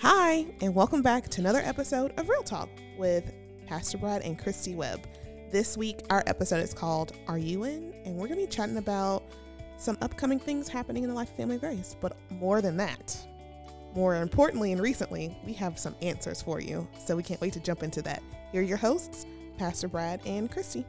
Hi, 0.00 0.46
and 0.60 0.74
welcome 0.74 1.02
back 1.02 1.28
to 1.28 1.40
another 1.40 1.60
episode 1.60 2.12
of 2.18 2.28
Real 2.28 2.42
Talk 2.42 2.68
with 2.96 3.32
Pastor 3.66 3.98
Brad 3.98 4.22
and 4.22 4.38
Christy 4.38 4.74
Webb. 4.74 5.00
This 5.50 5.76
week, 5.76 6.00
our 6.10 6.22
episode 6.26 6.62
is 6.62 6.72
called 6.72 7.12
Are 7.26 7.38
You 7.38 7.64
In? 7.64 7.92
And 8.04 8.14
we're 8.16 8.28
going 8.28 8.38
to 8.40 8.46
be 8.46 8.50
chatting 8.50 8.76
about 8.76 9.24
some 9.76 9.98
upcoming 10.00 10.38
things 10.38 10.68
happening 10.68 11.02
in 11.02 11.08
the 11.08 11.14
life 11.14 11.30
of 11.30 11.36
Family 11.36 11.58
Grace. 11.58 11.96
But 12.00 12.16
more 12.30 12.60
than 12.60 12.76
that, 12.76 13.16
more 13.94 14.16
importantly 14.16 14.72
and 14.72 14.80
recently, 14.80 15.36
we 15.44 15.52
have 15.54 15.78
some 15.78 15.96
answers 16.02 16.42
for 16.42 16.60
you. 16.60 16.86
So 17.04 17.16
we 17.16 17.22
can't 17.22 17.40
wait 17.40 17.52
to 17.54 17.60
jump 17.60 17.82
into 17.82 18.02
that. 18.02 18.22
Here 18.52 18.60
are 18.60 18.64
your 18.64 18.76
hosts, 18.76 19.26
Pastor 19.58 19.88
Brad 19.88 20.20
and 20.26 20.50
Christy. 20.50 20.84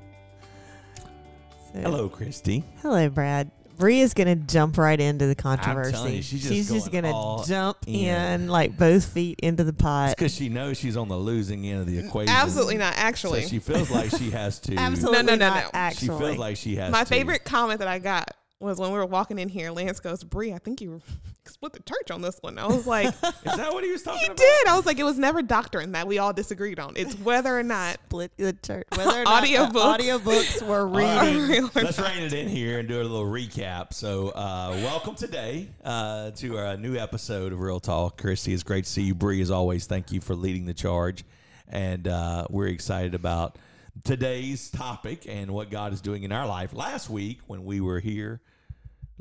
So- 1.74 1.82
Hello, 1.82 2.10
Christy. 2.10 2.64
Hello, 2.82 3.10
Brad. 3.10 3.50
Bree 3.80 4.02
is 4.02 4.14
going 4.14 4.28
to 4.28 4.36
jump 4.36 4.78
right 4.78 5.00
into 5.00 5.26
the 5.26 5.34
controversy. 5.36 6.18
you, 6.18 6.22
she's 6.22 6.44
just 6.44 6.72
just 6.72 6.92
going 6.92 7.04
going 7.04 7.16
all 7.16 7.44
to 7.44 7.50
jump 7.50 7.78
in. 7.88 7.96
in. 8.42 8.48
like 8.50 8.78
both 8.78 9.06
feet 9.06 9.40
into 9.42 9.64
the 9.64 9.70
It's 9.72 9.82
pot. 9.82 10.10
because 10.16 10.36
she 10.36 10.50
knows 10.50 10.78
she's 10.78 10.98
on 10.98 11.08
the 11.08 11.18
losing 11.18 11.66
end 11.66 11.80
of 11.82 11.88
the 11.88 11.98
equation. 11.98 12.30
Absolutely 12.34 12.78
not, 12.78 12.94
So 12.94 13.00
actually. 13.00 13.48
she 13.48 13.60
feels 13.60 13.90
like 13.90 14.12
she 14.12 14.30
has 14.32 14.60
to. 14.62 14.76
Absolutely 14.76 15.24
No, 15.24 15.36
no, 15.36 15.36
no, 15.36 15.50
not, 15.50 15.64
no. 15.64 15.70
Actually, 15.74 16.00
She 16.02 16.20
feels 16.20 16.38
like 16.38 16.58
she 16.58 16.76
has 16.76 16.92
My 16.92 17.00
to. 17.04 17.10
favorite 17.10 17.46
comment 17.46 17.80
that 17.80 17.88
I 17.88 18.00
got 18.00 18.36
was 18.60 18.78
when 18.80 18.92
we 18.92 18.98
were 18.98 19.06
walking 19.06 19.40
in 19.40 19.48
here. 19.48 19.72
Lance 19.72 20.00
goes, 20.02 20.24
Bree, 20.24 20.54
I 20.54 20.58
think 20.58 20.82
you 20.82 21.02
split 21.46 21.72
the 21.74 21.80
church 21.82 22.12
on 22.12 22.22
this 22.22 22.38
one. 22.42 22.58
I 22.58 22.68
was 22.68 22.86
like, 22.86 23.06
Is 23.24 23.24
that 23.44 23.72
what 23.74 23.84
he 23.86 23.92
was 23.92 24.04
talking 24.04 24.26
about? 24.26 24.38
He 24.40 24.46
about? 24.46 24.58
did. 24.64 24.68
I 24.68 24.76
was 24.76 24.86
like, 24.86 25.00
it 25.00 25.04
was 25.06 25.18
never 25.18 25.42
doctrine 25.42 25.94
that 25.94 26.08
we 26.08 26.18
all 26.20 26.34
disagreed 26.34 26.78
on. 26.78 26.94
It's 26.98 27.14
whether 27.20 27.58
or 27.58 27.64
not 27.64 27.98
split 28.08 28.32
the 28.38 28.52
church. 28.54 28.86
Whether 28.96 29.22
or 29.22 29.24
not 29.24 29.44
the 29.44 29.54
Audiobooks. 29.54 29.98
audiobooks 30.00 30.62
were 30.68 30.80
All 30.82 30.86
right. 30.88 31.34
reading. 31.34 31.64
or 31.66 31.70
Let's 31.84 31.98
not. 31.98 32.10
rein 32.10 32.24
it 32.24 32.34
in 32.34 32.50
here 32.50 32.80
and 32.80 32.88
do 32.90 33.00
a 33.00 33.04
little 33.04 33.24
recap. 33.26 33.94
So, 33.94 34.30
uh, 34.30 34.72
welcome 34.84 35.16
today 35.16 35.70
uh, 35.86 36.32
to 36.32 36.58
our 36.58 36.76
new 36.76 36.98
episode 36.98 37.54
of 37.54 37.62
Real 37.62 37.80
Talk. 37.80 38.18
Christy, 38.22 38.54
it's 38.54 38.64
great 38.64 38.84
to 38.84 38.90
see 38.90 39.04
you. 39.04 39.16
Bree, 39.16 39.42
as 39.42 39.52
always, 39.52 39.86
thank 39.86 40.12
you 40.12 40.20
for 40.20 40.36
leading 40.36 40.66
the 40.66 40.74
charge. 40.74 41.24
And 41.70 42.08
uh, 42.10 42.46
we're 42.50 42.68
excited 42.68 43.16
about 43.16 43.58
today's 44.04 44.70
topic 44.70 45.26
and 45.30 45.52
what 45.52 45.70
God 45.70 45.94
is 45.94 46.02
doing 46.02 46.24
in 46.24 46.32
our 46.32 46.46
life. 46.48 46.74
Last 46.74 47.10
week, 47.10 47.40
when 47.48 47.64
we 47.64 47.80
were 47.80 48.00
here, 48.00 48.42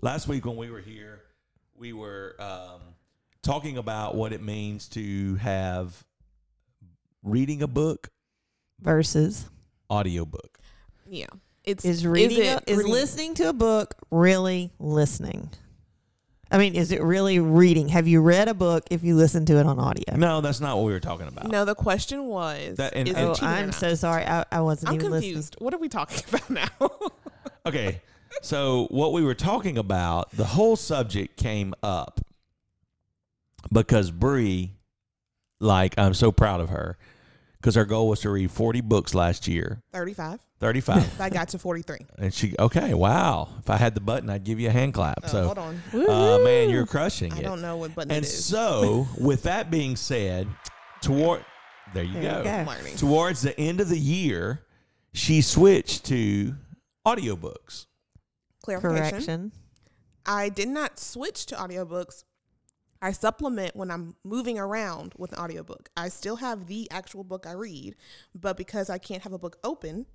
last 0.00 0.28
week 0.28 0.44
when 0.44 0.56
we 0.56 0.70
were 0.70 0.80
here, 0.80 1.20
we 1.76 1.92
were 1.92 2.34
um, 2.38 2.80
talking 3.42 3.78
about 3.78 4.14
what 4.14 4.32
it 4.32 4.42
means 4.42 4.88
to 4.90 5.36
have 5.36 6.04
reading 7.22 7.62
a 7.62 7.68
book, 7.68 8.08
Versus 8.80 9.48
audiobook. 9.90 10.58
Yeah. 11.08 11.26
It's 11.64 11.84
is 11.84 12.06
reading 12.06 12.38
it 12.44 12.62
a- 12.66 12.70
is 12.70 12.78
reading- 12.78 12.92
listening 12.92 13.34
to 13.34 13.48
a 13.48 13.52
book 13.52 13.94
really 14.10 14.72
listening? 14.78 15.50
I 16.50 16.56
mean, 16.56 16.74
is 16.76 16.92
it 16.92 17.02
really 17.02 17.40
reading? 17.40 17.88
Have 17.88 18.06
you 18.08 18.22
read 18.22 18.48
a 18.48 18.54
book 18.54 18.84
if 18.90 19.02
you 19.04 19.16
listen 19.16 19.44
to 19.46 19.58
it 19.58 19.66
on 19.66 19.78
audio? 19.78 20.16
No, 20.16 20.40
that's 20.40 20.60
not 20.60 20.76
what 20.78 20.86
we 20.86 20.92
were 20.92 21.00
talking 21.00 21.26
about. 21.28 21.48
No, 21.48 21.64
the 21.66 21.74
question 21.74 22.24
was 22.26 22.76
That- 22.78 22.94
and- 22.94 23.08
is 23.08 23.14
and- 23.16 23.26
Oh, 23.30 23.36
I'm 23.42 23.72
so 23.72 23.94
sorry. 23.94 24.24
I, 24.24 24.44
I 24.50 24.60
wasn't 24.60 24.90
I'm 24.90 24.94
even 24.94 25.10
confused. 25.10 25.56
What 25.58 25.74
are 25.74 25.78
we 25.78 25.88
talking 25.88 26.22
about 26.28 26.48
now? 26.48 26.68
Okay. 27.66 28.00
So 28.42 28.86
what 28.90 29.12
we 29.12 29.22
were 29.22 29.34
talking 29.34 29.78
about, 29.78 30.30
the 30.32 30.44
whole 30.44 30.76
subject 30.76 31.36
came 31.36 31.74
up 31.82 32.20
because 33.72 34.10
Bree, 34.10 34.72
like, 35.60 35.98
I'm 35.98 36.14
so 36.14 36.30
proud 36.32 36.60
of 36.60 36.68
her 36.70 36.96
because 37.60 37.74
her 37.74 37.84
goal 37.84 38.08
was 38.08 38.20
to 38.20 38.30
read 38.30 38.50
40 38.50 38.80
books 38.82 39.14
last 39.14 39.48
year, 39.48 39.82
35. 39.92 40.40
35. 40.60 41.20
I 41.20 41.30
got 41.30 41.48
to 41.50 41.58
43. 41.58 41.98
and 42.18 42.32
she, 42.34 42.54
okay, 42.58 42.94
wow. 42.94 43.48
If 43.60 43.70
I 43.70 43.76
had 43.76 43.94
the 43.94 44.00
button, 44.00 44.28
I'd 44.30 44.44
give 44.44 44.58
you 44.60 44.68
a 44.68 44.72
hand 44.72 44.94
clap. 44.94 45.20
Oh, 45.24 45.28
so, 45.28 45.44
hold 45.46 45.58
on. 45.58 45.80
uh, 45.94 46.38
man, 46.44 46.70
you're 46.70 46.86
crushing 46.86 47.32
I 47.32 47.36
it. 47.36 47.40
I 47.40 47.42
don't 47.42 47.60
know 47.62 47.76
what 47.76 47.94
button 47.94 48.10
And 48.12 48.24
it 48.24 48.28
is. 48.28 48.44
so, 48.44 49.06
with 49.18 49.44
that 49.44 49.70
being 49.70 49.96
said, 49.96 50.48
toward, 51.00 51.44
there 51.94 52.04
you 52.04 52.14
There 52.14 52.22
go. 52.22 52.38
you 52.38 52.64
go. 52.64 52.70
Learning. 52.70 52.96
Towards 52.96 53.42
the 53.42 53.58
end 53.58 53.80
of 53.80 53.88
the 53.88 53.98
year, 53.98 54.62
she 55.12 55.40
switched 55.42 56.04
to 56.06 56.54
audiobooks. 57.06 57.86
Clarification. 58.62 59.10
Correction. 59.10 59.52
I 60.26 60.48
did 60.48 60.68
not 60.68 60.98
switch 60.98 61.46
to 61.46 61.54
audiobooks. 61.54 62.24
I 63.00 63.12
supplement 63.12 63.76
when 63.76 63.90
I'm 63.90 64.16
moving 64.24 64.58
around 64.58 65.14
with 65.16 65.32
an 65.32 65.38
audiobook. 65.38 65.88
I 65.96 66.08
still 66.08 66.36
have 66.36 66.66
the 66.66 66.90
actual 66.90 67.22
book 67.24 67.46
I 67.46 67.52
read, 67.52 67.94
but 68.34 68.56
because 68.56 68.90
I 68.90 68.98
can't 68.98 69.22
have 69.22 69.32
a 69.32 69.38
book 69.38 69.56
open 69.62 70.06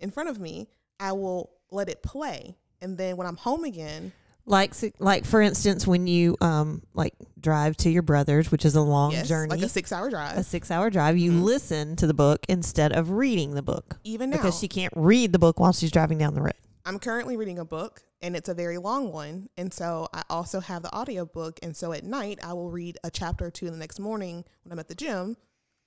in 0.00 0.10
front 0.10 0.28
of 0.28 0.40
me, 0.40 0.68
I 0.98 1.12
will 1.12 1.52
let 1.70 1.88
it 1.88 2.02
play. 2.02 2.56
And 2.80 2.98
then 2.98 3.16
when 3.16 3.26
I'm 3.26 3.36
home 3.36 3.64
again, 3.64 4.12
Like, 4.44 4.74
like 4.98 5.24
for 5.24 5.40
instance, 5.40 5.86
when 5.86 6.06
you 6.06 6.36
um 6.40 6.82
like 6.94 7.14
drive 7.40 7.76
to 7.78 7.90
your 7.90 8.02
brother's, 8.02 8.50
which 8.52 8.64
is 8.64 8.74
a 8.74 8.80
long 8.82 9.12
yes, 9.12 9.26
journey, 9.28 9.50
like 9.50 9.62
a 9.62 9.68
six 9.68 9.90
hour 9.92 10.10
drive 10.10 10.36
a 10.36 10.42
six-hour 10.44 10.90
drive, 10.90 11.16
you 11.16 11.32
Mhm. 11.32 11.42
listen 11.42 11.96
to 11.96 12.06
the 12.06 12.14
book 12.14 12.44
instead 12.48 12.92
of 12.92 13.10
reading 13.10 13.54
the 13.54 13.62
book 13.62 13.98
Even 14.04 14.30
now, 14.30 14.36
because 14.36 14.58
she 14.58 14.68
can't 14.68 14.92
read 14.96 15.32
the 15.32 15.38
book 15.38 15.58
while 15.60 15.72
she's 15.72 15.90
driving 15.90 16.18
down 16.18 16.34
the 16.34 16.42
road. 16.42 16.54
I'm 16.86 16.98
currently 16.98 17.36
reading 17.36 17.58
a 17.58 17.64
book 17.64 18.02
and 18.22 18.36
it's 18.36 18.48
a 18.48 18.54
very 18.54 18.78
long 18.78 19.12
one. 19.12 19.48
And 19.56 19.74
so 19.74 20.08
I 20.14 20.22
also 20.30 20.60
have 20.60 20.82
the 20.82 20.94
audiobook. 20.94 21.58
And 21.62 21.76
so 21.76 21.92
at 21.92 22.04
night, 22.04 22.38
I 22.42 22.52
will 22.52 22.70
read 22.70 22.96
a 23.04 23.10
chapter 23.10 23.46
or 23.46 23.50
two. 23.50 23.68
The 23.70 23.76
next 23.76 23.98
morning, 24.00 24.44
when 24.62 24.72
I'm 24.72 24.78
at 24.78 24.88
the 24.88 24.94
gym, 24.94 25.36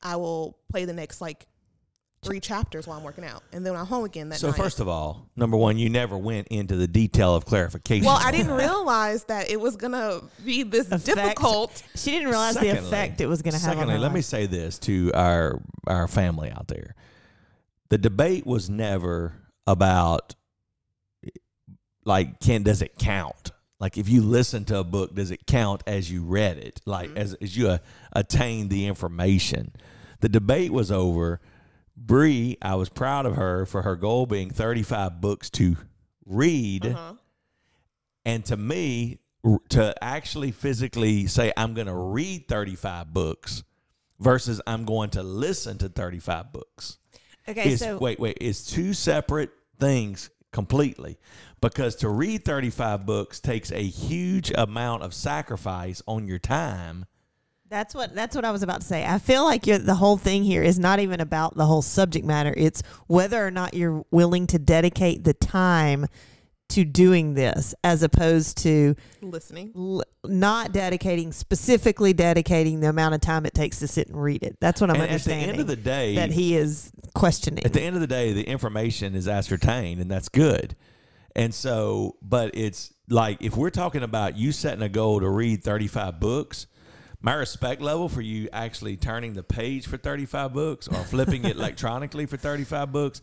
I 0.04 0.18
will 0.18 0.58
play 0.70 0.86
the 0.86 0.94
next 0.94 1.22
like 1.22 1.48
three 2.22 2.42
chapters 2.42 2.86
while 2.86 2.98
I'm 2.98 3.04
working 3.06 3.24
out. 3.24 3.44
And 3.54 3.66
then 3.66 3.72
when 3.74 3.80
I'm 3.80 3.88
home 3.88 4.04
again 4.04 4.28
that 4.30 4.40
So 4.40 4.48
night. 4.50 4.58
first 4.58 4.82
of 4.82 4.90
all, 4.90 5.30
number 5.38 5.56
one, 5.56 5.78
you 5.78 5.90
never 5.90 6.18
went 6.18 6.50
into 6.50 6.76
the 6.76 6.88
detail 6.88 7.34
of 7.34 7.46
clarification. 7.46 8.06
well, 8.06 8.20
I 8.22 8.32
didn't 8.32 8.52
realize 8.58 9.24
that 9.26 9.50
it 9.50 9.60
was 9.60 9.78
going 9.78 9.94
to 9.94 10.24
be 10.44 10.64
this 10.64 10.92
Effect. 10.92 11.06
difficult. 11.06 11.82
She 11.96 12.12
didn't 12.12 12.28
realize 12.28 12.56
the 12.56 12.78
effect 12.78 13.22
it 13.22 13.28
was 13.28 13.42
going 13.42 13.54
to 13.54 13.60
have 13.60 13.72
Secondly, 13.76 13.94
her 13.94 14.00
let 14.02 14.12
me 14.12 14.22
say 14.22 14.46
this 14.48 14.78
to 14.80 15.12
our 15.14 15.62
our 15.88 16.10
family 16.10 16.52
out 16.52 16.68
there: 16.68 16.94
the 17.88 17.98
debate 17.98 18.46
was 18.46 18.70
never 18.70 19.34
about 19.66 20.36
like 22.06 22.40
can 22.40 22.64
does 22.64 22.82
it 22.82 22.98
count? 22.98 23.52
Like 23.80 23.98
if 23.98 24.10
you 24.10 24.22
listen 24.22 24.66
to 24.66 24.80
a 24.80 24.84
book, 24.84 25.16
does 25.16 25.32
it 25.32 25.46
count 25.48 25.84
as 25.88 26.12
you 26.12 26.24
read 26.24 26.58
it? 26.58 26.82
Like 26.86 27.12
Mhm. 27.12 27.18
as 27.18 27.34
as 27.36 27.56
you 27.56 27.70
uh, 27.70 27.78
attain 28.12 28.68
the 28.70 28.88
information. 28.88 29.72
The 30.22 30.30
debate 30.30 30.72
was 30.74 30.92
over. 30.92 31.40
Bree, 31.96 32.58
I 32.62 32.76
was 32.76 32.90
proud 32.90 33.26
of 33.26 33.36
her 33.36 33.66
for 33.66 33.82
her 33.84 33.96
goal 33.96 34.26
being 34.26 34.50
35 34.50 35.20
books 35.22 35.50
to 35.52 35.78
read. 36.26 36.86
Uh-huh. 36.88 37.14
And 38.26 38.46
to 38.46 38.58
me, 38.58 39.20
to 39.70 39.96
actually 40.04 40.52
physically 40.52 41.28
say, 41.28 41.52
I'm 41.56 41.74
going 41.74 41.88
to 41.88 41.96
read 41.96 42.48
35 42.48 43.14
books 43.14 43.64
versus 44.20 44.62
I'm 44.68 44.84
going 44.86 45.12
to 45.12 45.24
listen 45.24 45.78
to 45.80 45.90
35 45.90 46.52
books 46.52 46.98
Okay, 47.48 47.72
is, 47.72 47.80
so 47.80 47.98
wait, 47.98 48.20
wait, 48.20 48.38
it's 48.42 48.66
two 48.66 48.94
separate 48.94 49.52
things 49.80 50.30
completely. 50.52 51.18
Because 51.62 51.96
to 51.98 52.10
read 52.10 52.46
35 52.46 53.06
books 53.06 53.40
takes 53.40 53.72
a 53.72 53.84
huge 53.84 54.52
amount 54.56 55.04
of 55.04 55.14
sacrifice 55.14 56.02
on 56.08 56.28
your 56.28 56.40
time. 56.40 57.06
That's 57.70 57.94
what 57.94 58.16
that's 58.16 58.36
what 58.36 58.46
I 58.46 58.52
was 58.52 58.64
about 58.64 58.82
to 58.82 58.88
say. 58.88 59.06
I 59.06 59.20
feel 59.20 59.44
like 59.44 59.64
the 59.64 59.96
whole 59.96 60.18
thing 60.18 60.44
here 60.44 60.64
is 60.64 60.80
not 60.80 61.00
even 61.00 61.22
about 61.22 61.56
the 61.56 61.68
whole 61.68 61.84
subject 61.84 62.26
matter. 62.26 62.52
It's 62.58 62.82
whether 63.06 63.46
or 63.46 63.52
not 63.52 63.76
you're 63.76 64.04
willing 64.10 64.48
to 64.48 64.58
dedicate 64.58 65.24
the 65.24 65.36
time 65.36 66.08
to 66.70 66.86
doing 66.86 67.34
this, 67.34 67.76
as 67.84 68.04
opposed 68.04 68.58
to 68.60 68.96
Listening. 69.22 69.72
l- 69.76 70.04
not 70.26 70.72
dedicating 70.72 71.32
specifically 71.32 72.14
dedicating 72.14 72.80
the 72.80 72.90
amount 72.90 73.16
of 73.16 73.22
time 73.22 73.46
it 73.46 73.54
takes 73.54 73.80
to 73.80 73.88
sit 73.88 74.08
and 74.08 74.22
read 74.22 74.44
it. 74.44 74.58
That's 74.60 74.80
what 74.82 74.90
I'm 74.90 74.98
and 75.02 75.12
at 75.12 75.22
the 75.24 75.34
end 75.34 75.60
of 75.60 75.68
the 75.68 75.76
day, 75.76 76.16
that 76.16 76.32
he 76.32 76.56
is 76.56 76.92
questioning. 77.14 77.66
at 77.66 77.74
the 77.74 77.82
end 77.82 77.96
of 77.96 78.02
the 78.02 78.08
day, 78.08 78.34
the 78.34 78.44
information 78.44 79.16
is 79.16 79.28
ascertained, 79.28 80.02
and 80.02 80.10
that's 80.10 80.30
good. 80.30 80.76
And 81.36 81.54
so, 81.54 82.18
but 82.22 82.52
it's 82.54 82.94
like 83.10 83.42
if 83.42 83.56
we're 83.56 83.70
talking 83.70 84.04
about 84.04 84.38
you 84.38 84.52
setting 84.52 84.82
a 84.82 84.90
goal 84.90 85.20
to 85.20 85.30
read 85.30 85.64
35 85.64 86.20
books, 86.20 86.68
my 87.22 87.34
respect 87.34 87.82
level 87.82 88.10
for 88.10 88.22
you 88.22 88.50
actually 88.54 88.98
turning 88.98 89.34
the 89.34 89.44
page 89.44 89.88
for 89.88 89.98
35 89.98 90.54
books 90.54 90.88
or 90.88 91.04
flipping 91.04 91.46
it 91.46 91.56
electronically 91.58 92.26
for 92.26 92.38
35 92.38 92.92
books 92.92 93.22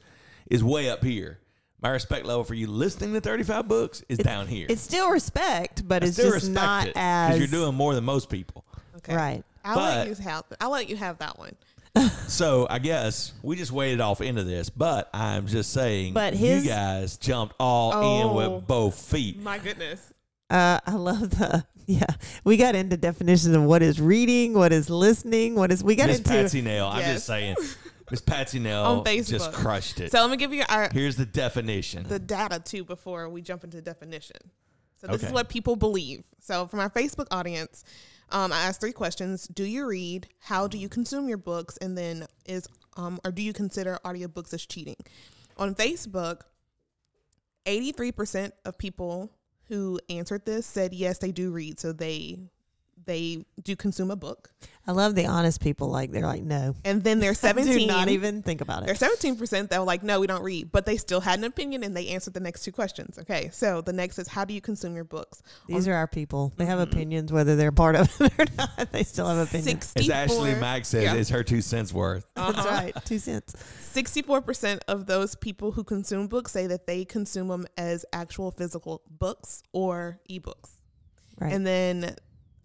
is 0.51 0.63
way 0.63 0.89
up 0.91 1.03
here. 1.03 1.39
My 1.83 1.91
respect 1.91 2.25
level 2.27 2.43
for 2.45 2.55
you 2.55 2.67
listening 2.69 3.13
to 3.13 3.21
35 3.21 3.69
books 3.69 4.03
is 4.09 4.19
down 4.19 4.47
here. 4.47 4.67
it's 4.69 4.81
still 4.81 5.11
respect, 5.11 5.87
but 5.87 6.03
I 6.03 6.07
it's 6.07 6.17
still 6.17 6.33
just 6.33 6.51
not 6.51 6.89
it 6.89 6.93
as 6.97 7.39
you're 7.39 7.47
doing 7.49 7.75
more 7.75 7.95
than 7.95 8.05
most 8.05 8.31
people. 8.31 8.65
Okay. 8.97 9.15
right. 9.15 9.45
I'll 9.65 9.77
let 9.77 10.09
But- 10.09 10.09
you 10.19 10.25
have 10.25 10.45
I'll 10.61 10.71
let 10.71 10.89
you 10.89 10.97
have 10.97 11.19
that 11.19 11.39
one. 11.39 11.55
So 12.29 12.67
I 12.69 12.79
guess 12.81 13.33
we 13.43 13.57
just 13.57 13.71
waded 13.73 14.01
off 14.01 14.21
into 14.21 14.43
this, 14.43 14.69
but 14.69 15.09
I'm 15.15 15.47
just 15.47 15.73
saying 15.73 16.13
But 16.13 16.35
his- 16.35 16.65
you 16.65 16.71
guys 16.71 17.17
jumped 17.19 17.55
all 17.61 17.93
in 17.93 18.27
Oh. 18.29 18.35
with 18.57 18.67
both 18.67 18.99
feet. 18.99 19.41
My 19.41 19.59
goodness. 19.59 20.13
Uh, 20.51 20.81
I 20.87 20.93
love 20.93 21.31
the 21.31 21.65
yeah. 21.87 22.05
We 22.45 22.57
got 22.57 22.75
into 22.75 22.97
definitions 22.97 23.55
of 23.55 23.63
what 23.63 23.83
is 23.83 24.01
reading, 24.01 24.55
what 24.55 24.73
is 24.73 24.91
listening, 24.91 25.55
what 25.55 25.71
is 25.73 25.83
we 25.85 25.95
got 25.95 26.09
Miss 26.09 26.19
into 26.19 26.31
Patsy 26.31 26.61
Nail, 26.63 26.87
I'm 26.87 27.05
just 27.05 27.27
saying, 27.27 27.57
Miss 28.11 28.21
Patsy 28.21 28.59
Nail 28.59 28.83
On 28.83 29.05
Facebook. 29.05 29.29
just 29.29 29.53
crushed 29.53 30.01
it. 30.01 30.13
So 30.13 30.21
let 30.21 30.31
me 30.31 30.37
give 30.37 30.53
you 30.53 30.63
our 30.69 30.89
Here's 30.93 31.17
the 31.17 31.27
definition. 31.27 32.05
the 32.09 32.19
data 32.19 32.61
too 32.61 32.85
before 32.85 33.29
we 33.29 33.43
jump 33.43 33.65
into 33.65 33.81
definition. 33.83 34.37
So 35.01 35.09
this 35.09 35.17
Okay. 35.17 35.27
is 35.27 35.33
what 35.33 35.49
people 35.49 35.77
believe. 35.77 36.23
So 36.41 36.67
from 36.67 36.81
our 36.81 36.91
Facebook 36.91 37.27
audience, 37.31 37.85
Um, 38.31 38.53
I 38.53 38.63
asked 38.63 38.81
three 38.81 38.93
questions: 38.93 39.47
Do 39.47 39.63
you 39.63 39.87
read? 39.87 40.27
How 40.41 40.67
do 40.67 40.79
you 40.79 40.89
consume 40.89 41.29
your 41.29 41.39
books? 41.39 41.77
And 41.77 41.97
then 41.97 42.27
is 42.45 42.67
um, 42.97 43.21
or 43.25 43.31
do 43.31 43.41
you 43.43 43.53
consider 43.53 43.99
audiobooks 44.05 44.53
as 44.53 44.67
cheating? 44.67 44.97
On 45.59 45.75
Facebook, 45.77 46.41
eighty-three 47.67 48.13
percent 48.13 48.55
of 48.65 48.79
people 48.79 49.31
who 49.69 50.01
answered 50.09 50.45
this 50.45 50.67
said 50.67 50.93
yes, 50.95 51.19
they 51.19 51.31
do 51.33 51.51
read. 51.53 51.79
So 51.79 51.93
they 51.93 52.39
they 53.07 53.45
do 53.63 53.75
consume 53.77 54.11
a 54.11 54.17
book. 54.17 54.51
I 54.89 54.93
love 54.93 55.17
the 55.17 55.27
honest 55.27 55.61
people. 55.61 55.89
Like 55.91 56.13
they're 56.13 56.23
like, 56.23 56.43
no, 56.45 56.75
And 56.85 57.03
then 57.03 57.19
they're 57.19 57.35
seventeen. 57.49 57.79
do 57.79 57.87
not 57.87 58.09
even 58.09 58.43
think 58.43 58.61
about 58.61 58.83
it. 58.83 58.87
They're 58.87 58.95
seventeen 58.95 59.37
percent 59.37 59.71
that 59.71 59.81
were 59.81 59.85
like, 59.87 60.03
no, 60.05 60.21
we 60.21 60.27
don't 60.29 60.43
read, 60.45 60.71
but 60.71 60.87
they 60.87 60.97
still 60.97 61.21
had 61.21 61.39
an 61.41 61.45
opinion 61.45 61.83
and 61.83 61.97
they 61.97 62.09
answered 62.09 62.35
the 62.35 62.41
next 62.41 62.63
two 62.63 62.71
questions. 62.73 63.19
Okay, 63.19 63.51
so 63.53 63.81
the 63.81 63.93
next 63.93 64.19
is 64.21 64.29
how 64.29 64.45
do 64.45 64.55
you 64.55 64.61
consume 64.61 64.95
your 64.95 65.05
books? 65.05 65.43
These 65.67 65.89
are 65.89 65.95
our 65.95 66.07
people. 66.07 66.53
They 66.57 66.67
have 66.67 66.79
Mhm. 66.79 66.93
opinions, 66.93 67.33
whether 67.33 67.57
they're 67.57 67.73
part 67.73 67.97
of 67.97 68.21
it 68.21 68.33
or 68.39 68.45
not. 68.57 68.89
They 68.93 69.03
still 69.03 69.27
have 69.27 69.49
opinions. 69.49 69.93
As 69.97 70.09
Ashley 70.09 70.37
64 70.51 70.61
Mack 70.61 70.85
says, 70.85 71.03
Yeah. 71.05 71.15
it's 71.15 71.31
her 71.31 71.43
two 71.43 71.61
cents 71.63 71.93
worth. 71.93 72.25
That's 72.37 72.59
Uh-huh. 72.59 72.69
right. 72.69 72.95
Two 73.05 73.19
cents. 73.19 73.55
64% 73.95 74.81
of 74.89 75.07
those 75.07 75.35
people 75.35 75.73
who 75.73 75.83
consume 75.85 76.29
books 76.29 76.53
say 76.53 76.67
that 76.69 76.87
they 76.87 77.05
consume 77.05 77.49
them 77.49 77.67
as 77.77 78.05
actual 78.13 78.51
physical 78.53 79.03
books 79.11 79.63
or 79.73 80.21
ebooks. 80.31 80.71
Right. 81.39 81.53
And 81.53 81.67
then 81.67 82.15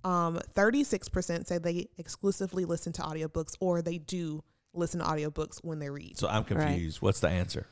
um, 0.04 0.40
36% 0.56 1.48
say 1.48 1.58
they 1.58 1.88
exclusively 1.98 2.66
listen 2.66 2.94
to 2.94 3.02
audiobooks 3.02 3.56
or 3.60 3.82
they 3.82 3.98
do 3.98 4.44
listen 4.74 5.00
to 5.00 5.06
audiobooks 5.06 5.64
when 5.64 5.80
they 5.80 5.90
read. 5.90 6.18
So 6.18 6.28
I'm 6.28 6.44
confused. 6.44 7.02
What's 7.02 7.20
the 7.20 7.30
answer? 7.30 7.68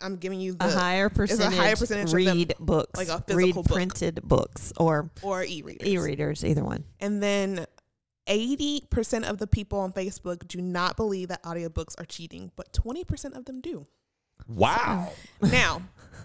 I'm 0.00 0.16
giving 0.16 0.40
you 0.40 0.56
a 0.60 0.70
higher 0.70 1.08
percentage, 1.08 1.54
A 1.58 1.60
higher 1.62 1.76
percentage 1.76 2.06
of 2.06 2.10
them, 2.12 2.36
read 2.36 2.54
books, 2.60 2.98
like 2.98 3.08
a 3.08 3.24
read 3.28 3.44
physical 3.44 3.62
book. 3.62 3.72
printed 3.74 4.20
books 4.22 4.72
or 4.76 5.10
or 5.22 5.42
e-readers. 5.42 5.88
e-readers, 5.88 6.44
either 6.44 6.62
one. 6.62 6.84
And 7.00 7.22
then 7.22 7.64
80% 8.28 9.24
of 9.28 9.38
the 9.38 9.46
people 9.46 9.78
on 9.80 9.92
Facebook 9.92 10.46
do 10.46 10.60
not 10.60 10.96
believe 10.96 11.28
that 11.28 11.42
audiobooks 11.44 11.94
are 11.98 12.04
cheating, 12.04 12.50
but 12.56 12.72
20% 12.72 13.36
of 13.36 13.44
them 13.46 13.60
do. 13.60 13.86
Wow. 14.48 15.12
Now, 15.42 15.82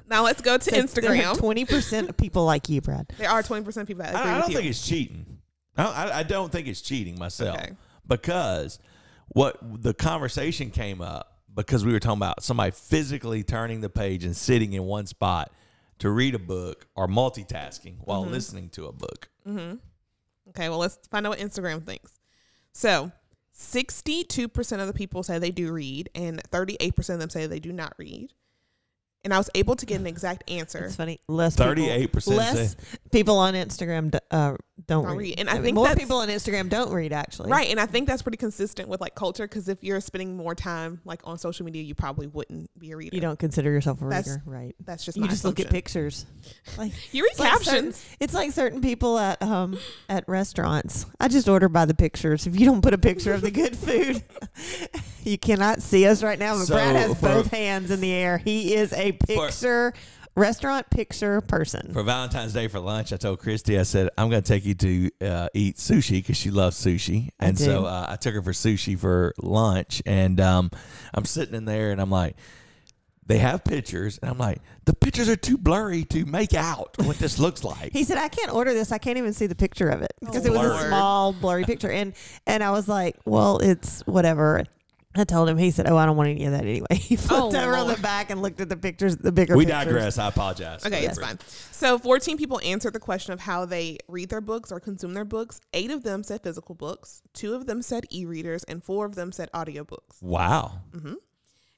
now 0.08 0.24
let's 0.24 0.42
go 0.42 0.58
to 0.58 0.72
Instagram. 0.72 1.38
Twenty 1.38 1.66
percent 1.66 2.10
of 2.10 2.16
people 2.18 2.46
like 2.46 2.70
you, 2.70 2.80
Brad. 2.82 3.12
There 3.18 3.30
are 3.30 3.44
20% 3.44 3.76
of 3.82 3.88
people 3.88 4.04
that 4.04 4.16
agree 4.16 4.22
I, 4.22 4.34
I 4.34 4.36
with 4.38 4.42
don't 4.44 4.52
you. 4.52 4.58
think 4.58 4.70
it's 4.70 4.88
cheating. 4.88 5.26
I 5.78 5.84
don't, 5.84 5.98
I, 5.98 6.20
I 6.20 6.24
don't 6.24 6.50
think 6.52 6.68
it's 6.68 6.82
cheating 6.82 7.20
myself 7.20 7.58
Okay. 7.58 7.72
because 8.08 8.80
what 9.30 9.58
the 9.62 9.94
conversation 9.94 10.70
came 10.72 11.02
up 11.02 11.42
because 11.54 11.84
we 11.86 11.92
were 11.92 12.00
talking 12.00 12.20
about 12.20 12.42
somebody 12.44 12.72
physically 12.72 13.44
turning 13.44 13.82
the 13.82 13.90
page 13.90 14.24
and 14.24 14.36
sitting 14.36 14.72
in 14.74 14.84
one 14.84 15.06
spot 15.08 15.52
to 16.00 16.10
read 16.10 16.36
a 16.36 16.40
book 16.40 16.88
or 16.96 17.08
multitasking 17.08 17.96
while 18.06 18.24
Mm-hmm. 18.24 18.32
listening 18.32 18.70
to 18.70 18.86
a 18.86 18.92
book. 18.94 19.30
Okay, 19.48 20.70
well, 20.70 20.78
let's 20.80 20.98
find 21.10 21.26
out 21.26 21.32
what 21.32 21.40
Instagram 21.40 21.86
thinks. 21.86 22.20
So, 22.74 23.12
62% 23.56 24.80
of 24.80 24.88
the 24.88 24.94
people 24.94 25.24
say 25.24 25.38
they 25.40 25.52
do 25.52 25.72
read, 25.72 26.10
and 26.16 26.42
38% 26.52 26.98
of 27.14 27.20
them 27.20 27.30
say 27.30 27.46
they 27.46 27.60
do 27.60 27.72
not 27.72 27.94
read. 27.98 28.34
And 29.24 29.34
I 29.34 29.38
was 29.38 29.50
able 29.54 29.76
to 29.76 29.86
get 29.86 30.00
an 30.00 30.08
exact 30.08 30.50
answer. 30.50 30.86
It's 30.86 30.96
funny. 30.96 31.20
Less 31.28 31.56
people- 31.56 31.74
38% 31.76 32.36
less 32.36 32.76
people 33.12 33.38
on 33.38 33.54
Instagram 33.54 34.10
d- 34.12 34.18
uh, 34.32 34.56
don't, 34.88 35.04
Don't 35.06 35.12
read. 35.12 35.18
read. 35.18 35.40
And 35.40 35.48
I 35.48 35.60
think 35.62 35.76
more 35.76 35.94
people 35.94 36.18
on 36.18 36.30
Instagram 36.30 36.68
don't 36.68 36.92
read. 36.92 37.14
Actually, 37.14 37.52
Right, 37.52 37.70
and 37.70 37.80
I 37.80 37.86
think 37.86 38.08
that's 38.08 38.24
pretty 38.24 38.38
consistent 38.40 38.90
with 38.90 39.00
like 39.00 39.14
culture 39.14 39.48
because 39.48 39.68
if 39.70 39.84
you're 39.84 40.02
spending 40.02 40.36
more 40.36 40.56
time 40.56 41.02
like 41.06 41.22
on 41.24 41.38
social 41.38 41.66
media, 41.66 41.84
you 41.84 41.94
probably 41.94 42.26
wouldn't 42.26 42.72
be 42.80 42.92
a 42.92 42.98
reader. 42.98 43.16
You 43.16 43.22
don't 43.22 43.38
consider 43.38 43.70
yourself 43.70 44.02
a 44.02 44.06
That's 44.06 44.28
reader, 44.28 44.42
right? 44.48 44.76
That's 44.84 45.06
just 45.06 45.18
You 45.18 45.22
my 45.22 45.28
just 45.28 45.46
look 45.46 45.60
at 45.60 45.70
pictures. 45.70 46.26
Like 46.80 46.92
You 47.14 47.22
read 47.24 47.30
it's 47.32 47.40
like 47.40 47.52
certain- 47.62 47.66
captions. 47.92 48.06
it's 48.20 48.34
like 48.34 48.52
certain 48.54 48.82
people 48.82 49.20
at 49.20 49.40
um 49.44 49.78
at 50.10 50.28
restaurants. 50.28 51.06
I 51.20 51.28
just 51.28 51.48
order 51.48 51.70
by 51.70 51.86
the 51.86 51.94
pictures. 51.94 52.48
If 52.48 52.60
you 52.60 52.66
don't 52.66 52.82
put 52.82 52.96
a 52.96 52.98
picture 52.98 53.34
of 53.34 53.42
the 53.42 53.52
good 53.52 53.76
food, 53.78 54.24
you 55.24 55.38
cannot 55.38 55.84
see 55.84 56.08
us 56.08 56.24
right 56.24 56.40
now. 56.40 56.56
But 56.58 56.66
So, 56.66 56.74
Brad 56.74 56.96
has 56.96 57.14
both 57.22 57.52
hands 57.52 57.92
in 57.92 58.02
the 58.02 58.12
air. 58.12 58.40
He 58.40 58.74
is 58.74 58.94
a 58.94 59.11
picture 59.14 59.94
restaurant 60.36 60.90
picture 60.90 61.42
person. 61.42 61.94
For 61.94 62.04
Valentine's 62.04 62.54
Day 62.54 62.68
for 62.68 62.80
lunch, 62.80 63.12
I 63.12 63.18
told 63.18 63.40
Christy, 63.40 63.78
I 63.78 63.84
said, 63.84 64.10
I'm 64.18 64.30
going 64.30 64.42
to 64.42 64.48
take 64.48 64.66
you 64.66 64.76
to 64.76 65.10
uh, 65.22 65.50
eat 65.54 65.76
sushi 65.78 66.20
because 66.20 66.38
she 66.38 66.52
loves 66.52 66.78
sushi. 66.84 67.30
I 67.40 67.48
And 67.48 67.60
so 67.60 67.86
uh, 67.86 68.06
I 68.10 68.16
took 68.16 68.34
her 68.34 68.42
for 68.42 68.54
sushi 68.54 68.98
for 68.98 69.34
lunch. 69.42 70.02
And 70.06 70.40
um, 70.40 70.72
I'm 71.14 71.26
sitting 71.26 71.56
in 71.56 71.66
there 71.66 71.92
and 71.92 72.00
I'm 72.00 72.12
like, 72.12 72.36
they 73.26 73.38
have 73.38 73.64
pictures. 73.64 74.20
And 74.22 74.32
I'm 74.32 74.38
like, 74.38 74.62
the 74.86 74.94
pictures 74.94 75.30
are 75.30 75.36
too 75.36 75.58
blurry 75.58 76.04
to 76.06 76.26
make 76.26 76.54
out 76.54 76.96
what 77.00 77.18
this 77.18 77.40
looks 77.40 77.64
like. 77.64 77.94
He 77.94 78.04
said, 78.04 78.18
"I 78.18 78.28
can't 78.28 78.52
order 78.52 78.74
this. 78.74 78.92
I 78.92 78.98
can't 78.98 79.18
even 79.18 79.32
see 79.32 79.46
the 79.46 79.56
picture 79.56 79.90
of 79.90 80.02
it 80.02 80.12
because 80.20 80.46
Oh, 80.46 80.54
it 80.54 80.58
was 80.58 80.84
a 80.84 80.88
small, 80.88 81.32
blurry 81.32 81.64
picture." 81.64 81.90
And 81.90 82.14
and 82.48 82.64
I 82.64 82.72
was 82.72 82.90
like, 82.90 83.16
"Well, 83.24 83.60
it's 83.60 84.02
whatever." 84.08 84.66
I 85.14 85.26
told 85.26 85.50
him. 85.50 85.58
He 85.58 85.72
said, 85.72 85.88
"Oh, 85.90 85.98
I 85.98 86.06
don't 86.06 86.16
want 86.16 86.30
any 86.30 86.46
of 86.46 86.54
that 86.54 86.62
anyway." 86.62 86.86
He 86.96 87.16
flipped 87.18 87.54
Oh, 87.56 87.62
over 87.62 87.76
on 87.76 87.88
the 87.88 87.98
back 87.98 88.30
and 88.30 88.42
looked 88.42 88.62
at 88.62 88.70
the 88.70 88.78
pictures, 88.78 89.18
the 89.18 89.32
bigger. 89.32 89.58
we 89.58 89.66
pictures. 89.66 89.86
digress. 89.86 90.18
I 90.18 90.28
apologize. 90.30 90.86
Okay, 90.86 91.06
it's 91.06 91.20
fine. 91.20 91.38
So 91.72 91.98
14 92.00 92.38
people 92.38 92.62
answered 92.64 92.94
the 92.94 93.00
question 93.00 93.34
of 93.34 93.42
how 93.42 93.66
they 93.66 93.98
read 94.08 94.30
their 94.30 94.40
books 94.42 94.72
or 94.72 94.80
consume 94.80 95.14
their 95.14 95.26
books. 95.26 95.60
Eight 95.74 95.92
of 95.92 96.04
them 96.04 96.24
said 96.24 96.44
physical 96.44 96.76
books. 96.76 97.22
Two 97.34 97.54
of 97.56 97.66
them 97.66 97.82
said 97.82 98.06
e-readers, 98.10 98.64
and 98.66 98.84
four 98.84 99.06
of 99.06 99.16
them 99.16 99.32
said 99.34 99.50
audiobooks. 99.54 100.22
Wow. 100.22 100.80
Mm-hmm. 100.92 101.16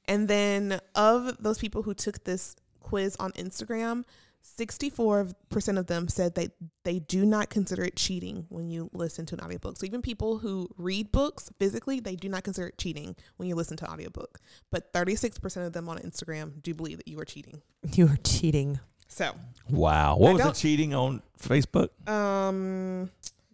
And 0.05 0.27
then 0.27 0.79
of 0.93 1.37
those 1.41 1.57
people 1.57 1.83
who 1.83 1.93
took 1.93 2.23
this 2.25 2.55
quiz 2.81 3.15
on 3.19 3.31
Instagram, 3.31 4.03
64% 4.43 5.77
of 5.79 5.87
them 5.87 6.07
said 6.07 6.35
that 6.35 6.51
they 6.83 6.99
do 6.99 7.25
not 7.25 7.49
consider 7.49 7.83
it 7.83 7.95
cheating 7.95 8.45
when 8.49 8.69
you 8.69 8.89
listen 8.93 9.25
to 9.27 9.35
an 9.35 9.41
audiobook. 9.41 9.77
So 9.77 9.85
even 9.85 10.01
people 10.01 10.37
who 10.39 10.69
read 10.77 11.11
books 11.11 11.49
physically, 11.59 11.99
they 11.99 12.15
do 12.15 12.29
not 12.29 12.43
consider 12.43 12.67
it 12.67 12.77
cheating 12.77 13.15
when 13.37 13.47
you 13.49 13.55
listen 13.55 13.77
to 13.77 13.85
an 13.85 13.91
audiobook. 13.93 14.39
But 14.69 14.91
36% 14.93 15.65
of 15.65 15.73
them 15.73 15.87
on 15.89 15.97
Instagram 15.99 16.61
do 16.61 16.73
believe 16.73 16.97
that 16.97 17.07
you 17.07 17.19
are 17.19 17.25
cheating. 17.25 17.61
You 17.93 18.07
are 18.07 18.17
cheating. 18.23 18.79
So, 19.07 19.33
Wow. 19.69 20.17
What 20.17 20.29
I 20.31 20.33
was 20.33 20.43
the 20.43 20.51
cheating 20.51 20.93
on 20.93 21.21
Facebook? 21.39 21.89
um 22.09 23.09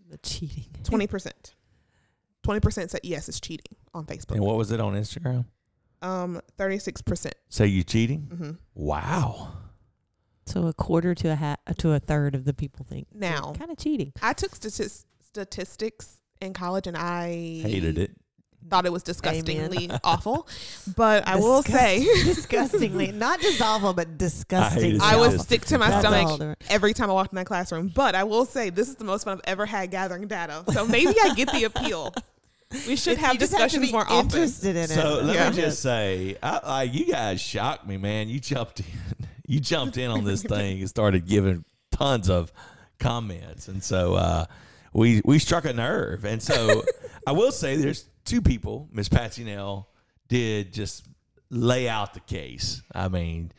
The 0.09 0.17
cheating. 0.17 0.65
20%. 0.83 1.31
20% 2.43 2.89
said 2.89 3.01
yes, 3.03 3.29
it's 3.29 3.39
cheating 3.39 3.75
on 3.93 4.05
Facebook. 4.05 4.35
And 4.35 4.41
what 4.43 4.57
was 4.57 4.71
it 4.71 4.79
on 4.79 4.93
Instagram? 4.95 5.45
Um 6.01 6.41
36%. 6.57 7.31
Say 7.49 7.67
you 7.67 7.83
cheating? 7.83 8.21
hmm 8.21 8.51
Wow. 8.73 9.53
So 10.49 10.67
a 10.67 10.73
quarter 10.73 11.13
to 11.15 11.27
a 11.31 11.35
hat 11.35 11.59
to 11.77 11.91
a 11.93 11.99
third 11.99 12.33
of 12.35 12.43
the 12.45 12.53
people 12.53 12.85
think 12.89 13.07
Now- 13.13 13.53
kind 13.57 13.69
of 13.71 13.77
cheating. 13.77 14.13
I 14.21 14.33
took 14.33 14.51
statis- 14.59 15.05
statistics 15.23 16.17
in 16.41 16.53
college 16.53 16.87
and 16.87 16.97
I 16.97 17.27
Hated 17.63 17.97
it. 17.99 18.11
thought 18.67 18.85
it 18.85 18.91
was 18.91 19.03
disgustingly 19.03 19.89
awful. 20.03 20.47
But 20.95 21.27
I 21.27 21.35
will 21.35 21.61
say, 21.63 22.03
disgustingly, 22.23 23.11
not 23.11 23.39
just 23.41 23.61
awful, 23.61 23.93
but 23.93 24.17
disgusting. 24.17 24.99
I 25.01 25.17
would 25.17 25.33
Yes. 25.33 25.43
stick 25.43 25.65
to 25.67 25.77
my 25.77 25.89
That's 25.89 26.07
stomach 26.07 26.57
every 26.69 26.93
time 26.93 27.09
I 27.09 27.13
walked 27.13 27.31
in 27.31 27.35
that 27.37 27.45
classroom. 27.45 27.91
But 27.93 28.15
I 28.15 28.23
will 28.23 28.45
say, 28.45 28.69
this 28.71 28.89
is 28.89 28.95
the 28.95 29.05
most 29.05 29.25
fun 29.25 29.37
I've 29.37 29.41
ever 29.45 29.65
had 29.65 29.91
gathering 29.91 30.27
data. 30.27 30.63
So 30.73 30.85
maybe 30.85 31.13
I 31.21 31.33
get 31.35 31.51
the 31.51 31.65
appeal. 31.65 32.13
We 32.87 32.95
should 32.95 33.17
have 33.17 33.33
You 33.33 33.39
have 33.39 33.49
discussions 33.49 33.85
be 33.87 33.91
more 33.91 34.03
often. 34.03 34.25
Interested 34.25 34.75
in 34.75 34.83
it. 34.83 34.89
So 34.89 35.21
let 35.23 35.35
Yeah. 35.35 35.49
me 35.49 35.55
just 35.55 35.81
say, 35.81 36.37
I, 36.43 36.59
I, 36.63 36.83
you 36.83 37.05
guys 37.05 37.41
shocked 37.41 37.87
me, 37.87 37.97
man. 37.97 38.29
You 38.29 38.39
jumped 38.39 38.79
in, 38.81 38.85
you 39.47 39.59
jumped 39.59 39.97
in 39.97 40.11
on 40.11 40.23
this 40.23 40.43
thing 40.43 40.79
and 40.79 40.87
started 40.89 41.25
giving 41.25 41.65
tons 41.91 42.29
of 42.29 42.51
comments, 42.99 43.67
and 43.67 43.83
so 43.83 44.13
uh, 44.13 44.45
we 44.93 45.21
we 45.25 45.39
struck 45.39 45.65
a 45.65 45.73
nerve. 45.73 46.25
And 46.25 46.41
so 46.41 46.83
I 47.27 47.31
will 47.31 47.51
say, 47.51 47.75
there's 47.75 48.05
two 48.25 48.41
people. 48.41 48.87
Miss 48.91 49.09
Patsy 49.09 49.43
Nell 49.43 49.89
did 50.27 50.71
just 50.71 51.07
lay 51.49 51.89
out 51.89 52.13
the 52.13 52.19
case. 52.21 52.81
I 52.93 53.07
mean. 53.07 53.51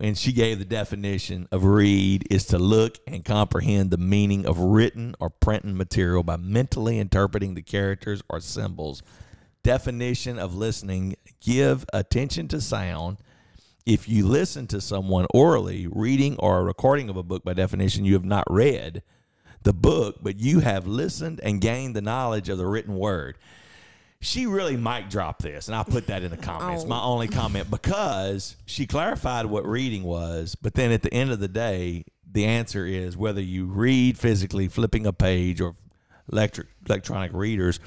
And 0.00 0.18
she 0.18 0.32
gave 0.32 0.58
the 0.58 0.64
definition 0.64 1.46
of 1.52 1.64
read 1.64 2.26
is 2.30 2.46
to 2.46 2.58
look 2.58 2.98
and 3.06 3.24
comprehend 3.24 3.90
the 3.90 3.96
meaning 3.96 4.44
of 4.44 4.58
written 4.58 5.14
or 5.20 5.30
printed 5.30 5.74
material 5.74 6.22
by 6.22 6.36
mentally 6.36 6.98
interpreting 6.98 7.54
the 7.54 7.62
characters 7.62 8.22
or 8.28 8.40
symbols. 8.40 9.02
Definition 9.62 10.38
of 10.38 10.54
listening 10.54 11.16
give 11.40 11.86
attention 11.92 12.48
to 12.48 12.60
sound. 12.60 13.18
If 13.86 14.08
you 14.08 14.26
listen 14.26 14.66
to 14.68 14.80
someone 14.80 15.26
orally 15.32 15.86
reading 15.86 16.36
or 16.38 16.58
a 16.58 16.64
recording 16.64 17.08
of 17.08 17.16
a 17.16 17.22
book 17.22 17.44
by 17.44 17.54
definition 17.54 18.04
you 18.04 18.14
have 18.14 18.24
not 18.24 18.44
read 18.50 19.02
the 19.62 19.72
book 19.72 20.16
but 20.22 20.38
you 20.38 20.60
have 20.60 20.86
listened 20.86 21.40
and 21.42 21.60
gained 21.60 21.96
the 21.96 22.02
knowledge 22.02 22.48
of 22.48 22.58
the 22.58 22.66
written 22.66 22.96
word 22.96 23.36
she 24.24 24.46
really 24.46 24.76
mic 24.76 25.08
dropped 25.08 25.42
this 25.42 25.68
and 25.68 25.76
i'll 25.76 25.84
put 25.84 26.06
that 26.06 26.22
in 26.22 26.30
the 26.30 26.36
comments 26.36 26.82
Oh. 26.86 26.88
my 26.88 27.00
only 27.02 27.28
comment 27.28 27.70
because 27.70 28.56
she 28.66 28.86
clarified 28.86 29.46
what 29.46 29.66
reading 29.66 30.02
was 30.02 30.54
but 30.54 30.74
then 30.74 30.90
at 30.92 31.02
the 31.02 31.12
end 31.12 31.30
of 31.30 31.40
the 31.40 31.48
day 31.48 32.04
the 32.30 32.44
answer 32.46 32.86
is 32.86 33.16
whether 33.16 33.40
you 33.40 33.66
read 33.66 34.18
physically 34.18 34.66
flipping 34.68 35.06
a 35.06 35.12
page 35.12 35.60
or 35.60 35.74
electric 36.32 36.68
electronic 36.86 37.32
readers 37.32 37.78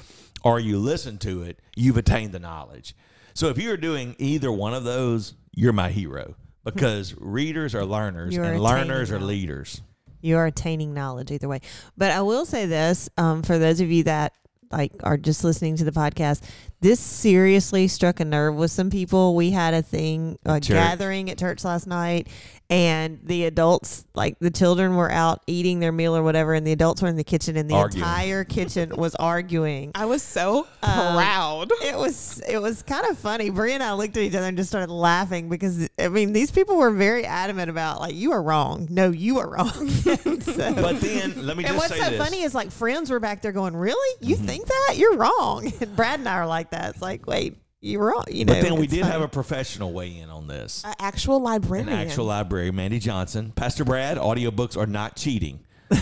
or 0.44 0.60
you 0.60 0.78
listen 0.78 1.18
to 1.18 1.42
it 1.42 1.58
you've 1.76 1.96
attained 1.96 2.32
the 2.32 2.38
knowledge 2.38 2.94
so 3.34 3.48
if 3.48 3.58
you're 3.58 3.76
doing 3.76 4.14
either 4.18 4.50
one 4.50 4.74
of 4.74 4.84
those 4.84 5.34
you're 5.54 5.72
my 5.72 5.90
hero 5.90 6.34
because 6.64 7.14
readers 7.18 7.74
are 7.74 7.84
learners 7.84 8.34
You're 8.34 8.44
and 8.44 8.60
learners 8.60 9.10
are 9.10 9.20
leaders 9.20 9.80
You 10.20 10.36
are 10.36 10.46
attaining 10.46 10.92
knowledge 10.92 11.30
either 11.30 11.48
way. 11.48 11.60
But 11.96 12.10
I 12.10 12.20
will 12.22 12.44
say 12.44 12.66
this 12.66 13.08
um, 13.16 13.42
for 13.42 13.58
those 13.58 13.80
of 13.80 13.90
you 13.90 14.02
that 14.04 14.34
like 14.70 14.92
are 15.02 15.16
just 15.16 15.44
listening 15.44 15.76
to 15.76 15.84
the 15.84 15.92
podcast. 15.92 16.42
This 16.80 17.00
seriously 17.00 17.88
struck 17.88 18.20
a 18.20 18.24
nerve 18.24 18.54
with 18.54 18.70
some 18.70 18.90
people. 18.90 19.34
We 19.34 19.50
had 19.50 19.74
a 19.74 19.82
thing, 19.82 20.38
a 20.44 20.60
Church. 20.60 20.74
gathering 20.76 21.30
at 21.30 21.38
church 21.38 21.64
last 21.64 21.86
night, 21.86 22.28
and 22.70 23.20
the 23.24 23.44
adults, 23.46 24.04
like 24.14 24.38
the 24.40 24.50
children, 24.50 24.94
were 24.96 25.10
out 25.10 25.42
eating 25.46 25.80
their 25.80 25.92
meal 25.92 26.14
or 26.14 26.22
whatever, 26.22 26.52
and 26.54 26.66
the 26.66 26.72
adults 26.72 27.00
were 27.00 27.08
in 27.08 27.16
the 27.16 27.24
kitchen, 27.24 27.56
and 27.56 27.70
the 27.70 27.74
Arguing. 27.74 28.02
entire 28.04 28.44
kitchen 28.44 28.90
was 28.96 29.14
arguing. 29.14 29.92
I 29.94 30.04
was 30.04 30.22
so 30.22 30.66
Um, 30.82 31.14
proud. 31.16 31.70
It 31.82 31.96
was 31.96 32.42
it 32.48 32.58
was 32.60 32.82
kind 32.82 33.06
of 33.06 33.16
funny. 33.18 33.48
Bree 33.50 33.72
and 33.72 33.82
I 33.82 33.94
looked 33.94 34.16
at 34.16 34.22
each 34.22 34.34
other 34.34 34.46
and 34.46 34.56
just 34.56 34.68
started 34.68 34.92
laughing 34.92 35.48
because 35.48 35.88
I 35.98 36.08
mean 36.08 36.32
these 36.34 36.50
people 36.50 36.76
were 36.76 36.90
very 36.90 37.24
adamant 37.24 37.70
about 37.70 38.00
like 38.00 38.14
you 38.14 38.32
are 38.32 38.42
wrong. 38.42 38.86
No, 38.90 39.10
you 39.10 39.38
are 39.38 39.48
wrong. 39.48 39.88
So- 40.38 40.74
But 40.74 41.00
then 41.00 41.46
let 41.46 41.56
me 41.56 41.62
just 41.64 41.70
and 41.70 41.76
what's 41.78 41.88
say 41.94 42.00
so 42.00 42.10
this. 42.10 42.18
funny 42.18 42.42
is 42.42 42.54
like 42.54 42.70
friends 42.70 43.10
were 43.10 43.20
back 43.20 43.42
there 43.42 43.52
going, 43.52 43.76
"Really? 43.76 44.16
You 44.20 44.36
Mm-hmm. 44.36 44.46
think 44.46 44.66
that? 44.66 44.94
You're 44.96 45.16
wrong." 45.16 45.72
And 45.80 45.96
Brad 45.96 46.18
and 46.20 46.28
I 46.28 46.34
are 46.36 46.46
like 46.46 46.70
that. 46.70 46.90
It's 46.94 47.02
like, 47.02 47.26
wait, 47.26 47.56
you're 47.80 48.04
wrong. 48.04 48.24
You 48.28 48.44
know. 48.44 48.54
but 48.54 48.62
then 48.62 48.76
we 48.76 48.86
did 48.86 49.04
have 49.04 49.22
a 49.22 49.28
professional 49.28 49.92
weigh 49.92 50.18
in 50.18 50.30
on 50.30 50.48
this. 50.48 50.84
An 50.84 50.94
actual 50.98 51.40
librarian. 51.40 51.88
An 51.88 51.94
actual 51.94 52.24
library, 52.24 52.70
Mandy 52.70 52.98
Johnson. 52.98 53.52
Pastor 53.52 53.84
Brad, 53.84 54.18
audiobooks 54.18 54.76
are 54.76 54.86
not 54.86 55.16
cheating. 55.16 55.60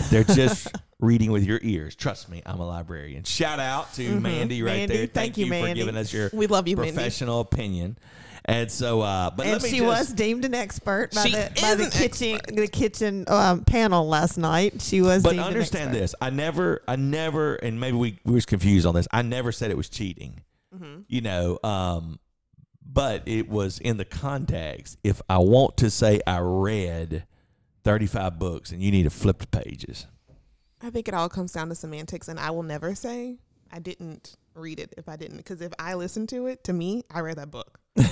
They're 0.09 0.23
just 0.35 0.69
reading 0.99 1.31
with 1.31 1.43
your 1.43 1.59
ears. 1.61 1.95
Trust 1.95 2.29
me, 2.29 2.41
I'm 2.45 2.59
a 2.59 2.67
librarian. 2.67 3.23
Shout 3.23 3.59
out 3.59 3.93
to 3.95 4.19
Mandy 4.19 4.63
right 4.63 4.77
Mandy, 4.77 4.97
there. 4.97 5.05
thank 5.05 5.35
Thank, 5.35 5.37
you, 5.37 5.45
you, 5.45 5.67
for 5.67 5.73
giving 5.73 5.97
us 5.97 6.11
your 6.11 6.29
We 6.33 6.47
love 6.47 6.67
you, 6.67 6.77
Mandy. 6.77 6.93
professional 6.93 7.41
opinion. 7.41 7.97
And 8.49 8.71
so, 8.71 9.01
uh, 9.01 9.29
but 9.29 9.45
and 9.45 9.53
let 9.53 9.63
me 9.63 9.69
she 9.69 9.79
just, 9.79 9.87
was 9.87 10.13
deemed 10.13 10.45
an 10.45 10.55
expert 10.55 11.13
by 11.13 11.23
the 11.23 11.51
by 11.61 11.75
the 11.75 11.89
kitchen 11.89 12.35
expert. 12.35 12.55
the 12.55 12.67
kitchen 12.69 13.25
um, 13.27 13.65
panel 13.65 14.07
last 14.07 14.37
night. 14.37 14.81
She 14.81 15.01
was. 15.01 15.21
But 15.21 15.37
understand 15.37 15.93
this: 15.93 16.15
I 16.21 16.29
never, 16.29 16.81
I 16.87 16.95
never, 16.95 17.55
and 17.55 17.77
maybe 17.77 17.97
we, 17.97 18.19
we 18.23 18.35
was 18.35 18.45
confused 18.45 18.85
on 18.85 18.95
this. 18.95 19.05
I 19.11 19.21
never 19.21 19.51
said 19.51 19.69
it 19.69 19.75
was 19.75 19.89
cheating. 19.89 20.41
Mm-hmm. 20.77 21.01
You 21.07 21.21
know, 21.21 21.59
um, 21.63 22.19
but 22.85 23.23
it 23.27 23.49
was 23.49 23.79
in 23.79 23.97
the 23.97 24.05
context. 24.05 24.97
If 25.03 25.21
I 25.29 25.39
want 25.39 25.77
to 25.77 25.89
say 25.89 26.21
I 26.25 26.39
read 26.39 27.25
thirty-five 27.83 28.39
books, 28.39 28.71
and 28.71 28.81
you 28.81 28.91
need 28.91 29.03
to 29.03 29.09
flip 29.09 29.39
the 29.39 29.47
pages. 29.47 30.05
I 30.81 30.89
think 30.91 31.07
it 31.07 31.13
all 31.13 31.29
comes 31.29 31.53
down 31.53 31.69
to 31.69 31.75
semantics, 31.75 32.27
and 32.27 32.39
I 32.39 32.51
will 32.51 32.63
never 32.63 32.93
say 32.93 33.39
I 33.71 33.79
didn't 33.79 34.35
read 34.53 34.79
it 34.79 34.93
if 34.97 35.09
I 35.09 35.15
didn't, 35.15 35.37
because 35.37 35.61
if 35.61 35.73
I 35.79 35.95
listened 35.95 36.29
to 36.29 36.47
it, 36.47 36.63
to 36.65 36.73
me, 36.73 37.03
I 37.09 37.21
read 37.21 37.37
that 37.37 37.51
book. 37.51 37.79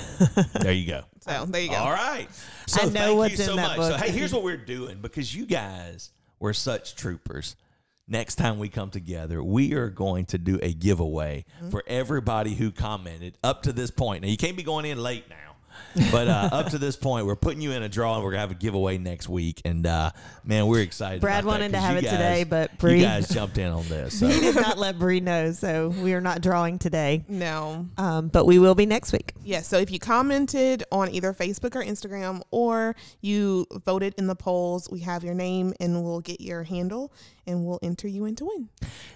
There 0.61 0.71
you 0.71 0.87
go. 0.87 1.03
So 1.19 1.45
there 1.45 1.61
you 1.61 1.69
go. 1.69 1.75
All 1.75 1.91
right. 1.91 2.27
So 2.67 2.81
I 2.81 2.85
know 2.85 2.91
thank 2.91 3.17
what's 3.17 3.37
you 3.37 3.43
in 3.43 3.49
so 3.49 3.55
that 3.57 3.67
much. 3.67 3.77
book. 3.77 3.99
So 3.99 4.05
hey, 4.05 4.11
here's 4.11 4.33
what 4.33 4.43
we're 4.43 4.55
doing 4.55 4.99
because 5.01 5.35
you 5.35 5.45
guys 5.45 6.11
were 6.39 6.53
such 6.53 6.95
troopers. 6.95 7.55
Next 8.07 8.35
time 8.35 8.59
we 8.59 8.69
come 8.69 8.91
together, 8.91 9.43
we 9.43 9.73
are 9.73 9.89
going 9.89 10.25
to 10.27 10.37
do 10.37 10.59
a 10.61 10.73
giveaway 10.73 11.45
Mm-hmm. 11.57 11.69
for 11.71 11.83
everybody 11.87 12.53
who 12.53 12.71
commented 12.71 13.37
up 13.43 13.63
to 13.63 13.73
this 13.73 13.89
point. 13.89 14.21
Now 14.23 14.27
you 14.29 14.37
can't 14.37 14.57
be 14.57 14.63
going 14.63 14.85
in 14.85 14.97
late 15.01 15.29
now. 15.29 15.44
But 16.11 16.27
uh, 16.27 16.49
up 16.51 16.69
to 16.69 16.77
this 16.77 16.95
point, 16.95 17.25
we're 17.25 17.35
putting 17.35 17.61
you 17.61 17.71
in 17.71 17.83
a 17.83 17.89
draw, 17.89 18.15
and 18.15 18.23
we're 18.23 18.31
gonna 18.31 18.41
have 18.41 18.51
a 18.51 18.55
giveaway 18.55 18.97
next 18.97 19.29
week. 19.29 19.61
And 19.65 19.85
uh, 19.87 20.11
man, 20.43 20.67
we're 20.67 20.81
excited. 20.81 21.21
Brad 21.21 21.43
about 21.43 21.59
that 21.59 21.59
wanted 21.59 21.71
to 21.71 21.77
'cause 21.77 21.85
have 21.85 21.97
it 21.97 22.01
guys- 22.03 22.11
today, 22.11 22.43
but 22.43 22.77
Bree- 22.77 22.95
you 22.99 23.01
guys 23.05 23.27
jumped 23.29 23.57
in 23.57 23.67
on 23.71 23.87
this. 23.87 24.19
So. 24.19 24.27
He 24.27 24.39
did 24.41 24.55
not 24.55 24.77
let 24.77 24.99
Bree 24.99 25.19
know, 25.21 25.51
so 25.51 25.89
we 26.01 26.13
are 26.13 26.21
not 26.21 26.41
drawing 26.41 26.79
today. 26.79 27.23
No. 27.27 27.87
Um, 27.97 28.27
but 28.27 28.45
we 28.45 28.59
will 28.59 28.75
be 28.75 28.85
next 28.85 29.13
week. 29.13 29.33
Yes. 29.43 29.67
so 29.67 29.77
if 29.77 29.91
you 29.91 29.99
commented 29.99 30.83
on 30.91 31.09
either 31.11 31.33
Facebook 31.33 31.75
or 31.75 31.83
Instagram, 31.83 32.41
or 32.51 32.95
you 33.21 33.65
voted 33.85 34.13
in 34.17 34.27
the 34.27 34.35
polls, 34.35 34.89
we 34.91 34.99
have 35.01 35.23
your 35.23 35.33
name 35.33 35.73
and 35.79 36.03
we'll 36.03 36.19
get 36.21 36.41
your 36.41 36.63
handle 36.63 37.13
and 37.47 37.65
we'll 37.65 37.79
enter 37.83 38.07
you 38.07 38.25
in 38.25 38.35
to 38.35 38.45
win. 38.45 38.69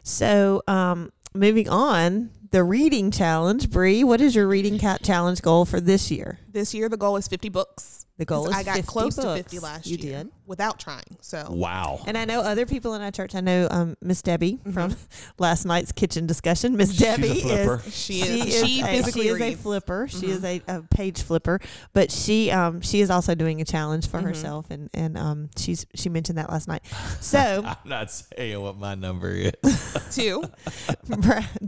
So, 0.03 0.61
um, 0.67 1.11
moving 1.33 1.67
on, 1.69 2.29
the 2.51 2.63
reading 2.63 3.11
challenge. 3.11 3.69
Bree, 3.69 4.03
what 4.03 4.21
is 4.21 4.35
your 4.35 4.47
reading 4.47 4.79
cat 4.79 5.03
challenge 5.03 5.41
goal 5.41 5.65
for 5.65 5.79
this 5.79 6.09
year? 6.09 6.39
This 6.51 6.73
year, 6.73 6.89
the 6.89 6.97
goal 6.97 7.17
is 7.17 7.27
50 7.27 7.49
books. 7.49 8.07
The 8.19 8.25
goal 8.25 8.43
'Cause 8.43 8.51
is 8.53 8.57
I 8.59 8.63
got 8.63 8.75
50 8.75 8.87
close 8.91 9.15
to 9.15 9.33
50 9.35 9.59
last 9.59 9.87
You 9.87 9.95
year. 9.97 10.17
did. 10.23 10.31
Without 10.45 10.77
trying. 10.79 11.17
So 11.21 11.47
Wow. 11.49 12.01
And 12.05 12.17
I 12.17 12.25
know 12.25 12.41
other 12.41 12.65
people 12.65 12.93
in 12.95 13.01
our 13.01 13.11
church. 13.11 13.33
I 13.33 13.39
know 13.39 13.67
um, 13.71 13.95
Miss 14.01 14.21
Debbie 14.21 14.53
Mm-hmm. 14.57 14.71
from 14.73 14.95
last 15.39 15.63
night's 15.65 15.93
kitchen 15.93 16.27
discussion. 16.27 16.75
Miss 16.75 16.91
She's 16.91 17.01
a 17.01 17.03
Debbie 17.05 17.27
is 17.27 17.93
She 17.95 18.21
is- 18.21 18.43
she, 18.43 18.51
she 18.51 18.79
is 18.81 18.83
a, 18.83 18.87
physically 18.87 19.21
she 19.23 19.29
is 19.29 19.41
a 19.41 19.55
flipper. 19.55 20.07
She 20.09 20.17
Mhm. 20.17 20.29
is 20.29 20.43
a, 20.43 20.61
a 20.67 20.81
page 20.81 21.21
flipper, 21.21 21.61
but 21.93 22.11
she 22.11 22.51
um 22.51 22.81
she 22.81 22.99
is 22.99 23.09
also 23.09 23.35
doing 23.35 23.61
a 23.61 23.65
challenge 23.65 24.07
for 24.09 24.19
Mhm. 24.19 24.23
herself, 24.25 24.65
and 24.69 24.89
and 24.93 25.17
um 25.17 25.49
she's 25.57 25.85
she 25.95 26.09
mentioned 26.09 26.37
that 26.39 26.49
last 26.51 26.67
night. 26.67 26.81
So 27.21 27.63
I'm 27.65 27.77
not 27.85 28.11
saying 28.11 28.59
what 28.59 28.77
my 28.77 28.95
number 28.95 29.29
is. 29.31 29.53
two. 30.11 30.43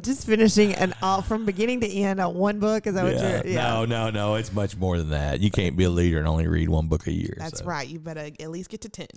Just 0.01 0.25
finishing 0.25 0.73
an 0.75 0.93
all 1.01 1.21
from 1.21 1.45
beginning 1.45 1.81
to 1.81 1.87
end 1.87 2.19
on 2.19 2.35
one 2.35 2.59
book. 2.59 2.87
Is 2.87 2.95
that 2.95 3.03
what 3.03 3.13
you're? 3.13 3.45
Yeah. 3.53 3.61
No, 3.61 3.85
no, 3.85 4.09
no. 4.09 4.35
It's 4.35 4.51
much 4.51 4.75
more 4.75 4.97
than 4.97 5.09
that. 5.09 5.39
You 5.39 5.49
can't 5.51 5.77
be 5.77 5.85
a 5.85 5.89
leader 5.89 6.19
and 6.19 6.27
only 6.27 6.40
read 6.47 6.69
one 6.69 6.87
book 6.87 7.07
a 7.07 7.11
year. 7.11 7.35
That's 7.37 7.59
so. 7.59 7.65
right. 7.65 7.87
You 7.87 7.99
better 7.99 8.29
at 8.39 8.49
least 8.49 8.69
get 8.69 8.81
to 8.81 8.89
10. 8.89 9.07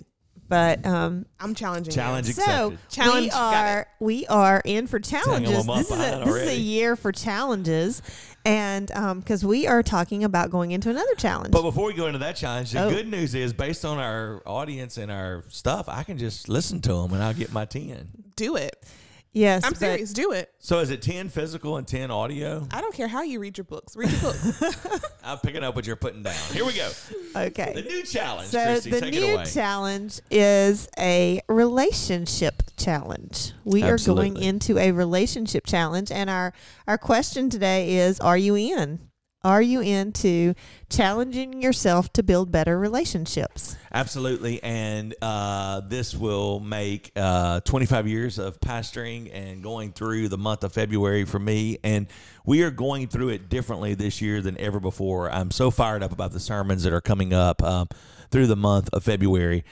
But 0.47 0.85
um, 0.85 1.25
I'm 1.39 1.55
challenging 1.55 1.91
you. 1.91 1.95
Challenge 1.95 2.27
so 2.27 2.41
accepted. 2.41 2.79
Challenge, 2.89 3.25
we 3.25 3.31
are 3.31 3.87
we 3.99 4.27
are 4.27 4.61
in 4.63 4.85
for 4.85 4.99
challenges. 4.99 5.67
I'm 5.67 5.77
This 5.77 5.89
is 5.89 5.91
a 5.91 5.95
behind 5.95 6.27
this 6.27 6.35
is 6.35 6.49
a 6.49 6.59
year 6.59 6.95
for 6.95 7.11
challenges, 7.11 8.01
and 8.45 8.91
um, 8.91 9.19
because 9.21 9.43
we 9.43 9.65
are 9.65 9.81
talking 9.81 10.23
about 10.23 10.51
going 10.51 10.71
into 10.71 10.89
another 10.91 11.15
challenge. 11.15 11.51
But 11.51 11.63
before 11.63 11.87
we 11.87 11.93
go 11.93 12.05
into 12.05 12.19
that 12.19 12.35
challenge, 12.35 12.71
the 12.71 12.83
Oh. 12.83 12.89
good 12.91 13.07
news 13.07 13.33
is 13.33 13.53
based 13.53 13.85
on 13.85 13.97
our 13.97 14.43
audience 14.45 14.97
and 14.97 15.09
our 15.11 15.45
stuff, 15.47 15.89
I 15.89 16.03
can 16.03 16.19
just 16.19 16.47
listen 16.47 16.79
to 16.81 16.93
them 16.93 17.13
and 17.13 17.23
I'll 17.23 17.33
get 17.33 17.51
my 17.51 17.65
10. 17.65 18.09
Do 18.35 18.55
it. 18.55 18.75
Yes, 19.35 19.63
I'm 19.63 19.75
serious. 19.75 20.11
Do 20.13 20.31
it. 20.31 20.51
So 20.59 20.79
is 20.79 20.89
it 20.89 21.03
10 21.03 21.29
physical 21.29 21.77
and 21.77 21.87
10 21.87 22.09
audio? 22.09 22.67
I 22.71 22.81
don't 22.81 22.93
care 22.95 23.07
how 23.07 23.21
you 23.21 23.39
read 23.39 23.57
your 23.57 23.65
books. 23.65 23.95
Read 23.95 24.09
your 24.11 24.21
books. 24.21 25.05
I'm 25.23 25.37
picking 25.39 25.63
up 25.63 25.75
what 25.75 25.85
you're 25.85 25.95
putting 25.95 26.23
down. 26.23 26.33
Here 26.51 26.65
we 26.65 26.73
go. 26.73 26.89
Okay. 27.35 27.73
The 27.73 27.79
Okay. 27.81 27.81
new 27.89 28.03
challenge, 28.03 28.47
So 28.49 28.63
Christy. 28.63 28.89
the 28.91 28.99
take 29.01 29.13
it 29.13 29.19
new 29.21 29.33
away. 29.35 29.45
challenge 29.45 30.21
is 30.31 30.87
a 30.97 31.41
relationship 31.49 32.63
challenge. 32.77 33.51
We 33.63 33.83
are 33.83 33.97
going 33.97 34.37
into 34.37 34.77
a 34.79 34.91
relationship 34.91 35.65
challenge, 35.67 36.11
and 36.11 36.29
our 36.29 36.53
our 36.87 36.97
question 36.97 37.49
today 37.49 37.95
is: 37.97 38.19
Are 38.19 38.37
you 38.37 38.55
in? 38.55 38.99
Are 39.45 39.61
you 39.61 39.79
into 39.79 40.55
challenging 40.89 41.61
yourself 41.61 42.11
to 42.13 42.23
build 42.23 42.51
better 42.51 42.79
relationships? 42.79 43.77
Absolutely. 43.93 44.61
And 44.63 45.13
uh, 45.21 45.81
this 45.81 46.15
will 46.15 46.59
make 46.59 47.11
uh, 47.15 47.59
25 47.59 48.07
years 48.07 48.39
of 48.39 48.59
pastoring 48.59 49.29
and 49.31 49.61
going 49.61 49.91
through 49.91 50.29
the 50.29 50.37
month 50.39 50.63
of 50.63 50.73
February 50.73 51.25
for 51.25 51.37
me. 51.37 51.77
And 51.83 52.07
we 52.43 52.63
are 52.63 52.71
going 52.71 53.07
through 53.07 53.29
it 53.29 53.47
differently 53.47 53.93
this 53.93 54.19
year 54.19 54.41
than 54.41 54.59
ever 54.59 54.79
before. 54.79 55.29
I'm 55.29 55.51
so 55.51 55.69
fired 55.69 56.01
up 56.01 56.11
about 56.11 56.31
the 56.31 56.39
sermons 56.39 56.81
that 56.81 56.91
are 56.91 56.99
coming 56.99 57.31
up 57.31 57.61
um, 57.61 57.87
through 58.31 58.47
the 58.47 58.55
month 58.55 58.89
of 58.93 59.03
February. 59.03 59.63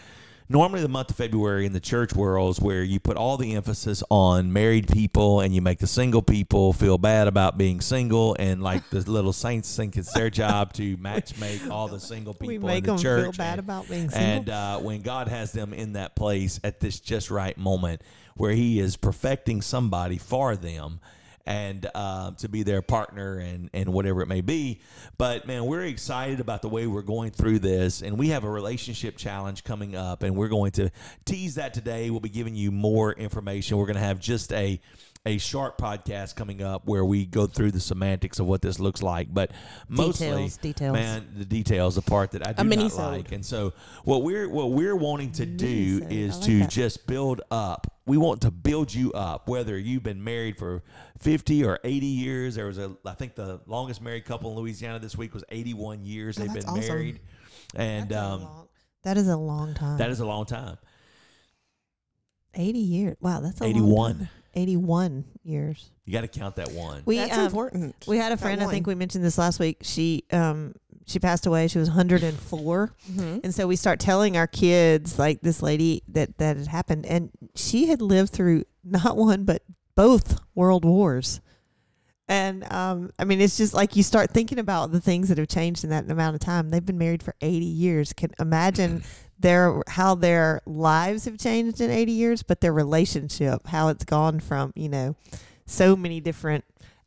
Normally, 0.54 0.82
the 0.82 0.88
month 0.88 1.10
of 1.10 1.16
February 1.16 1.66
in 1.66 1.74
the 1.74 1.80
church 1.80 2.14
world 2.14 2.52
is 2.52 2.62
where 2.62 2.84
you 2.84 3.00
put 3.00 3.18
all 3.18 3.38
the 3.38 3.56
emphasis 3.56 4.04
on 4.12 4.54
married 4.54 4.88
people 4.88 5.40
and 5.40 5.52
you 5.56 5.64
make 5.64 5.80
the 5.80 5.88
single 5.88 6.22
people 6.22 6.74
feel 6.74 7.00
bad 7.00 7.28
about 7.28 7.58
being 7.58 7.82
single. 7.82 8.36
And 8.38 8.62
like 8.62 8.88
the 8.92 9.00
little 9.10 9.34
saints 9.34 9.76
think 9.76 9.98
it's 9.98 10.14
their 10.14 10.30
job 10.30 10.72
to 10.74 10.96
match 10.98 11.40
make 11.40 11.68
all 11.72 11.88
the 11.88 12.00
single 12.00 12.36
people 12.36 12.50
we 12.50 12.56
in 12.58 12.62
make 12.62 12.84
the 12.84 12.92
them 12.92 13.00
church. 13.02 13.24
feel 13.24 13.32
bad 13.32 13.58
and- 13.58 13.60
about 13.68 13.90
being 13.90 14.12
single. 14.12 14.28
and 14.30 14.50
uh, 14.50 14.78
when 14.78 15.02
God 15.02 15.28
has 15.28 15.54
them 15.54 15.74
in 15.74 15.94
that 15.94 16.16
place 16.16 16.60
at 16.64 16.80
this 16.80 17.00
just 17.00 17.32
right 17.32 17.58
moment 17.58 18.04
where 18.36 18.52
He 18.52 18.80
is 18.80 18.96
perfecting 18.96 19.64
somebody 19.64 20.20
for 20.20 20.56
them 20.56 21.00
and 21.46 21.90
uh, 21.94 22.32
to 22.32 22.48
be 22.48 22.64
their 22.64 22.82
partner 22.82 23.38
and, 23.38 23.70
and 23.74 23.92
whatever 23.92 24.22
it 24.22 24.28
may 24.28 24.42
be. 24.42 24.82
But 25.18 25.46
man, 25.48 25.66
we're 25.66 25.84
excited 25.84 26.40
about 26.40 26.62
the 26.62 26.70
way 26.70 26.88
we're 26.88 27.02
going 27.02 27.32
through 27.32 27.60
this. 27.60 28.02
And 28.02 28.18
we 28.18 28.30
have 28.30 28.44
a 28.44 28.50
relationship 28.50 29.18
challenge 29.18 29.64
coming 29.64 29.96
up, 29.96 30.24
and 30.24 30.36
we're 30.36 30.48
going 30.48 30.72
to 30.74 30.90
tease 31.26 31.56
that 31.56 31.74
today. 31.74 32.10
We'll 32.10 32.20
be 32.20 32.30
giving 32.30 32.56
you 32.56 32.72
more 32.72 33.12
information. 33.14 33.78
We're 33.78 33.88
going 33.88 33.96
to 33.98 34.02
have 34.02 34.20
just 34.20 34.54
a 34.54 34.80
a 35.26 35.38
short 35.38 35.78
podcast 35.78 36.36
coming 36.36 36.62
up 36.62 36.86
where 36.86 37.06
we 37.06 37.26
go 37.26 37.48
through 37.48 37.72
the 37.72 37.80
semantics 37.80 38.40
of 38.40 38.46
what 38.46 38.62
this 38.62 38.78
looks 38.78 39.02
like. 39.02 39.34
But 39.34 39.52
mostly, 39.88 40.28
Details, 40.28 40.58
details. 40.58 40.94
man, 40.94 41.28
the 41.38 41.46
details, 41.46 41.96
the 41.96 42.02
part 42.02 42.32
that 42.32 42.46
I 42.46 42.52
do 42.52 42.64
not 42.64 42.94
like. 42.96 43.32
And 43.32 43.46
so 43.46 43.74
what 44.04 44.24
we're 44.24 44.50
what 44.50 44.72
we're 44.72 44.96
wanting 44.98 45.32
to 45.34 45.46
do 45.46 46.06
is 46.10 46.36
like 46.38 46.46
to 46.48 46.60
that. 46.60 46.70
just 46.70 47.08
build 47.08 47.42
up. 47.52 47.93
We 48.06 48.18
want 48.18 48.42
to 48.42 48.52
build 48.52 48.94
you 48.94 49.14
up, 49.14 49.48
whether 49.48 49.78
you've 49.78 50.04
been 50.04 50.24
married 50.24 50.58
for 50.58 50.84
50 51.20 51.64
or 51.64 51.80
80 51.84 52.06
years. 52.06 52.56
There 52.56 52.66
was 52.66 52.78
a, 52.78 52.96
I 53.06 53.14
think 53.14 53.36
the 53.36 53.62
longest 53.66 54.02
married 54.02 54.26
couple 54.26 54.52
in 54.52 54.58
Louisiana 54.58 55.00
this 55.00 55.18
week 55.18 55.34
was 55.34 55.44
81 55.50 56.04
years 56.04 56.38
Oh, 56.38 56.42
they've 56.42 56.54
been 56.54 56.66
awesome. 56.66 56.80
married. 56.82 57.20
And 57.76 58.10
That's 58.10 58.22
a 58.22 58.26
um, 58.26 58.42
long- 58.44 58.68
that 59.04 59.18
is 59.18 59.28
a 59.30 59.38
long 59.38 59.74
time. 59.74 59.98
that 59.98 60.10
is 60.10 60.20
a 60.20 60.26
long 60.26 60.46
time. 60.46 60.78
80 62.56 62.80
years. 62.80 63.16
Wow, 63.20 63.40
that's 63.40 63.60
a 63.62 63.64
long 63.64 63.72
81. 63.72 64.18
time. 64.20 64.30
81 64.56 65.26
years. 65.44 65.90
You 66.06 66.14
got 66.14 66.22
to 66.22 66.28
count 66.28 66.58
that 66.58 66.72
one. 66.72 67.02
We 67.06 67.18
That's 67.18 67.38
um, 67.38 67.46
important. 67.46 67.96
We 68.08 68.18
had 68.18 68.32
a 68.32 68.38
friend, 68.38 68.62
I 68.62 68.68
think 68.68 68.86
we 68.86 68.96
mentioned 68.96 69.24
this 69.24 69.38
last 69.38 69.60
week. 69.60 69.78
She 69.82 70.26
um 70.32 70.76
she 71.06 71.20
passed 71.20 71.46
away. 71.46 71.68
She 71.68 71.80
was 71.80 71.90
104. 71.90 72.94
Mm-hmm. 73.12 73.40
And 73.44 73.54
so 73.54 73.68
we 73.68 73.76
start 73.76 74.00
telling 74.00 74.38
our 74.38 74.48
kids 74.48 75.20
like 75.20 75.42
this 75.42 75.62
lady 75.62 76.04
that 76.08 76.38
that 76.38 76.58
had 76.58 76.68
happened 76.68 77.06
and 77.06 77.30
she 77.56 77.88
had 77.88 78.02
lived 78.02 78.32
through 78.32 78.64
not 78.84 79.18
one 79.18 79.44
but 79.46 79.64
both 79.96 80.40
world 80.56 80.86
wars. 80.86 81.42
And 82.28 82.72
um, 82.72 83.12
I 83.20 83.26
mean, 83.26 83.42
it's 83.42 83.58
just 83.58 83.74
like 83.74 83.96
you 83.96 84.04
start 84.04 84.32
thinking 84.32 84.58
about 84.58 84.92
the 84.92 85.02
things 85.02 85.28
that 85.30 85.38
have 85.38 85.50
changed 85.50 85.84
in 85.84 85.90
that 85.90 86.10
amount 86.10 86.36
of 86.36 86.40
time. 86.40 86.70
They've 86.70 86.86
been 86.86 86.98
married 86.98 87.22
for 87.22 87.36
80 87.42 87.66
years. 87.66 88.14
Can 88.14 88.32
imagine 88.40 89.04
their 89.38 89.84
how 89.88 90.16
their 90.16 90.62
lives 90.66 91.26
have 91.26 91.38
changed 91.38 91.82
in 91.82 91.92
80 91.92 92.12
years, 92.12 92.44
but 92.44 92.62
their 92.62 92.74
relationship, 92.74 93.68
how 93.68 93.90
it's 93.90 94.06
gone 94.06 94.40
from 94.40 94.72
you 94.76 94.90
know 94.90 95.16
so 95.66 95.96
many 95.96 96.20
different 96.22 96.64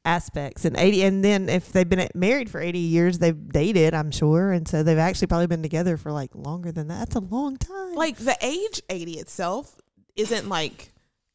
aspects 0.07 0.65
and 0.65 0.77
80 0.77 1.03
and 1.03 1.25
then 1.25 1.49
if 1.49 1.73
they've 1.73 1.89
been 1.89 2.09
married 2.15 2.49
for 2.49 2.61
80 2.61 2.79
years 2.79 3.19
they've 3.19 3.49
dated 3.49 3.93
i'm 3.93 4.11
sure 4.13 4.53
and 4.53 4.69
so 4.69 4.83
they've 4.83 4.97
actually 4.99 5.27
probably 5.27 5.49
been 5.49 5.63
together 5.63 5.97
for 5.97 6.13
like 6.13 6.35
longer 6.35 6.71
than 6.71 6.87
that 6.89 7.01
that's 7.01 7.17
a 7.17 7.21
long 7.21 7.57
time 7.57 7.95
Like 7.95 8.17
the 8.17 8.37
age 8.41 8.81
80 8.89 9.15
itself 9.19 9.77
isn't 10.15 10.49
like 10.49 10.93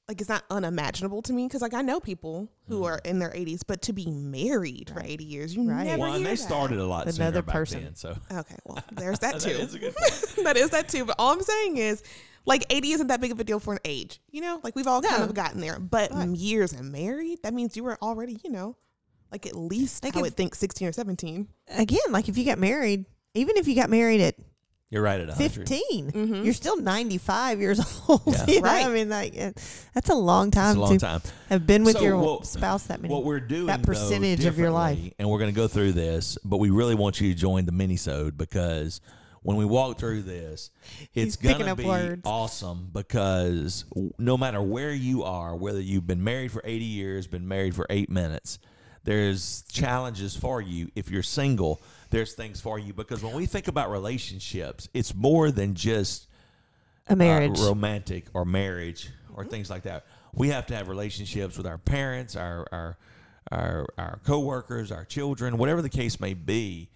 like 0.08 0.20
it's 0.20 0.30
not 0.30 0.44
unimaginable 0.50 1.22
to 1.22 1.32
me 1.34 1.48
because 1.48 1.62
like 1.62 1.74
I 1.74 1.82
know 1.82 2.00
people 2.01 2.50
who 2.68 2.82
mm. 2.82 2.86
are 2.86 3.00
in 3.06 3.20
their 3.20 3.30
80s, 3.30 3.62
but 3.66 3.82
to 3.84 3.94
be 3.94 4.08
married 4.10 4.90
for 4.94 5.01
80 5.01 5.24
years, 5.24 5.56
you 5.56 5.63
Right. 5.70 5.86
never 5.86 6.00
Well, 6.01 6.13
and 6.16 6.25
they 6.25 6.32
that. 6.32 6.38
started 6.38 6.80
a 6.80 6.86
lot 6.86 7.04
Another 7.04 7.13
sooner 7.13 7.42
back 7.44 7.54
person. 7.56 7.84
then, 7.84 7.96
so 7.96 8.18
Okay, 8.30 8.56
well, 8.66 8.84
there's 8.92 9.20
that 9.20 9.34
that 9.40 9.42
too. 9.42 9.51
is 9.51 9.74
a 9.74 9.80
good 9.80 9.96
point. 10.36 10.44
that 10.44 10.58
is 10.58 10.72
that 10.72 10.90
too. 10.90 11.06
But 11.06 11.16
all 11.18 11.32
I'm 11.32 11.42
saying 11.42 11.78
is, 11.78 12.04
like, 12.45 12.65
80 12.69 12.91
isn't 12.93 13.07
that 13.07 13.21
big 13.21 13.31
of 13.31 13.39
a 13.39 13.43
deal 13.43 13.60
for 13.60 13.74
an 13.74 13.79
age. 13.86 14.19
You 14.31 14.41
know, 14.41 14.60
like 14.63 14.75
we've 14.75 14.88
all 14.88 15.01
kind 15.01 15.19
No. 15.19 15.25
of 15.25 15.33
gotten 15.33 15.62
there. 15.62 15.79
But 15.79 16.12
Right. 16.12 16.29
years 16.29 16.74
and 16.74 16.91
married, 16.91 17.39
that 17.43 17.53
means 17.53 17.75
you 17.77 17.83
were 17.83 17.98
already, 18.01 18.39
you 18.43 18.50
know, 18.51 18.75
like 19.31 19.45
at 19.45 19.55
least 19.55 20.03
Like 20.03 20.15
I 20.15 20.19
if- 20.19 20.24
would 20.24 20.36
think 20.38 20.55
16 20.55 20.88
or 20.88 20.91
17. 20.91 21.48
again 21.77 22.00
like 22.10 22.27
if 22.27 22.38
you 22.38 22.43
got 22.43 22.60
married 22.60 23.05
even 23.33 23.55
if 23.55 23.65
you 23.67 23.75
got 23.75 23.89
married 23.89 24.19
at 24.19 24.36
You're 24.89 25.01
right 25.01 25.21
at 25.21 25.29
100. 25.29 25.53
15 25.53 26.12
Mhm. 26.12 26.43
you're 26.43 26.53
still 26.53 26.75
95 26.81 27.62
years 27.62 27.79
old 28.10 28.21
Yeah. 28.27 28.45
you 28.45 28.55
know? 28.62 28.67
Right. 28.67 28.86
i 28.86 28.89
mean 28.89 29.07
like 29.07 29.33
that's 29.93 30.10
a 30.10 30.15
long 30.15 30.51
time 30.51 30.71
It's 30.71 30.77
a 30.77 30.81
long 30.81 30.91
to 30.91 30.98
time. 31.00 31.21
have 31.48 31.65
been 31.65 31.86
with 31.86 31.95
So 31.95 32.01
your 32.03 32.17
what- 32.17 32.45
spouse 32.45 32.83
that 32.88 33.01
many 33.01 33.13
What 33.13 33.24
we're 33.24 33.39
doing 33.39 33.67
that 33.67 33.83
though, 33.83 33.86
percentage 33.93 34.43
of 34.43 34.57
your 34.60 34.71
life. 34.71 35.00
and 35.17 35.29
we're 35.29 35.39
going 35.39 35.50
to 35.53 35.55
go 35.55 35.69
through 35.69 35.93
this, 35.93 36.38
but 36.43 36.57
we 36.57 36.69
really 36.69 36.95
want 36.95 37.21
you 37.21 37.29
to 37.33 37.39
join 37.39 37.65
the 37.65 37.71
minisode 37.71 38.36
because 38.38 39.00
when 39.43 39.57
we 39.57 39.65
walk 39.65 39.98
through 39.98 40.21
this, 40.21 40.69
it's 41.13 41.36
going 41.36 41.65
to 41.65 41.75
be 41.75 41.86
words. 41.86 42.21
awesome 42.25 42.89
because 42.93 43.86
no 44.19 44.38
matter 44.38 44.62
where 44.62 44.93
you 44.93 45.24
are, 45.24 45.55
whether 45.55 45.81
you've 45.81 46.05
been 46.05 46.24
married 46.24 46.51
for 46.51 46.62
80 46.63 46.86
years, 46.86 47.27
been 47.27 47.48
married 47.48 47.75
for 47.75 47.88
8 47.89 48.10
minutes, 48.10 48.60
there's 49.03 49.63
challenges 49.71 50.36
for 50.36 50.62
you 50.62 50.89
if 50.95 51.10
you're 51.10 51.24
single. 51.24 51.81
There's 52.12 52.33
things 52.33 52.62
for 52.62 52.77
you 52.77 52.93
because 52.93 53.24
when 53.24 53.33
we 53.33 53.48
think 53.48 53.67
about 53.67 53.89
relationships, 53.89 54.89
it's 54.93 55.15
more 55.15 55.50
than 55.50 55.74
just 55.74 56.27
a 57.07 57.15
marriage 57.15 57.60
uh, 57.60 57.65
romantic 57.65 58.25
or 58.33 58.45
marriage 58.45 59.10
or 59.33 59.43
things 59.43 59.69
like 59.69 59.83
that. 59.83 60.05
We 60.33 60.50
have 60.50 60.67
to 60.67 60.75
have 60.75 60.88
relationships 60.88 61.57
with 61.57 61.65
our 61.65 61.79
parents, 61.79 62.36
our 62.36 62.67
our 62.71 62.98
our 63.51 63.88
our 63.98 64.19
coworkers, 64.24 64.91
our 64.91 65.05
children, 65.05 65.57
whatever 65.57 65.81
the 65.81 65.89
case 65.89 66.19
may 66.19 66.36
be. 66.36 66.89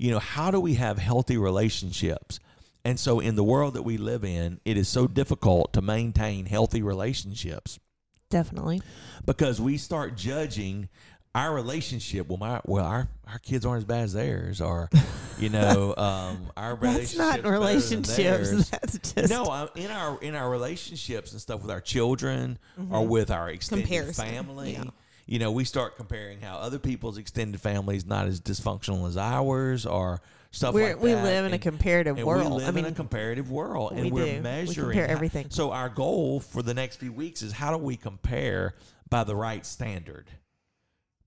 You 0.00 0.12
know, 0.12 0.18
how 0.18 0.50
do 0.50 0.58
we 0.58 0.74
have 0.74 0.98
healthy 0.98 1.36
relationships? 1.36 2.40
And 2.84 2.98
so 2.98 3.20
in 3.20 3.34
the 3.34 3.44
world 3.44 3.74
that 3.74 3.82
we 3.82 3.98
live 3.98 4.24
in, 4.24 4.58
it 4.64 4.78
is 4.78 4.88
so 4.88 5.06
difficult 5.06 5.74
to 5.74 5.82
maintain 5.82 6.46
healthy 6.46 6.82
relationships 6.82 7.78
definitely 8.30 8.80
because 9.26 9.60
we 9.60 9.76
start 9.76 10.16
judging 10.16 10.88
our 11.34 11.52
relationship. 11.54 12.28
Well, 12.28 12.38
my 12.38 12.60
well, 12.64 12.86
our 12.86 13.08
our 13.26 13.38
kids 13.38 13.66
aren't 13.66 13.78
as 13.78 13.84
bad 13.84 14.04
as 14.04 14.12
theirs, 14.14 14.60
or 14.60 14.88
you 15.38 15.48
know, 15.48 15.94
um, 15.98 16.50
our 16.56 16.76
that's 16.76 17.16
not 17.16 17.44
relationship's 17.44 18.16
better 18.16 18.22
than 18.22 18.24
theirs. 18.24 18.50
relationships 18.50 18.70
that's 18.70 19.12
just 19.14 19.30
No, 19.30 19.44
I, 19.44 19.68
in 19.74 19.90
our 19.90 20.20
in 20.22 20.34
our 20.34 20.48
relationships 20.48 21.32
and 21.32 21.40
stuff 21.40 21.60
with 21.60 21.70
our 21.70 21.80
children 21.80 22.58
or 22.90 23.06
with 23.06 23.30
our 23.30 23.50
extended 23.50 23.86
Comparison, 23.86 24.26
family, 24.26 24.72
yeah. 24.72 24.84
You 25.30 25.38
know, 25.38 25.52
we 25.52 25.62
start 25.64 25.94
comparing 25.96 26.40
how 26.40 26.56
other 26.58 26.80
people's 26.80 27.16
extended 27.16 27.60
family 27.60 27.96
is 27.96 28.04
not 28.04 28.26
as 28.26 28.40
dysfunctional 28.40 29.06
as 29.06 29.16
ours, 29.16 29.86
or 29.86 30.20
stuff 30.50 30.74
We're, 30.74 30.88
like 30.88 31.00
we 31.00 31.12
that. 31.12 31.22
live 31.22 31.44
in 31.46 31.52
a 31.54 31.58
comparative 31.58 32.20
world 32.20 32.50
we 32.50 32.56
live 32.58 32.68
i 32.68 32.72
mean 32.72 32.84
in 32.84 32.92
a 32.92 32.96
comparative 32.96 33.48
world, 33.48 33.92
and 33.92 34.06
we 34.06 34.10
we're 34.10 34.24
do. 34.24 34.32
We 34.32 34.40
measuring 34.40 34.86
compare 34.88 35.06
how- 35.06 35.12
everything. 35.12 35.46
So 35.50 35.70
our 35.70 35.88
goal 35.88 36.40
for 36.40 36.62
the 36.62 36.74
next 36.74 36.96
few 36.96 37.12
weeks 37.12 37.42
is 37.42 37.52
how 37.52 37.70
do 37.70 37.78
we 37.78 37.96
compare 37.96 38.74
by 39.08 39.22
the 39.22 39.36
right 39.36 39.64
standard? 39.64 40.26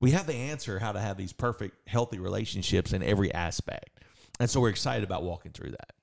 We 0.01 0.11
have 0.11 0.27
the 0.27 0.35
answer 0.35 0.79
how 0.79 0.91
to 0.91 0.99
have 0.99 1.15
these 1.15 1.31
perfect, 1.31 1.87
healthy 1.87 2.19
relationships 2.19 2.91
in 2.91 3.03
every 3.03 3.33
aspect, 3.33 4.03
and 4.37 4.49
so 4.49 4.59
we're 4.59 4.67
excited 4.67 5.05
about 5.05 5.23
walking 5.23 5.53
through 5.53 5.71
that. 5.71 5.93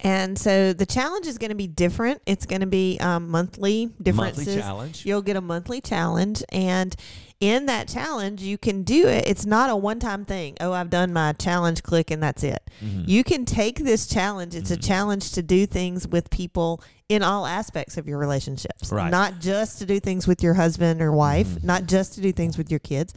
And 0.00 0.38
so 0.38 0.72
the 0.72 0.84
challenge 0.86 1.26
is 1.26 1.38
going 1.38 1.50
to 1.50 1.54
be 1.56 1.66
different. 1.68 2.20
It's 2.26 2.46
going 2.46 2.60
to 2.60 2.66
be 2.66 2.98
um, 3.00 3.30
monthly 3.30 3.86
differences. 4.02 4.46
Monthly 4.46 4.62
challenge. 4.62 5.06
You'll 5.06 5.22
get 5.22 5.36
a 5.36 5.40
monthly 5.40 5.80
challenge, 5.80 6.42
and 6.50 6.94
in 7.40 7.66
that 7.66 7.88
challenge, 7.88 8.42
you 8.42 8.58
can 8.58 8.82
do 8.82 9.06
it. 9.06 9.24
It's 9.28 9.46
not 9.46 9.70
a 9.70 9.76
one-time 9.76 10.24
thing. 10.24 10.56
Oh, 10.60 10.72
I've 10.72 10.90
done 10.90 11.12
my 11.12 11.32
challenge, 11.34 11.82
click, 11.82 12.10
and 12.10 12.22
that's 12.22 12.42
it. 12.42 12.62
Mhm. 12.82 13.06
You 13.06 13.22
can 13.24 13.44
take 13.44 13.78
this 13.78 14.06
challenge. 14.06 14.54
It's 14.54 14.70
a 14.70 14.76
Mhm. 14.76 14.84
challenge 14.86 15.32
to 15.32 15.42
do 15.42 15.66
things 15.66 16.08
with 16.08 16.28
people 16.30 16.82
in 17.08 17.22
all 17.22 17.44
aspects 17.46 17.96
of 17.98 18.08
your 18.08 18.18
relationships. 18.18 18.90
Right. 18.90 19.10
Not 19.10 19.38
just 19.40 19.78
to 19.78 19.86
do 19.86 20.00
things 20.00 20.26
with 20.26 20.42
your 20.42 20.54
husband 20.54 21.02
or 21.02 21.12
wife, 21.12 21.48
Mhm. 21.48 21.64
not 21.64 21.86
just 21.86 22.14
to 22.14 22.20
do 22.22 22.32
things 22.32 22.56
with 22.56 22.70
your 22.70 22.80
kids. 22.80 23.12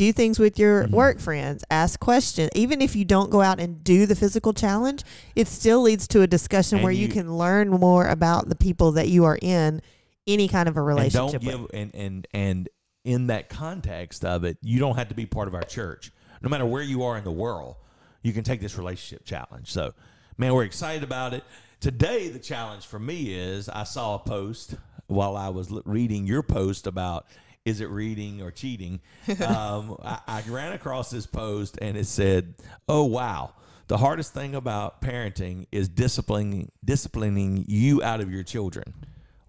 Do 0.00 0.14
things 0.14 0.38
with 0.38 0.58
your 0.58 0.84
Mhm. 0.84 0.92
work 0.92 1.20
friends. 1.20 1.62
Ask 1.70 2.00
questions. 2.00 2.48
Even 2.54 2.80
if 2.80 2.96
you 2.96 3.04
don't 3.04 3.28
go 3.28 3.42
out 3.42 3.60
and 3.60 3.84
do 3.84 4.06
the 4.06 4.16
physical 4.16 4.54
challenge, 4.54 5.04
it 5.36 5.46
still 5.46 5.82
leads 5.82 6.08
to 6.08 6.22
a 6.22 6.26
discussion 6.26 6.78
And 6.78 6.84
where 6.84 6.90
you, 6.92 7.08
you- 7.08 7.12
can 7.12 7.36
learn 7.36 7.68
more 7.68 8.06
about 8.08 8.48
the 8.48 8.54
people 8.54 8.92
that 8.92 9.08
you 9.10 9.26
are 9.26 9.38
in 9.42 9.82
any 10.26 10.48
kind 10.48 10.70
of 10.70 10.78
a 10.78 10.80
and 10.80 10.86
relationship 10.88 11.42
don't 11.42 11.60
with. 11.62 11.70
give 11.72 11.78
and 11.78 11.94
and 11.94 12.26
and 12.32 12.68
in 13.04 13.26
that 13.26 13.50
context 13.50 14.24
of 14.24 14.42
it, 14.44 14.56
you 14.62 14.78
don't 14.78 14.96
have 14.96 15.08
to 15.08 15.14
be 15.14 15.26
part 15.26 15.48
of 15.48 15.54
our 15.54 15.64
church. 15.64 16.10
No 16.40 16.48
matter 16.48 16.64
where 16.64 16.80
you 16.82 17.02
are 17.02 17.18
in 17.18 17.24
the 17.24 17.30
world, 17.30 17.76
you 18.22 18.32
can 18.32 18.42
take 18.42 18.62
this 18.62 18.78
relationship 18.78 19.26
challenge. 19.26 19.70
So, 19.70 19.92
man, 20.38 20.54
we're 20.54 20.64
excited 20.64 21.02
about 21.02 21.34
it. 21.34 21.44
Today, 21.78 22.30
the 22.30 22.38
challenge 22.38 22.86
for 22.86 22.98
me 22.98 23.34
is 23.34 23.68
I 23.68 23.84
saw 23.84 24.14
a 24.14 24.18
post 24.18 24.76
while 25.08 25.36
I 25.36 25.50
was 25.50 25.70
reading 25.84 26.26
your 26.26 26.42
post 26.42 26.86
about 26.86 27.26
is 27.64 27.80
it 27.80 27.88
reading 27.88 28.42
or 28.42 28.50
cheating. 28.50 29.00
um, 29.46 29.96
I, 30.02 30.18
I 30.26 30.42
ran 30.48 30.72
across 30.72 31.10
this 31.10 31.26
post 31.26 31.78
and 31.80 31.96
it 31.96 32.06
said, 32.06 32.54
"Oh 32.88 33.04
wow." 33.04 33.54
The 33.88 33.98
hardest 33.98 34.32
thing 34.32 34.54
about 34.54 35.02
parenting 35.02 35.66
is 35.72 35.88
disciplining 35.88 36.70
disciplining 36.84 37.64
you 37.66 38.02
out 38.04 38.20
of 38.20 38.32
your 38.32 38.44
children. 38.44 38.94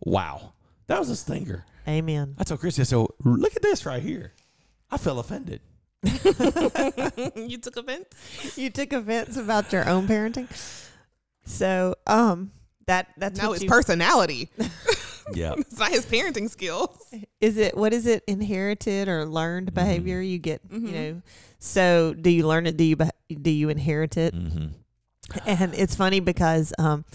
Wow. 0.04 0.54
That 0.88 0.98
was 0.98 1.10
a 1.10 1.16
stinger. 1.16 1.64
Amen. 1.88 2.36
I 2.40 2.44
told 2.44 2.60
Christy, 2.60 2.82
I 2.82 2.86
said, 2.86 3.06
look 3.24 3.56
at 3.56 3.62
this 3.62 3.86
right 3.86 4.02
here. 4.02 4.34
I 4.90 4.98
feel 4.98 5.20
offended. 5.20 5.62
you 6.04 7.58
took 7.60 7.78
offense? 7.78 8.58
you 8.58 8.72
took 8.72 8.92
offense 8.94 9.38
about 9.38 9.72
your 9.72 9.88
own 9.88 10.08
parenting. 10.08 10.48
So, 11.46 11.96
um, 12.08 12.52
that 12.88 13.10
that's 13.18 13.40
No, 13.40 13.50
what 13.50 13.56
it's 13.56 13.64
you, 13.64 13.70
personality. 13.70 14.50
Yeah. 15.34 15.54
It's 15.58 15.78
not 15.80 15.92
his 15.92 16.06
parenting 16.06 16.50
skills. 16.50 16.98
is 17.40 17.58
it 17.58 17.76
what 17.78 17.94
is 17.94 18.06
it 18.06 18.24
inherited 18.28 19.08
or 19.08 19.22
Mm-hmm. 19.24 19.34
learned 19.34 19.74
behavior 19.74 20.22
you 20.22 20.38
get 20.40 20.62
you 20.70 20.80
Mhm. 20.80 20.94
know 20.94 21.22
so 21.60 22.14
do 22.14 22.30
you 22.30 22.48
learn 22.48 22.66
it 22.68 22.78
do 22.78 22.84
you 22.84 22.96
do 23.42 23.50
you 23.52 23.70
inherit 23.70 24.18
it 24.18 24.34
hmm 24.34 24.68
and 25.46 25.74
it's 25.76 25.96
funny 25.96 26.20
because 26.20 26.74
um 26.80 27.06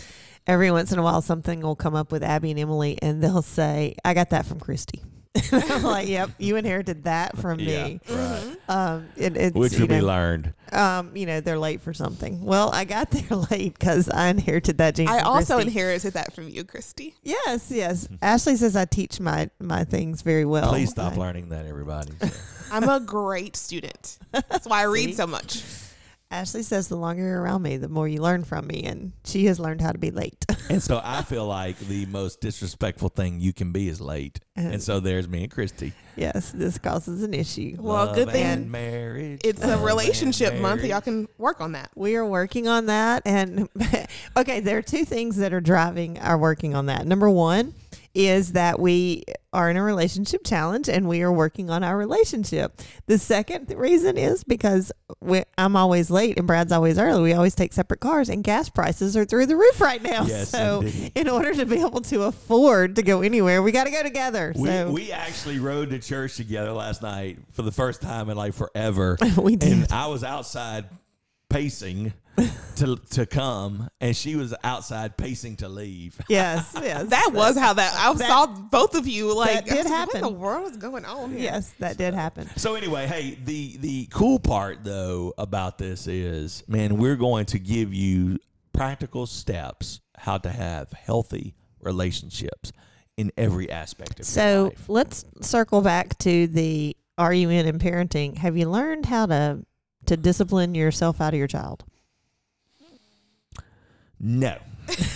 every 0.47 0.71
once 0.71 0.91
in 0.93 0.99
a 0.99 1.03
while 1.03 1.21
something 1.21 1.61
will 1.61 1.77
come 1.77 1.95
up 1.95 2.11
with 2.13 2.23
abby 2.23 2.51
and 2.51 2.59
emily 2.61 2.99
and 3.03 3.23
they'll 3.23 3.43
say 3.43 3.95
i 4.05 4.15
got 4.15 4.31
that 4.31 4.47
from 4.47 4.59
christy 4.61 5.03
i'm 5.53 5.83
like 5.83 6.09
yep 6.09 6.31
you 6.39 6.57
inherited 6.57 7.05
that 7.05 7.37
from 7.37 7.59
Yeah. 7.61 7.85
me 7.87 8.01
Right. 8.09 8.57
um 8.69 9.09
it, 9.17 9.37
it's 9.37 9.57
Which 9.57 9.73
you 9.75 9.81
will 9.81 9.89
be 9.89 10.01
learned. 10.01 10.53
um 10.73 11.17
you 11.17 11.27
know 11.27 11.41
they're 11.41 11.59
late 11.59 11.81
for 11.81 11.93
something 11.95 12.43
well 12.45 12.71
i 12.73 12.85
got 12.85 13.11
there 13.13 13.37
late 13.51 13.79
because 13.79 14.09
i 14.11 14.29
inherited 14.29 14.79
that 14.79 14.95
gene 14.97 15.09
I 15.09 15.19
from 15.21 15.29
also 15.29 15.55
Christy. 15.55 15.69
inherited 15.71 16.13
that 16.15 16.33
from 16.35 16.49
you, 16.49 16.65
Christy. 16.65 17.15
yes 17.23 17.71
yes 17.71 18.09
ashley 18.23 18.57
says 18.57 18.77
i 18.77 18.85
teach 18.85 19.21
my 19.21 19.51
my 19.61 19.85
things 19.85 20.23
very 20.23 20.45
well 20.45 20.71
Please 20.71 20.91
stop 20.91 21.15
I- 21.15 21.17
learning 21.17 21.49
that, 21.51 21.67
everybody. 21.67 22.13
So, 22.21 22.29
I'm 22.73 22.89
a 22.89 22.99
great 23.01 23.55
student. 23.57 24.19
That's 24.33 24.67
why 24.67 24.81
I 24.81 24.85
read 24.85 25.15
so 25.15 25.27
much. 25.27 25.63
Ashley 26.37 26.63
says 26.63 26.89
the 26.89 26.97
longer 26.97 27.23
you're 27.23 27.41
around 27.41 27.63
me, 27.63 27.79
the 27.79 27.89
more 27.89 28.07
you 28.07 28.21
learn 28.21 28.45
from 28.45 28.67
me, 28.67 28.83
and 28.83 29.13
she 29.25 29.47
has 29.47 29.59
learned 29.59 29.81
how 29.81 29.91
to 29.91 29.99
be 29.99 30.11
late. 30.11 30.45
and 30.69 30.83
so 30.83 31.01
I 31.03 31.23
feel 31.23 31.47
like 31.47 31.79
the 31.79 32.05
most 32.07 32.43
disrespectful 32.43 33.09
thing 33.09 33.41
you 33.41 33.55
can 33.55 33.73
be 33.73 33.89
is 33.89 34.03
late. 34.03 34.41
And 34.55 34.67
uh-huh. 34.67 34.79
so 34.81 35.01
there's 35.01 35.27
me 35.27 35.45
and 35.45 35.51
Christy. 35.51 35.95
yes, 36.15 36.53
this 36.53 36.77
causes 36.77 37.23
an 37.23 37.33
issue. 37.33 37.79
Well, 37.81 38.07
Love 38.07 38.15
good 38.17 38.31
thing 38.31 38.45
and 38.45 38.71
marriage. 38.71 39.41
It's 39.45 39.65
a 39.65 39.69
love 39.69 39.79
and 39.79 39.87
relationship 39.87 40.61
month. 40.61 40.85
Y'all 40.85 41.01
can 41.01 41.27
work 41.39 41.63
on 41.63 41.73
that. 41.73 41.91
We 41.95 42.17
are 42.17 42.27
working 42.27 42.69
on 42.69 42.85
that, 42.87 43.23
and 43.25 43.71
okay, 44.37 44.61
there 44.61 44.77
are 44.77 44.83
two 44.83 45.07
things 45.07 45.37
that 45.39 45.55
are 45.55 45.63
driving 45.63 46.19
our 46.19 46.37
working 46.37 46.75
on 46.75 46.85
that. 46.87 47.07
Number 47.07 47.31
one 47.31 47.73
is 48.17 48.53
that 48.53 48.81
we 48.81 49.25
are 49.53 49.69
in 49.69 49.77
a 49.77 49.83
relationship 49.83 50.43
challenge 50.45 50.89
and 50.89 51.07
we 51.07 51.23
are 51.23 51.31
working 51.31 51.69
on 51.69 51.85
our 51.85 51.97
relationship. 51.97 52.81
The 53.05 53.19
second 53.19 53.71
reason 53.77 54.17
is 54.17 54.43
because 54.43 54.91
we, 55.21 55.43
I'm 55.59 55.77
always 55.77 56.11
late 56.11 56.39
and 56.39 56.47
Brad's 56.47 56.73
always 56.73 56.99
early. 56.99 57.23
We 57.23 57.33
always 57.35 57.55
take 57.55 57.75
separate 57.75 58.01
cars 58.01 58.31
and 58.31 58.43
gas 58.43 58.71
prices 58.71 59.19
are 59.19 59.27
through 59.27 59.47
the 59.47 59.57
roof 59.57 59.81
right 59.83 60.03
now. 60.03 60.25
Yes, 60.25 60.49
so, 60.49 60.81
indeed. 60.81 61.13
in 61.15 61.29
order 61.29 61.55
to 61.55 61.67
be 61.67 61.79
able 61.81 62.01
to 62.03 62.23
afford 62.23 62.97
to 62.97 63.03
go 63.03 63.21
anywhere, 63.21 63.63
we 63.63 63.71
got 63.71 63.85
to 63.85 63.91
go 63.91 64.03
together. 64.03 64.55
We, 64.57 64.69
so, 64.69 64.91
we 64.91 65.13
actually 65.13 65.59
rode 65.59 65.91
to 65.91 65.99
church 65.99 66.37
together 66.37 66.73
last 66.73 67.03
night 67.03 67.39
for 67.53 67.63
the 67.63 67.73
first 67.73 68.01
time 68.01 68.31
in 68.31 68.37
like 68.37 68.55
forever. 68.55 69.19
We 69.37 69.57
did. 69.57 69.73
And 69.73 69.93
I 69.93 70.07
was 70.07 70.25
outside 70.25 70.87
pacing 71.51 72.15
to 72.77 72.97
to 73.11 73.27
come, 73.27 73.89
and 74.01 74.17
she 74.17 74.37
was 74.37 74.55
outside 74.63 75.17
pacing 75.17 75.57
to 75.57 75.69
leave. 75.69 76.21
yes, 76.29 76.71
yes. 76.81 77.09
That 77.09 77.31
was 77.33 77.57
how 77.57 77.73
that 77.73 77.95
I 77.99 78.13
That- 78.15 78.29
saw 78.29 78.47
both 78.47 78.95
of 78.95 79.07
you 79.07 79.35
like 79.35 79.65
did 79.65 79.77
was 79.77 79.85
like, 79.85 79.95
happen. 79.95 80.21
What 80.21 80.29
in 80.29 80.35
the 80.35 80.39
world 80.41 80.71
is 80.71 80.77
going 80.77 81.05
on 81.05 81.31
here? 81.31 81.41
yes, 81.41 81.73
that 81.79 81.97
did 81.97 82.15
happen. 82.15 82.49
So 82.57 82.75
anyway, 82.75 83.07
hey, 83.07 83.39
the 83.45 83.77
the 83.79 84.07
cool 84.07 84.39
part 84.39 84.85
though 84.85 85.33
about 85.39 85.79
this 85.79 86.07
is, 86.07 86.63
man, 86.69 86.97
we're 86.99 87.17
going 87.17 87.47
to 87.47 87.59
give 87.59 87.93
you 87.95 88.39
practical 88.73 89.27
steps 89.27 90.01
how 90.19 90.37
to 90.39 90.51
have 90.51 90.93
healthy 90.93 91.55
relationships 91.81 92.73
in 93.17 93.33
every 93.39 93.71
aspect 93.71 94.13
of 94.13 94.19
your 94.19 94.25
So 94.25 94.73
let's 94.89 95.25
circle 95.41 95.81
back 95.81 96.19
to 96.19 96.47
the 96.47 96.95
are 97.17 97.33
you 97.33 97.49
in 97.49 97.67
in 97.67 97.79
parenting? 97.79 98.37
Have 98.37 98.57
you 98.59 98.69
learned 98.69 99.07
how 99.07 99.25
to 99.27 99.65
to 100.05 100.17
discipline 100.17 100.75
yourself 100.75 101.21
out 101.21 101.33
of 101.33 101.39
your 101.39 101.49
child? 101.49 101.85
No. 104.19 104.57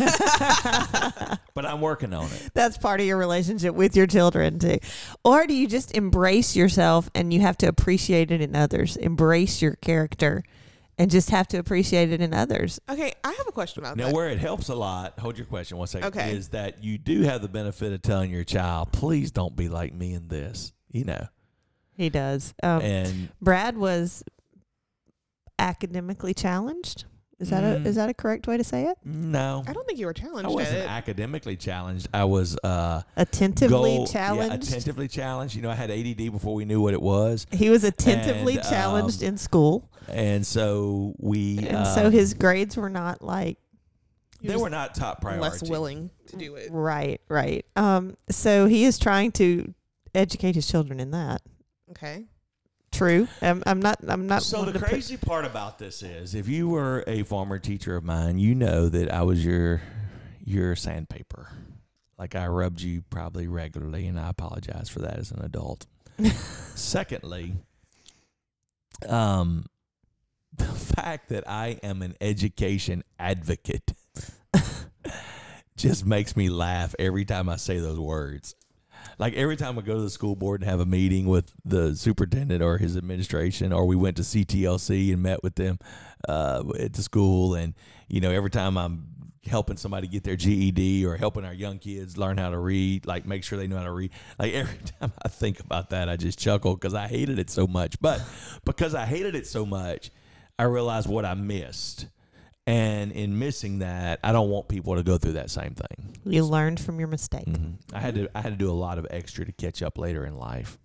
but 1.54 1.64
I'm 1.64 1.80
working 1.80 2.12
on 2.12 2.26
it. 2.26 2.50
That's 2.54 2.76
part 2.76 3.00
of 3.00 3.06
your 3.06 3.16
relationship 3.16 3.74
with 3.74 3.94
your 3.96 4.06
children 4.06 4.58
too. 4.58 4.78
Or 5.24 5.46
do 5.46 5.54
you 5.54 5.68
just 5.68 5.96
embrace 5.96 6.56
yourself 6.56 7.08
and 7.14 7.32
you 7.32 7.40
have 7.40 7.56
to 7.58 7.66
appreciate 7.66 8.30
it 8.30 8.40
in 8.40 8.56
others? 8.56 8.96
Embrace 8.96 9.62
your 9.62 9.76
character 9.76 10.42
and 10.98 11.10
just 11.10 11.30
have 11.30 11.46
to 11.48 11.56
appreciate 11.58 12.12
it 12.12 12.20
in 12.20 12.34
others. 12.34 12.80
Okay, 12.90 13.12
I 13.24 13.32
have 13.32 13.46
a 13.48 13.52
question 13.52 13.82
about 13.82 13.96
Now, 13.96 14.06
that. 14.06 14.10
Now, 14.10 14.16
where 14.16 14.28
it 14.28 14.38
helps 14.38 14.68
a 14.68 14.74
lot, 14.74 15.18
hold 15.18 15.38
your 15.38 15.46
question 15.46 15.78
one 15.78 15.86
second, 15.86 16.08
Okay. 16.08 16.32
is 16.32 16.48
that 16.48 16.82
you 16.84 16.98
do 16.98 17.22
have 17.22 17.40
the 17.40 17.48
benefit 17.48 17.92
of 17.92 18.02
telling 18.02 18.30
your 18.30 18.44
child, 18.44 18.92
please 18.92 19.30
don't 19.30 19.56
be 19.56 19.68
like 19.68 19.94
me 19.94 20.12
in 20.12 20.28
this, 20.28 20.72
you 20.90 21.04
know. 21.04 21.26
He 21.96 22.10
does. 22.10 22.54
Um, 22.62 22.80
And 22.82 23.28
Brad 23.40 23.78
was 23.78 24.24
academically 25.58 26.34
challenged. 26.34 27.04
Is 27.40 27.48
that 27.50 27.64
Mm. 27.64 27.84
a 27.84 27.88
is 27.88 27.96
that 27.96 28.10
a 28.10 28.14
correct 28.14 28.46
way 28.46 28.58
to 28.58 28.62
say 28.64 28.84
it? 28.84 28.98
no, 29.04 29.64
I 29.66 29.72
don't 29.72 29.86
think 29.86 29.98
you 29.98 30.04
were 30.06 30.12
challenged 30.12 30.44
I 30.46 30.52
wasn't 30.52 30.78
it. 30.78 30.88
academically 30.88 31.56
challenged. 31.56 32.06
I 32.12 32.24
was 32.24 32.56
uh, 32.62 33.00
Attentively 33.16 33.96
goal- 33.96 34.06
challenged. 34.06 34.68
Yeah, 34.70 34.76
attentively 34.76 35.08
challenged. 35.08 35.54
You 35.56 35.62
know, 35.62 35.70
I 35.70 35.74
had 35.74 35.90
ADD 35.90 36.30
before 36.30 36.54
we 36.54 36.66
knew 36.66 36.82
what 36.82 36.92
it 36.92 37.00
was. 37.00 37.46
he 37.50 37.70
was 37.70 37.82
attentively 37.82 38.56
And, 38.58 38.68
challenged 38.68 39.22
um, 39.22 39.28
in 39.30 39.38
school, 39.38 39.90
And 40.08 40.46
so 40.46 41.14
we. 41.18 41.58
and 41.66 41.78
um, 41.78 41.84
so 41.94 42.10
his 42.10 42.34
grades 42.34 42.76
were 42.76 42.90
not 42.90 43.22
like 43.22 43.56
You 44.42 44.48
They 44.48 44.54
just 44.54 44.62
were 44.62 44.70
not 44.70 44.94
top 44.94 45.22
priority. 45.22 45.42
less 45.42 45.62
willing 45.62 46.10
to 46.26 46.36
do 46.36 46.56
it. 46.56 46.68
right, 46.70 47.20
right. 47.28 47.64
Um, 47.74 48.16
so 48.30 48.66
he 48.66 48.84
is 48.84 48.98
trying 48.98 49.32
to 49.32 49.72
educate 50.14 50.54
his 50.56 50.66
children 50.66 51.00
in 51.00 51.10
that. 51.12 51.40
Okay. 51.92 52.26
True. 52.92 53.28
I'm, 53.40 53.62
I'm 53.66 53.80
not. 53.80 53.98
I'm 54.06 54.26
not. 54.26 54.42
So 54.42 54.64
the 54.64 54.78
put- 54.78 54.88
crazy 54.88 55.16
part 55.16 55.44
about 55.44 55.78
this 55.78 56.02
is, 56.02 56.34
if 56.34 56.48
you 56.48 56.68
were 56.68 57.04
a 57.06 57.22
former 57.22 57.58
teacher 57.58 57.96
of 57.96 58.04
mine, 58.04 58.38
you 58.38 58.54
know 58.54 58.88
that 58.88 59.10
I 59.12 59.22
was 59.22 59.44
your 59.44 59.80
your 60.44 60.76
sandpaper. 60.76 61.48
Like 62.18 62.34
I 62.34 62.46
rubbed 62.48 62.82
you 62.82 63.02
probably 63.08 63.46
regularly, 63.46 64.06
and 64.06 64.18
I 64.20 64.28
apologize 64.28 64.88
for 64.88 64.98
that 65.00 65.16
as 65.18 65.30
an 65.30 65.42
adult. 65.42 65.86
Secondly, 66.74 67.54
um, 69.08 69.66
the 70.56 70.64
fact 70.96 71.28
that 71.30 71.48
I 71.48 71.78
am 71.82 72.02
an 72.02 72.16
education 72.20 73.04
advocate 73.18 73.92
just 75.76 76.04
makes 76.04 76.36
me 76.36 76.50
laugh 76.50 76.94
every 76.98 77.24
time 77.24 77.48
I 77.48 77.56
say 77.56 77.78
those 77.78 77.98
words. 77.98 78.54
Like 79.18 79.34
every 79.34 79.56
time 79.56 79.78
I 79.78 79.82
go 79.82 79.94
to 79.94 80.02
the 80.02 80.10
school 80.10 80.36
board 80.36 80.62
and 80.62 80.70
have 80.70 80.80
a 80.80 80.86
meeting 80.86 81.26
with 81.26 81.52
the 81.64 81.94
superintendent 81.94 82.62
or 82.62 82.78
his 82.78 82.96
administration, 82.96 83.72
or 83.72 83.86
we 83.86 83.96
went 83.96 84.16
to 84.16 84.22
CTLC 84.22 85.12
and 85.12 85.22
met 85.22 85.42
with 85.42 85.54
them 85.56 85.78
uh, 86.28 86.62
at 86.78 86.94
the 86.94 87.02
school, 87.02 87.54
and 87.54 87.74
you 88.08 88.20
know, 88.20 88.30
every 88.30 88.50
time 88.50 88.76
I'm 88.76 89.06
helping 89.46 89.76
somebody 89.76 90.06
get 90.06 90.22
their 90.22 90.36
GED 90.36 91.04
or 91.06 91.16
helping 91.16 91.44
our 91.44 91.52
young 91.52 91.78
kids 91.78 92.18
learn 92.18 92.36
how 92.36 92.50
to 92.50 92.58
read, 92.58 93.06
like 93.06 93.26
make 93.26 93.42
sure 93.42 93.58
they 93.58 93.66
know 93.66 93.78
how 93.78 93.84
to 93.84 93.92
read. 93.92 94.10
Like 94.38 94.52
every 94.54 94.78
time 95.00 95.12
I 95.22 95.28
think 95.28 95.60
about 95.60 95.90
that, 95.90 96.08
I 96.08 96.16
just 96.16 96.38
chuckle 96.38 96.74
because 96.74 96.94
I 96.94 97.08
hated 97.08 97.38
it 97.38 97.50
so 97.50 97.66
much. 97.66 98.00
But 98.00 98.22
because 98.64 98.94
I 98.94 99.06
hated 99.06 99.34
it 99.34 99.46
so 99.46 99.64
much, 99.64 100.10
I 100.58 100.64
realized 100.64 101.08
what 101.08 101.24
I 101.24 101.34
missed. 101.34 102.06
And 102.70 103.12
in 103.12 103.38
missing 103.38 103.80
that, 103.80 104.20
I 104.22 104.32
don't 104.32 104.48
want 104.50 104.68
people 104.68 104.94
to 104.96 105.02
go 105.02 105.18
through 105.18 105.32
that 105.32 105.50
same 105.50 105.74
thing. 105.74 106.14
you 106.24 106.44
learned 106.44 106.78
from 106.80 106.98
your 106.98 107.08
mistake. 107.08 107.46
Mhm. 107.46 107.74
I 107.92 108.00
had 108.00 108.14
to 108.16 108.28
I 108.34 108.40
had 108.42 108.50
to 108.52 108.58
do 108.58 108.70
a 108.70 108.72
lot 108.72 108.98
of 108.98 109.06
extra 109.10 109.44
to 109.44 109.52
catch 109.52 109.82
up 109.82 109.98
later 109.98 110.24
in 110.26 110.36
life. 110.36 110.78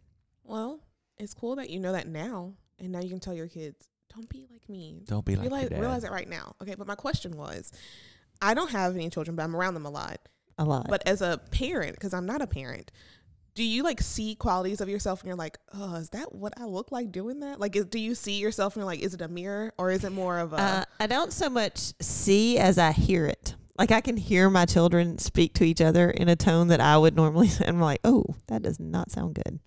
Well, 0.43 0.79
it's 1.17 1.33
cool 1.33 1.55
that 1.57 1.69
you 1.69 1.79
know 1.79 1.91
that 1.91 2.07
now, 2.07 2.53
and 2.79 2.91
now 2.91 2.99
you 3.01 3.09
can 3.09 3.19
tell 3.19 3.33
your 3.33 3.47
kids, 3.47 3.87
"Don't 4.13 4.27
be 4.29 4.47
like 4.51 4.67
me." 4.69 5.03
Don't 5.05 5.25
be 5.25 5.35
like 5.35 5.43
realize 5.43 5.61
your 5.63 5.69
dad. 5.71 5.79
realize 5.81 6.03
it 6.03 6.11
right 6.11 6.29
now. 6.29 6.55
Okay, 6.61 6.75
but 6.75 6.87
my 6.87 6.95
question 6.95 7.37
was, 7.37 7.71
I 8.41 8.53
don't 8.53 8.71
have 8.71 8.95
any 8.95 9.09
children, 9.09 9.35
but 9.35 9.43
I'm 9.43 9.55
around 9.55 9.73
them 9.75 9.85
a 9.85 9.89
lot. 9.89 10.19
A 10.57 10.63
lot. 10.63 10.87
But 10.89 11.05
as 11.07 11.21
a 11.21 11.39
parent, 11.51 11.95
because 11.95 12.13
I'm 12.13 12.25
not 12.25 12.41
a 12.41 12.47
parent, 12.47 12.91
do 13.55 13.63
you 13.63 13.83
like 13.83 14.01
see 14.01 14.35
qualities 14.35 14.81
of 14.81 14.89
yourself 14.89 15.21
and 15.21 15.27
you're 15.27 15.37
like, 15.37 15.57
oh, 15.73 15.95
is 15.95 16.09
that 16.09 16.35
what 16.35 16.53
I 16.59 16.65
look 16.65 16.91
like 16.91 17.11
doing 17.11 17.39
that? 17.39 17.59
Like, 17.59 17.75
is, 17.75 17.85
do 17.85 17.99
you 17.99 18.13
see 18.13 18.33
yourself 18.33 18.75
and 18.75 18.81
you're 18.81 18.85
like, 18.85 18.99
is 18.99 19.13
it 19.13 19.21
a 19.21 19.29
mirror 19.29 19.73
or 19.77 19.91
is 19.91 20.03
it 20.03 20.11
more 20.11 20.39
of 20.39 20.51
a? 20.51 20.57
Uh, 20.57 20.85
I 20.99 21.07
don't 21.07 21.31
so 21.31 21.49
much 21.49 21.93
see 22.01 22.59
as 22.59 22.77
I 22.77 22.91
hear 22.91 23.25
it. 23.25 23.55
Like 23.77 23.91
I 23.91 24.01
can 24.01 24.17
hear 24.17 24.49
my 24.49 24.65
children 24.65 25.17
speak 25.19 25.53
to 25.55 25.63
each 25.63 25.81
other 25.81 26.09
in 26.09 26.27
a 26.27 26.35
tone 26.35 26.67
that 26.67 26.81
I 26.81 26.97
would 26.97 27.15
normally. 27.15 27.49
And 27.59 27.69
I'm 27.77 27.81
like, 27.81 28.01
oh, 28.03 28.25
that 28.47 28.61
does 28.61 28.79
not 28.79 29.09
sound 29.09 29.35
good. 29.35 29.59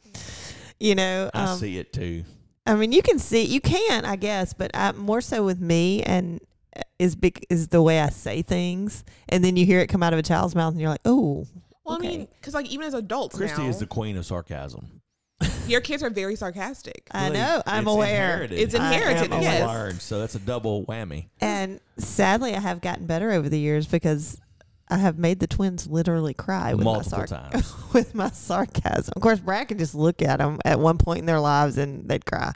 You 0.79 0.95
know, 0.95 1.31
I 1.33 1.45
um, 1.45 1.59
see 1.59 1.79
it 1.79 1.93
too. 1.93 2.25
I 2.67 2.75
mean, 2.75 2.93
you 2.93 3.01
can 3.01 3.19
see, 3.19 3.45
you 3.45 3.63
can, 3.63 4.05
I 4.05 4.17
guess, 4.17 4.53
but 4.53 4.71
I, 4.75 4.93
more 4.93 5.23
so 5.23 5.43
with 5.43 5.61
me 5.61 6.03
and 6.03 6.41
uh, 6.77 6.83
is 6.99 7.17
big 7.17 7.47
is 7.49 7.69
the 7.69 7.81
way 7.81 8.01
I 8.01 8.11
say 8.11 8.43
things, 8.43 9.03
and 9.31 9.43
then 9.43 9.57
you 9.57 9.65
hear 9.65 9.81
it 9.81 9.87
come 9.87 10.03
out 10.03 10.13
of 10.13 10.19
a 10.19 10.23
child's 10.23 10.55
mouth, 10.55 10.73
and 10.73 10.81
you're 10.81 10.91
like, 10.91 11.01
oh, 11.07 11.47
well, 11.89 11.99
I 11.99 12.01
mean, 12.01 12.29
because 12.41 12.55
like 12.55 12.67
even 12.67 12.87
as 12.87 12.95
adults 12.95 13.37
Christy 13.37 13.63
now, 13.63 13.69
is 13.69 13.79
the 13.79 13.87
queen 13.87 14.17
of 14.17 14.27
sarcasm. 14.27 15.01
your 15.67 15.81
kids 15.81 16.03
are 16.03 16.11
very 16.11 16.35
sarcastic. 16.37 17.07
I 17.13 17.27
Really, 17.29 17.39
know, 17.39 17.63
I'm 17.67 17.85
it's 17.85 17.93
aware. 17.95 18.33
Inherited. 18.33 18.59
It's 18.59 18.75
I 18.75 18.79
am 18.79 18.93
inherited, 18.93 19.33
aware. 19.33 19.43
yes. 19.43 19.67
Learned, 19.69 20.01
so 20.03 20.19
that's 20.21 20.35
a 20.35 20.41
double 20.41 20.85
whammy. 20.87 21.29
And 21.41 21.81
sadly, 21.97 22.55
I 22.55 22.61
have 22.61 22.81
gotten 22.81 23.07
better 23.07 23.31
over 23.31 23.49
the 23.49 23.59
years 23.59 23.87
because 23.87 24.41
I 24.89 24.97
have 24.97 25.19
made 25.19 25.39
the 25.41 25.47
twins 25.47 25.87
literally 25.87 26.35
cry 26.35 26.75
with 26.75 26.85
my, 26.85 26.93
Multiple 26.95 27.19
sarc- 27.21 27.51
times. 27.53 27.75
with 27.93 28.15
my 28.15 28.31
sarcasm. 28.31 29.13
Of 29.15 29.23
course, 29.23 29.39
Brad 29.39 29.69
can 29.69 29.79
just 29.79 29.95
look 29.95 30.23
at 30.23 30.39
them 30.39 30.59
at 30.65 30.81
one 30.81 30.99
point 30.99 31.21
in 31.21 31.27
their 31.27 31.41
lives 31.41 31.79
and 31.79 32.09
they'd 32.09 32.25
cry. 32.27 32.53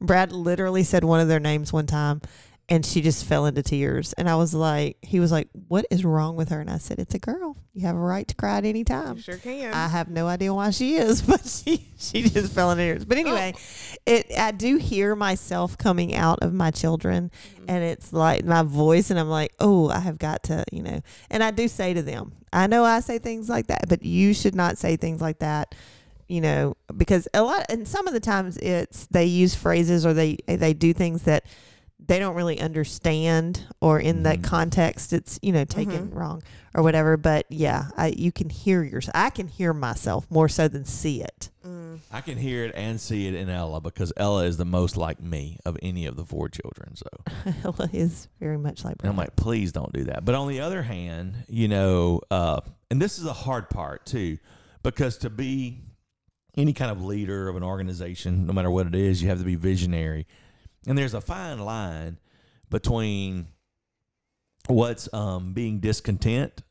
Brad 0.00 0.32
literally 0.32 0.82
said 0.82 1.02
one 1.04 1.20
of 1.20 1.28
their 1.28 1.40
names 1.40 1.72
one 1.72 1.86
time 1.86 2.20
and 2.72 2.86
she 2.86 3.02
just 3.02 3.26
fell 3.26 3.44
into 3.44 3.62
tears. 3.62 4.14
And 4.14 4.30
I 4.30 4.36
was 4.36 4.54
like, 4.54 4.96
he 5.02 5.20
was 5.20 5.30
like, 5.30 5.46
what 5.68 5.84
is 5.90 6.06
wrong 6.06 6.36
with 6.36 6.48
her? 6.48 6.58
And 6.58 6.70
I 6.70 6.78
said, 6.78 6.98
it's 6.98 7.14
a 7.14 7.18
girl. 7.18 7.54
You 7.74 7.82
have 7.82 7.96
a 7.96 7.98
right 8.00 8.26
to 8.26 8.34
cry 8.34 8.56
at 8.56 8.64
any 8.64 8.82
time. 8.82 9.16
You 9.16 9.22
sure 9.22 9.36
can. 9.36 9.74
I 9.74 9.88
have 9.88 10.08
no 10.08 10.26
idea 10.26 10.54
why 10.54 10.70
she 10.70 10.94
is, 10.94 11.20
but 11.26 11.44
she 11.44 11.86
she 11.98 12.22
just 12.22 12.54
fell 12.54 12.70
into 12.70 12.82
tears. 12.82 13.04
But 13.04 13.18
anyway, 13.18 13.52
oh. 13.54 13.96
it 14.06 14.32
I 14.38 14.52
do 14.52 14.78
hear 14.78 15.14
myself 15.14 15.76
coming 15.76 16.16
out 16.16 16.38
of 16.40 16.54
my 16.54 16.70
children, 16.70 17.30
mm-hmm. 17.30 17.64
and 17.68 17.84
it's 17.84 18.10
like 18.10 18.46
my 18.46 18.62
voice, 18.62 19.10
and 19.10 19.20
I'm 19.20 19.28
like, 19.28 19.52
oh, 19.60 19.90
I 19.90 19.98
have 19.98 20.18
got 20.18 20.44
to, 20.44 20.64
you 20.72 20.82
know. 20.82 21.02
And 21.28 21.44
I 21.44 21.50
do 21.50 21.68
say 21.68 21.92
to 21.92 22.00
them, 22.00 22.32
I 22.54 22.68
know 22.68 22.84
I 22.84 23.00
say 23.00 23.18
things 23.18 23.50
like 23.50 23.66
that, 23.66 23.86
but 23.90 24.02
you 24.02 24.32
should 24.32 24.54
not 24.54 24.78
say 24.78 24.96
things 24.96 25.20
like 25.20 25.40
that. 25.40 25.74
You 26.26 26.40
know, 26.40 26.76
because 26.96 27.28
a 27.34 27.42
lot, 27.42 27.66
and 27.68 27.86
some 27.86 28.06
of 28.06 28.14
the 28.14 28.20
times 28.20 28.56
it's 28.56 29.08
they 29.08 29.26
use 29.26 29.54
phrases 29.54 30.06
or 30.06 30.14
they 30.14 30.38
they 30.46 30.72
do 30.72 30.94
things 30.94 31.24
that 31.24 31.44
they 32.06 32.18
don't 32.18 32.34
really 32.34 32.60
understand, 32.60 33.64
or 33.80 33.98
in 34.00 34.22
that 34.24 34.38
Mhm. 34.40 34.44
context, 34.44 35.12
it's 35.12 35.38
you 35.42 35.52
know 35.52 35.64
taken 35.64 36.08
Mhm. 36.08 36.14
wrong 36.14 36.42
or 36.74 36.82
whatever. 36.82 37.16
But 37.16 37.46
yeah, 37.48 37.90
I, 37.96 38.08
you 38.08 38.32
can 38.32 38.48
hear 38.50 38.82
yourself. 38.82 39.12
I 39.14 39.30
can 39.30 39.48
hear 39.48 39.72
myself 39.72 40.26
more 40.30 40.48
so 40.48 40.68
than 40.68 40.84
see 40.84 41.22
it. 41.22 41.50
Mm. 41.66 41.98
I 42.10 42.20
can 42.20 42.38
hear 42.38 42.64
it 42.64 42.72
and 42.74 43.00
see 43.00 43.28
it 43.28 43.34
in 43.34 43.48
Ella 43.48 43.80
because 43.80 44.12
Ella 44.16 44.44
is 44.44 44.56
the 44.56 44.64
most 44.64 44.96
like 44.96 45.22
me 45.22 45.58
of 45.64 45.78
any 45.82 46.06
of 46.06 46.16
the 46.16 46.24
four 46.24 46.48
children. 46.48 46.96
So 46.96 47.06
Ella 47.64 47.88
is 47.92 48.28
very 48.40 48.58
much 48.58 48.84
like. 48.84 48.96
And 49.00 49.08
I'm 49.10 49.16
like, 49.16 49.36
please 49.36 49.70
don't 49.72 49.92
do 49.92 50.04
that. 50.04 50.24
But 50.24 50.34
on 50.34 50.48
the 50.48 50.60
other 50.60 50.82
hand, 50.82 51.44
you 51.48 51.68
know, 51.68 52.20
uh, 52.30 52.60
and 52.90 53.00
this 53.00 53.18
is 53.18 53.26
a 53.26 53.32
hard 53.32 53.70
part 53.70 54.06
too, 54.06 54.38
because 54.82 55.18
to 55.18 55.30
be 55.30 55.82
any 56.56 56.72
kind 56.72 56.90
of 56.90 57.02
leader 57.02 57.48
of 57.48 57.56
an 57.56 57.62
organization, 57.62 58.46
no 58.46 58.52
matter 58.52 58.70
what 58.70 58.86
it 58.86 58.94
is, 58.94 59.22
you 59.22 59.28
have 59.28 59.38
to 59.38 59.44
be 59.44 59.54
visionary. 59.54 60.26
And 60.86 60.96
there's 60.98 61.14
a 61.14 61.20
fine 61.20 61.58
line 61.60 62.18
between 62.70 63.46
what's 64.66 65.12
um, 65.12 65.52
being 65.52 65.80
discontent 65.80 66.62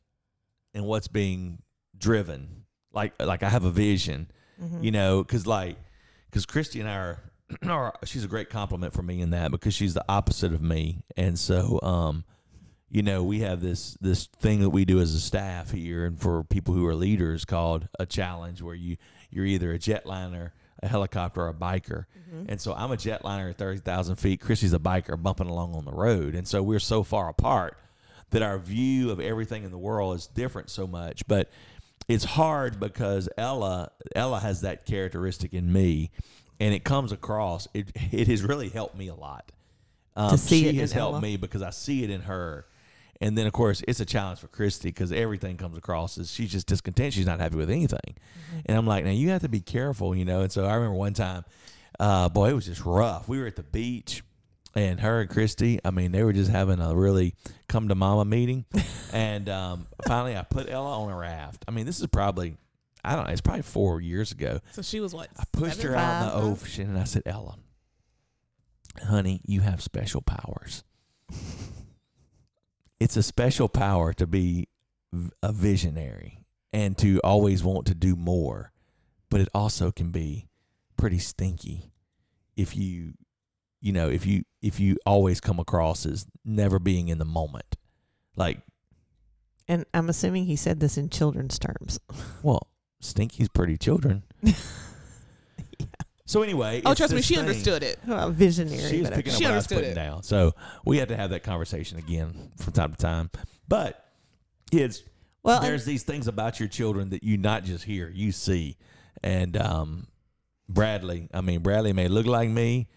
and 0.74 0.84
what's 0.84 1.08
being 1.08 1.62
driven. 1.96 2.64
Like 2.92 3.14
like 3.20 3.42
I 3.42 3.48
have 3.48 3.64
a 3.64 3.70
vision, 3.70 4.30
Mm-hmm. 4.62 4.84
you 4.84 4.90
know, 4.92 5.22
because 5.24 5.46
like 5.46 5.76
because 6.30 6.46
Christy 6.46 6.78
and 6.80 6.88
I 6.88 6.94
are, 6.96 7.22
are 7.68 7.94
she's 8.04 8.22
a 8.24 8.28
great 8.28 8.48
compliment 8.50 8.92
for 8.92 9.02
me 9.02 9.20
in 9.20 9.30
that 9.30 9.50
because 9.50 9.74
she's 9.74 9.94
the 9.94 10.04
opposite 10.08 10.52
of 10.52 10.62
me, 10.62 11.02
and 11.16 11.36
so 11.38 11.80
um, 11.82 12.24
you 12.90 13.02
know, 13.02 13.24
we 13.24 13.40
have 13.40 13.60
this 13.60 13.96
this 14.00 14.26
thing 14.26 14.60
that 14.60 14.70
we 14.70 14.84
do 14.84 15.00
as 15.00 15.14
a 15.14 15.20
staff 15.20 15.70
here, 15.72 16.04
and 16.04 16.20
for 16.20 16.44
people 16.44 16.74
who 16.74 16.86
are 16.86 16.94
leaders, 16.94 17.44
called 17.46 17.88
a 17.98 18.04
challenge, 18.06 18.60
where 18.62 18.74
you 18.74 18.98
you're 19.30 19.46
either 19.46 19.72
a 19.72 19.78
jetliner, 19.78 20.50
a 20.82 20.88
helicopter, 20.88 21.42
or 21.42 21.48
a 21.48 21.54
biker. 21.54 22.06
And 22.48 22.58
so 22.60 22.72
I'm 22.72 22.90
a 22.90 22.96
jetliner 22.96 23.50
at 23.50 23.58
thirty 23.58 23.78
thousand 23.80 24.16
feet. 24.16 24.40
Chrissy's 24.40 24.72
a 24.72 24.78
biker 24.78 25.22
bumping 25.22 25.48
along 25.48 25.74
on 25.74 25.84
the 25.84 25.92
road, 25.92 26.34
and 26.34 26.48
so 26.48 26.62
we're 26.62 26.78
so 26.80 27.02
far 27.02 27.28
apart 27.28 27.76
that 28.30 28.40
our 28.40 28.58
view 28.58 29.10
of 29.10 29.20
everything 29.20 29.64
in 29.64 29.70
the 29.70 29.76
world 29.78 30.16
is 30.16 30.26
different 30.28 30.70
so 30.70 30.86
much. 30.86 31.26
But 31.28 31.50
it's 32.08 32.24
hard 32.24 32.80
because 32.80 33.28
Ella 33.36 33.90
Ella 34.16 34.40
has 34.40 34.62
that 34.62 34.86
characteristic 34.86 35.52
in 35.52 35.70
me, 35.72 36.10
and 36.58 36.72
it 36.74 36.84
comes 36.84 37.12
across. 37.12 37.68
It 37.74 37.92
it 38.10 38.28
has 38.28 38.42
really 38.42 38.70
helped 38.70 38.96
me 38.96 39.08
a 39.08 39.14
lot. 39.14 39.52
Um, 40.16 40.30
To 40.30 40.38
see 40.38 40.62
she 40.62 40.68
it 40.70 40.74
has 40.76 40.92
helped 40.92 41.12
Ella. 41.14 41.20
me 41.22 41.36
because 41.36 41.60
I 41.62 41.70
see 41.70 42.02
it 42.02 42.08
in 42.10 42.22
her. 42.22 42.64
And 43.22 43.38
then, 43.38 43.46
of 43.46 43.52
course, 43.52 43.84
it's 43.86 44.00
a 44.00 44.04
challenge 44.04 44.40
for 44.40 44.48
Christy 44.48 44.88
because 44.88 45.12
everything 45.12 45.56
comes 45.56 45.78
across 45.78 46.18
as 46.18 46.28
she's 46.28 46.50
just 46.50 46.66
discontent. 46.66 47.14
She's 47.14 47.24
not 47.24 47.38
happy 47.38 47.54
with 47.54 47.70
anything. 47.70 48.16
Mm-hmm. 48.16 48.60
And 48.66 48.76
I'm 48.76 48.84
like, 48.84 49.04
now 49.04 49.12
you 49.12 49.28
have 49.28 49.42
to 49.42 49.48
be 49.48 49.60
careful, 49.60 50.12
you 50.12 50.24
know. 50.24 50.40
And 50.40 50.50
so 50.50 50.64
I 50.64 50.74
remember 50.74 50.96
one 50.96 51.14
time, 51.14 51.44
uh, 52.00 52.28
boy, 52.28 52.50
it 52.50 52.54
was 52.54 52.66
just 52.66 52.84
rough. 52.84 53.28
We 53.28 53.38
were 53.38 53.46
at 53.46 53.54
the 53.54 53.62
beach, 53.62 54.24
and 54.74 54.98
her 54.98 55.20
and 55.20 55.30
Christy, 55.30 55.78
I 55.84 55.92
mean, 55.92 56.10
they 56.10 56.24
were 56.24 56.32
just 56.32 56.50
having 56.50 56.80
a 56.80 56.96
really 56.96 57.36
come 57.68 57.88
to 57.88 57.94
mama 57.94 58.24
meeting. 58.24 58.64
and 59.12 59.48
um, 59.48 59.86
finally, 60.04 60.36
I 60.36 60.42
put 60.42 60.68
Ella 60.68 61.02
on 61.02 61.12
a 61.12 61.16
raft. 61.16 61.64
I 61.68 61.70
mean, 61.70 61.86
this 61.86 62.00
is 62.00 62.08
probably, 62.08 62.56
I 63.04 63.14
don't 63.14 63.26
know, 63.26 63.30
it's 63.30 63.40
probably 63.40 63.62
four 63.62 64.00
years 64.00 64.32
ago. 64.32 64.58
So 64.72 64.82
she 64.82 64.98
was 64.98 65.14
what? 65.14 65.28
I 65.38 65.44
pushed 65.52 65.82
her 65.82 65.94
out 65.94 66.22
in 66.22 66.28
the 66.28 66.34
ocean 66.50 66.88
and 66.88 66.98
I 66.98 67.04
said, 67.04 67.22
Ella, 67.24 67.56
honey, 69.06 69.40
you 69.44 69.60
have 69.60 69.80
special 69.80 70.22
powers. 70.22 70.82
It's 73.02 73.16
a 73.16 73.22
special 73.22 73.68
power 73.68 74.12
to 74.12 74.26
be 74.28 74.68
a 75.42 75.52
visionary 75.52 76.44
and 76.72 76.96
to 76.98 77.20
always 77.24 77.64
want 77.64 77.84
to 77.86 77.94
do 77.94 78.14
more, 78.14 78.70
but 79.28 79.40
it 79.40 79.48
also 79.52 79.90
can 79.90 80.10
be 80.12 80.48
pretty 80.96 81.18
stinky 81.18 81.90
if 82.56 82.76
you 82.76 83.14
you 83.80 83.92
know, 83.92 84.08
if 84.08 84.24
you 84.24 84.44
if 84.62 84.78
you 84.78 84.96
always 85.04 85.40
come 85.40 85.58
across 85.58 86.06
as 86.06 86.26
never 86.44 86.78
being 86.78 87.08
in 87.08 87.18
the 87.18 87.24
moment. 87.24 87.76
Like, 88.36 88.60
And 89.66 89.84
I'm 89.92 90.08
assuming 90.08 90.44
he 90.44 90.54
said 90.54 90.78
this 90.78 90.96
in 90.96 91.10
children's 91.10 91.58
terms. 91.58 91.98
well, 92.42 92.68
stinky's 93.00 93.48
pretty 93.48 93.76
children. 93.76 94.22
So 96.24 96.42
anyway, 96.42 96.82
Oh, 96.84 96.92
it's 96.92 96.98
trust 96.98 97.12
me, 97.14 97.20
she 97.22 97.34
thing. 97.34 97.44
understood 97.46 97.82
it. 97.82 97.98
Well, 98.06 98.30
visionary. 98.30 98.78
She 98.88 99.00
was 99.00 99.08
but 99.10 99.16
picking 99.16 99.32
okay. 99.32 99.36
up 99.36 99.38
She 99.38 99.44
what 99.44 99.52
I 99.52 99.56
was 99.56 99.64
understood 99.64 99.76
putting 99.78 99.90
it. 99.90 99.94
down. 99.94 100.22
So 100.22 100.52
we 100.84 100.98
had 100.98 101.08
to 101.08 101.16
have 101.16 101.30
that 101.30 101.42
conversation 101.42 101.98
again 101.98 102.52
from 102.58 102.72
time 102.72 102.92
to 102.92 102.96
time. 102.96 103.30
But 103.68 104.04
it's 104.70 105.02
Well, 105.42 105.60
there's 105.60 105.84
these 105.84 106.04
things 106.04 106.28
about 106.28 106.60
your 106.60 106.68
children 106.68 107.10
that 107.10 107.22
you 107.24 107.36
not 107.38 107.64
just 107.64 107.84
hear, 107.84 108.08
you 108.08 108.30
see. 108.32 108.76
And 109.22 109.56
um, 109.56 110.06
Bradley, 110.68 111.28
I 111.34 111.40
mean, 111.40 111.60
Bradley 111.60 111.92
may 111.92 112.08
look 112.08 112.26
like 112.26 112.48
me, 112.48 112.88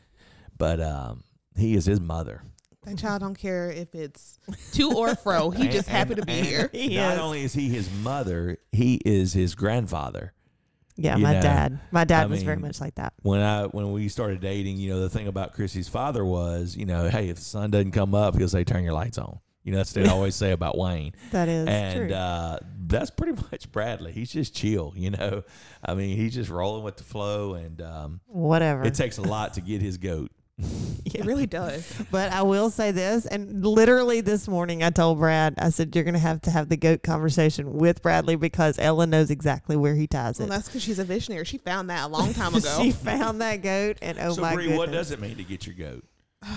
but 0.58 0.80
um, 0.80 1.24
he 1.58 1.76
is 1.76 1.86
his 1.86 2.00
mother. 2.00 2.44
That 2.84 3.00
child 3.00 3.22
don't 3.22 3.36
care 3.38 3.72
if 3.72 3.96
it's 3.96 4.38
to 4.74 4.92
or 4.96 5.16
fro. 5.16 5.50
He 5.50 5.68
just 5.70 5.88
And- 5.90 5.98
happy 5.98 6.16
to 6.16 6.24
be 6.26 6.34
and 6.34 6.46
here. 6.46 6.70
He 6.72 6.96
not 6.98 7.14
is. 7.16 7.20
only 7.20 7.44
is 7.44 7.54
he 7.54 7.68
his 7.70 7.90
mother, 8.04 8.60
he 8.72 9.02
is 9.04 9.34
his 9.34 9.56
grandfather. 9.56 10.34
Yeah, 10.98 11.18
you 11.18 11.24
my 11.24 11.34
know, 11.34 11.42
dad. 11.42 11.80
My 11.92 12.04
dad 12.06 12.24
I 12.24 12.26
was 12.28 12.44
very 12.44 12.58
much 12.58 12.80
like 12.82 12.96
that. 12.96 13.14
when 13.22 13.42
I 13.42 13.66
when 13.66 13.92
we 13.92 14.08
started 14.10 14.40
dating, 14.42 14.78
you 14.78 14.90
know, 14.92 15.00
the 15.00 15.10
thing 15.10 15.28
about 15.28 15.54
Chrissy's 15.54 15.90
father 15.90 16.24
was, 16.26 16.76
you 16.76 16.86
know, 16.86 17.10
hey, 17.10 17.30
if 17.30 17.38
the 17.38 17.44
sun 17.44 17.72
doesn't 17.72 17.92
come 17.92 18.16
up, 18.16 18.38
he'll 18.38 18.48
say, 18.50 18.64
turn 18.64 18.84
your 18.84 18.94
lights 18.94 19.18
on. 19.18 19.40
You 19.64 19.72
know, 19.72 19.80
that's 19.80 19.96
what 19.96 20.06
they 20.06 20.10
always 20.12 20.36
say 20.36 20.52
about 20.52 20.78
Wayne. 20.78 21.14
That 21.32 21.50
is 21.50 21.68
and 21.68 22.10
true. 22.10 22.14
uh, 22.16 22.60
that's 22.88 23.10
pretty 23.10 23.42
much 23.52 23.72
Bradley. 23.72 24.12
He's 24.12 24.32
just 24.32 24.54
chill, 24.56 24.94
you 24.96 25.10
know. 25.10 25.44
I 25.84 25.96
mean, 25.96 26.16
he's 26.18 26.36
just 26.36 26.50
rolling 26.52 26.84
with 26.84 26.98
the 26.98 27.04
flow, 27.04 27.56
and 27.56 27.82
um, 27.82 28.22
Whatever. 28.28 28.84
it 28.84 28.94
takes 28.94 29.18
a 29.18 29.24
lot 29.24 29.56
to 29.56 29.62
get 29.62 29.82
his 29.82 29.98
goat. 29.98 30.32
Yeah. 31.08 31.22
It 31.22 31.26
really 31.28 31.46
does. 31.46 31.88
But 32.10 32.32
I 32.34 32.42
will 32.42 32.72
say 32.72 32.90
this, 32.92 33.28
and 33.28 33.64
literally 33.64 34.22
this 34.22 34.48
morning 34.48 34.84
I 34.84 34.90
told 34.90 35.20
Brad, 35.20 35.54
I 35.60 35.70
said, 35.70 35.96
You're 35.96 36.04
going 36.04 36.16
to 36.16 36.20
have 36.20 36.42
to 36.42 36.52
have 36.52 36.68
the 36.68 36.76
goat 36.78 37.04
conversation 37.04 37.74
with 37.74 38.02
Bradley 38.02 38.36
because 38.36 38.80
Ella 38.80 39.06
knows 39.06 39.30
exactly 39.30 39.78
where 39.78 39.94
he 39.96 40.08
ties 40.08 40.40
Well, 40.40 40.48
it. 40.48 40.50
that's 40.50 40.68
because 40.68 40.82
she's 40.82 40.98
a 40.98 41.04
visionary. 41.06 41.46
She 41.46 41.60
found 41.60 41.92
that 41.92 42.06
a 42.06 42.08
long 42.08 42.34
time 42.34 42.56
ago. 42.56 42.80
she 42.82 42.92
found 42.92 43.40
that 43.42 43.58
goat, 43.62 43.98
and 44.02 44.18
oh 44.20 44.34
so, 44.34 44.42
my 44.42 44.56
Bree, 44.56 44.64
goodness. 44.64 44.78
what 44.80 44.92
does 44.92 45.12
it 45.12 45.22
mean 45.22 45.38
to 45.38 45.44
get 45.44 45.68
your 45.68 45.76
goat? 45.76 46.04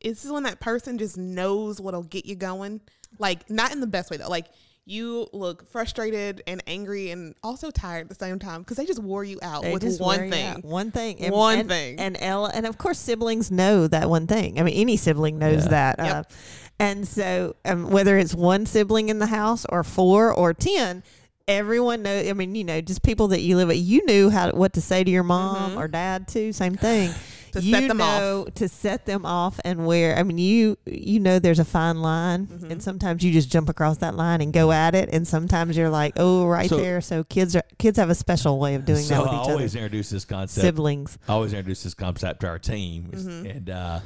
it's 0.00 0.24
when 0.28 0.44
that 0.44 0.60
person 0.60 0.96
just 0.96 1.18
knows 1.18 1.78
what'll 1.80 2.02
get 2.04 2.24
you 2.24 2.34
going. 2.36 2.80
Like 3.18 3.48
not 3.50 3.70
in 3.70 3.80
the 3.80 3.86
best 3.86 4.10
way 4.10 4.16
though. 4.16 4.28
Like 4.28 4.46
you 4.86 5.26
look 5.32 5.66
frustrated 5.70 6.42
and 6.46 6.62
angry 6.66 7.10
and 7.10 7.34
also 7.42 7.70
tired 7.70 8.02
at 8.02 8.08
the 8.10 8.14
same 8.14 8.38
time 8.38 8.60
because 8.60 8.76
they 8.76 8.84
just 8.84 9.02
wore 9.02 9.24
you 9.24 9.38
out 9.42 9.62
They 9.62 9.72
with 9.72 9.82
just 9.82 10.00
one 10.00 10.16
wear 10.18 10.24
you 10.26 10.30
thing. 10.32 10.46
out. 10.46 10.64
One 10.64 10.90
thing. 10.90 11.20
And, 11.20 11.32
One 11.32 11.58
and, 11.60 11.68
thing. 11.68 11.98
And 11.98 12.16
Ella, 12.20 12.50
and 12.52 12.66
of 12.66 12.76
course, 12.76 12.98
siblings 12.98 13.50
know 13.50 13.86
that 13.88 14.10
one 14.10 14.26
thing. 14.26 14.60
I 14.60 14.62
mean, 14.62 14.74
any 14.74 14.96
sibling 14.98 15.38
knows 15.38 15.64
Yeah. 15.64 15.68
that. 15.70 15.96
Yep. 15.98 16.16
Uh, 16.16 16.22
and 16.80 17.08
so, 17.08 17.56
um, 17.64 17.90
whether 17.90 18.18
it's 18.18 18.34
one 18.34 18.66
sibling 18.66 19.08
in 19.08 19.20
the 19.20 19.26
house 19.28 19.64
or 19.70 19.84
four 19.84 20.32
or 20.34 20.52
ten, 20.52 21.02
everyone 21.48 22.02
know. 22.02 22.18
I 22.18 22.32
mean, 22.34 22.54
you 22.54 22.64
know, 22.64 22.80
just 22.80 23.02
people 23.02 23.28
that 23.28 23.40
you 23.40 23.56
live 23.56 23.68
with. 23.68 23.78
You 23.78 24.04
knew 24.04 24.28
how 24.28 24.50
what 24.50 24.72
to 24.74 24.80
say 24.80 25.02
to 25.04 25.10
your 25.10 25.22
mom 25.22 25.72
Mhm. 25.72 25.76
or 25.78 25.88
dad 25.88 26.28
too. 26.28 26.52
Same 26.52 26.74
thing. 26.74 27.10
To 27.54 27.62
you 27.62 27.72
set 27.72 27.88
them 27.88 28.00
off. 28.00 28.20
know 28.20 28.44
to 28.56 28.68
set 28.68 29.06
them 29.06 29.24
off 29.26 29.58
and 29.64 29.86
where. 29.86 30.16
I 30.18 30.22
mean, 30.22 30.38
you 30.38 30.76
you 30.86 31.18
know 31.20 31.38
there's 31.38 31.58
a 31.58 31.64
fine 31.64 32.02
line, 32.02 32.46
Mhm. 32.46 32.70
and 32.70 32.82
sometimes 32.82 33.22
you 33.24 33.32
just 33.32 33.48
jump 33.50 33.68
across 33.68 33.98
that 33.98 34.14
line 34.16 34.40
and 34.40 34.52
go 34.52 34.70
at 34.72 34.94
it, 34.94 35.08
and 35.12 35.26
sometimes 35.26 35.76
you're 35.76 35.90
like, 35.90 36.14
oh, 36.18 36.46
right 36.46 36.68
So- 36.68 36.76
there. 36.76 37.00
So 37.00 37.24
kids 37.24 37.56
are 37.56 37.62
kids 37.78 37.98
have 37.98 38.10
a 38.10 38.14
special 38.14 38.58
way 38.58 38.74
of 38.74 38.84
doing 38.84 39.02
so 39.02 39.14
that 39.14 39.22
with 39.22 39.30
I 39.30 39.34
each 39.36 39.40
other 39.44 39.52
always 39.52 39.74
introduce 39.74 40.10
this 40.10 40.24
concept. 40.24 40.64
siblings. 40.64 41.18
I 41.28 41.32
always 41.32 41.52
introduce 41.52 41.82
this 41.82 41.94
concept 41.94 42.40
to 42.40 42.48
our 42.48 42.58
team, 42.58 43.10
Mhm. 43.12 43.56
and 43.56 43.70
uh, 43.70 44.00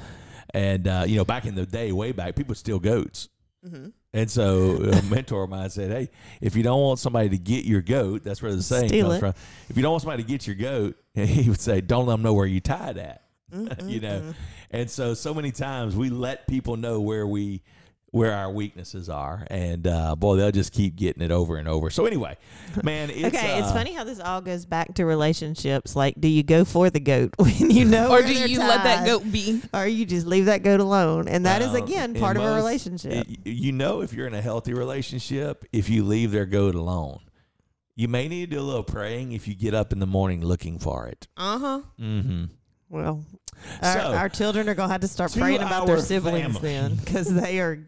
and 0.54 0.88
uh, 0.88 1.04
you 1.06 1.16
know, 1.16 1.24
back 1.24 1.44
in 1.46 1.54
the 1.54 1.66
day, 1.66 1.92
way 1.92 2.12
back, 2.12 2.36
people 2.36 2.54
steal 2.54 2.78
goats. 2.78 3.28
hmm 3.68 3.88
And 4.14 4.30
so 4.30 4.76
a 4.76 5.02
mentor 5.10 5.44
of 5.44 5.50
mine 5.50 5.68
said, 5.68 5.90
"Hey, 5.90 6.08
if 6.40 6.56
you 6.56 6.62
don't 6.62 6.80
want 6.80 6.98
somebody 6.98 7.28
to 7.30 7.36
get 7.38 7.64
your 7.66 7.82
goat, 7.82 8.24
that's 8.24 8.40
where 8.40 8.54
the 8.54 8.62
saying 8.62 8.88
Steal 8.88 9.06
comes 9.06 9.16
it. 9.16 9.20
from. 9.20 9.34
If 9.68 9.76
you 9.76 9.82
don't 9.82 9.90
want 9.90 10.02
somebody 10.02 10.22
to 10.22 10.28
get 10.28 10.46
your 10.46 10.56
goat, 10.56 10.96
he 11.14 11.50
would 11.50 11.60
say, 11.60 11.80
don't 11.82 12.06
let 12.06 12.14
them 12.14 12.22
know 12.22 12.32
where 12.32 12.46
you 12.46 12.60
tied 12.60 12.96
at. 12.98 13.22
you 13.84 14.00
know, 14.00 14.34
and 14.70 14.90
so 14.90 15.14
so 15.14 15.32
many 15.34 15.50
times 15.52 15.96
we 15.96 16.10
let 16.10 16.46
people 16.46 16.76
know 16.76 17.00
where 17.00 17.26
we 17.26 17.62
where 18.10 18.32
our 18.32 18.50
weaknesses 18.50 19.10
are, 19.10 19.46
and 19.50 19.86
uh, 19.86 20.16
boy, 20.16 20.36
they'll 20.36 20.50
just 20.50 20.72
keep 20.72 20.96
getting 20.96 21.22
it 21.22 21.30
over 21.30 21.58
and 21.58 21.68
over. 21.68 21.90
So 21.90 22.06
anyway, 22.06 22.38
man, 22.82 23.10
it's, 23.10 23.36
okay, 23.36 23.58
it's 23.58 23.68
uh, 23.68 23.72
funny 23.74 23.92
how 23.92 24.02
this 24.04 24.18
all 24.18 24.40
goes 24.40 24.64
back 24.64 24.94
to 24.94 25.04
relationships. 25.04 25.94
Like, 25.94 26.14
do 26.18 26.26
you 26.26 26.42
go 26.42 26.64
for 26.64 26.88
the 26.88 27.00
goat 27.00 27.34
when 27.38 27.70
you 27.70 27.84
know, 27.84 28.10
Or 28.10 28.22
do 28.22 28.32
they're 28.32 28.46
you 28.48 28.60
let 28.60 28.82
that 28.84 29.04
goat 29.06 29.30
be? 29.30 29.60
or 29.74 29.86
you 29.86 30.06
just 30.06 30.26
leave 30.26 30.46
that 30.46 30.62
goat 30.62 30.80
alone? 30.80 31.28
And 31.28 31.44
that 31.44 31.60
is 31.60 31.72
Well, 31.72 31.84
again 31.84 32.14
part 32.14 32.38
of 32.38 32.44
a 32.44 32.54
relationship. 32.54 33.26
y- 33.28 33.36
You 33.44 33.72
know, 33.72 34.00
if 34.00 34.14
you're 34.14 34.26
in 34.26 34.34
a 34.34 34.40
healthy 34.42 34.72
relationship, 34.72 35.66
if 35.70 35.90
you 35.90 36.02
leave 36.02 36.30
their 36.32 36.46
goat 36.46 36.74
alone, 36.74 37.20
you 37.94 38.08
may 38.08 38.26
need 38.26 38.48
to 38.50 38.56
do 38.56 38.62
a 38.62 38.64
little 38.64 38.84
praying 38.84 39.32
if 39.32 39.46
you 39.46 39.54
get 39.54 39.74
up 39.74 39.92
in 39.92 39.98
the 39.98 40.06
morning 40.06 40.40
looking 40.40 40.78
for 40.78 41.08
it. 41.08 41.28
Uh 41.36 41.58
huh. 41.58 41.80
Mm-hmm. 42.00 42.44
Well, 42.90 43.24
our, 43.82 43.92
So, 43.92 44.00
our 44.14 44.28
children 44.28 44.68
are 44.68 44.74
gonna 44.74 44.92
have 44.92 45.00
to 45.02 45.08
start 45.08 45.32
praying 45.32 45.60
about 45.62 45.86
their 45.86 46.00
siblings 46.00 46.54
family. 46.54 46.60
then, 46.60 46.94
because 46.96 47.32
they 47.32 47.60
are 47.60 47.86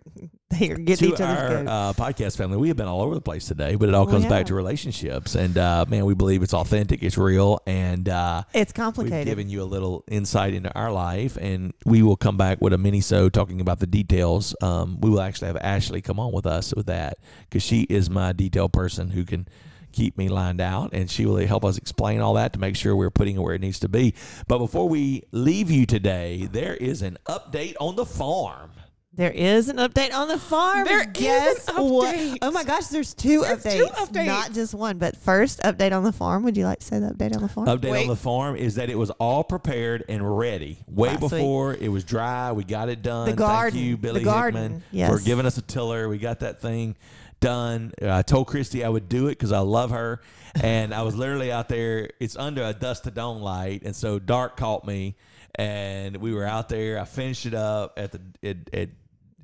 they 0.50 0.70
are 0.70 0.76
getting 0.76 1.08
to 1.10 1.14
each 1.14 1.20
other's 1.20 1.68
our 1.68 1.90
uh, 1.90 1.92
podcast 1.92 2.36
family, 2.36 2.56
we 2.56 2.68
have 2.68 2.76
been 2.76 2.88
all 2.88 3.02
over 3.02 3.14
the 3.14 3.20
place 3.20 3.46
today, 3.46 3.76
but 3.76 3.88
it 3.88 3.94
all 3.94 4.04
We 4.04 4.12
comes 4.12 4.26
back 4.26 4.46
to 4.46 4.54
relationships. 4.54 5.36
And 5.36 5.56
uh, 5.56 5.84
man, 5.88 6.04
we 6.04 6.14
believe 6.14 6.42
it's 6.42 6.52
authentic, 6.52 7.04
it's 7.04 7.16
real, 7.16 7.60
and 7.68 8.08
uh, 8.08 8.42
it's 8.52 8.70
we've 8.70 8.74
complicated. 8.74 9.26
given 9.26 9.48
you 9.48 9.62
a 9.62 9.64
little 9.64 10.02
insight 10.08 10.52
into 10.54 10.74
our 10.74 10.90
life. 10.90 11.38
And 11.40 11.72
we 11.86 12.02
will 12.02 12.16
come 12.16 12.36
back 12.36 12.60
with 12.60 12.72
a 12.72 12.76
minisode 12.78 13.30
talking 13.30 13.60
about 13.60 13.78
the 13.78 13.86
details. 13.86 14.56
Um, 14.60 15.00
we 15.00 15.08
will 15.08 15.20
actually 15.20 15.46
have 15.46 15.56
Ashley 15.58 16.02
come 16.02 16.18
on 16.18 16.32
with 16.32 16.46
us 16.46 16.74
with 16.74 16.86
that 16.86 17.18
because 17.48 17.62
she 17.62 17.82
is 17.82 18.10
my 18.10 18.32
detail 18.32 18.68
person 18.68 19.10
who 19.10 19.24
can 19.24 19.46
keep 19.92 20.16
me 20.18 20.28
lined 20.28 20.60
out 20.60 20.90
and 20.92 21.10
she 21.10 21.26
will 21.26 21.44
help 21.46 21.64
us 21.64 21.76
explain 21.78 22.20
all 22.20 22.34
that 22.34 22.52
to 22.54 22.58
make 22.58 22.76
sure 22.76 22.94
we're 22.96 23.10
putting 23.10 23.36
it 23.36 23.40
where 23.40 23.54
it 23.54 23.60
needs 23.60 23.78
to 23.80 23.88
be. 23.88 24.14
But 24.48 24.58
before 24.58 24.88
we 24.88 25.24
leave 25.32 25.70
you 25.70 25.86
today, 25.86 26.48
there 26.50 26.74
is 26.74 27.02
an 27.02 27.18
update 27.26 27.74
on 27.80 27.96
the 27.96 28.06
farm. 28.06 28.70
There 29.12 29.32
is 29.32 29.68
an 29.68 29.78
update 29.78 30.14
on 30.14 30.28
the 30.28 30.38
farm. 30.38 30.84
There 30.84 31.00
is 31.00 31.06
an 31.06 31.12
Guess 31.12 31.68
what? 31.76 32.38
Oh 32.42 32.52
my 32.52 32.62
gosh, 32.62 32.86
there's 32.86 33.12
two 33.12 33.40
There's 33.40 33.64
updates, 33.64 33.76
two 33.78 33.86
updates. 33.86 34.26
not 34.26 34.52
just 34.52 34.72
one. 34.72 34.98
But 34.98 35.16
first, 35.16 35.60
update 35.62 35.90
on 35.92 36.04
the 36.04 36.12
farm. 36.12 36.44
Would 36.44 36.56
you 36.56 36.64
like 36.64 36.78
to 36.78 36.86
say 36.86 37.00
the 37.00 37.08
update 37.08 37.34
on 37.34 37.42
the 37.42 37.48
farm? 37.48 37.66
Update 37.66 37.90
Wait. 37.90 38.02
on 38.02 38.06
the 38.08 38.14
farm 38.16 38.54
is 38.54 38.76
that 38.76 38.88
it 38.88 38.96
was 38.96 39.10
all 39.10 39.42
prepared 39.42 40.04
and 40.08 40.38
ready 40.38 40.78
way 40.86 41.08
Last 41.08 41.22
week. 41.22 41.30
before 41.32 41.74
it 41.74 41.88
was 41.88 42.04
dry. 42.04 42.52
We 42.52 42.62
got 42.62 42.88
it 42.88 43.02
done. 43.02 43.28
The 43.28 43.34
garden. 43.34 43.72
Thank 43.72 43.84
you, 43.84 43.96
The 43.96 44.00
Billy 44.00 44.22
garden. 44.22 44.62
Hickman, 44.62 44.82
Yes. 44.92 45.10
for 45.10 45.18
giving 45.26 45.44
us 45.44 45.58
a 45.58 45.62
tiller. 45.62 46.08
We 46.08 46.16
got 46.18 46.38
that 46.40 46.62
thing 46.62 46.94
done. 47.40 47.92
I 48.02 48.22
told 48.22 48.46
Christy 48.46 48.84
I 48.84 48.88
would 48.88 49.08
do 49.08 49.26
it 49.26 49.32
because 49.32 49.52
I 49.52 49.60
love 49.60 49.90
her, 49.90 50.20
and 50.62 50.94
I 50.94 51.02
was 51.02 51.14
literally 51.16 51.50
out 51.50 51.68
there. 51.68 52.10
It's 52.20 52.36
under 52.36 52.62
a 52.62 52.72
dusk 52.72 53.04
to 53.04 53.10
dawn 53.10 53.40
light, 53.40 53.82
and 53.84 53.94
so 53.96 54.18
dark 54.18 54.56
caught 54.56 54.86
me, 54.86 55.16
and 55.54 56.16
we 56.18 56.32
were 56.34 56.44
out 56.46 56.68
there. 56.68 56.98
I 57.00 57.04
finished 57.04 57.46
it 57.46 57.54
up 57.54 57.94
at 57.98 58.12
the 58.12 58.20
at, 58.48 58.56
at 58.74 58.88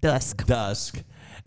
Dusk. 0.00 0.46
dusk. 0.46 1.02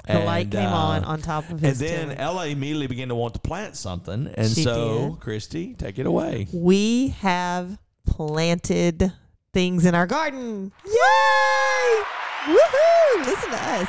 The 0.07 0.19
light 0.19 0.49
came 0.49 0.65
uh, 0.65 0.71
on 0.71 1.03
on 1.03 1.21
top 1.21 1.49
of 1.51 1.59
his. 1.59 1.79
and 1.81 1.89
then 1.89 2.07
tent. 2.09 2.19
Ella 2.19 2.47
immediately 2.47 2.87
began 2.87 3.09
to 3.09 3.15
want 3.15 3.33
to 3.35 3.39
plant 3.39 3.75
something, 3.75 4.27
and 4.35 4.47
She 4.49 4.63
so 4.63 5.09
did. 5.11 5.19
Christy, 5.19 5.73
take 5.75 5.99
it 5.99 6.05
away. 6.05 6.47
we 6.51 7.09
have 7.19 7.77
planted 8.07 9.13
things 9.53 9.85
in 9.85 9.93
our 9.95 10.07
garden. 10.07 10.71
Yay! 10.85 12.03
Woohoo! 12.47 13.25
Listen 13.25 13.49
to 13.51 13.57
us. 13.61 13.87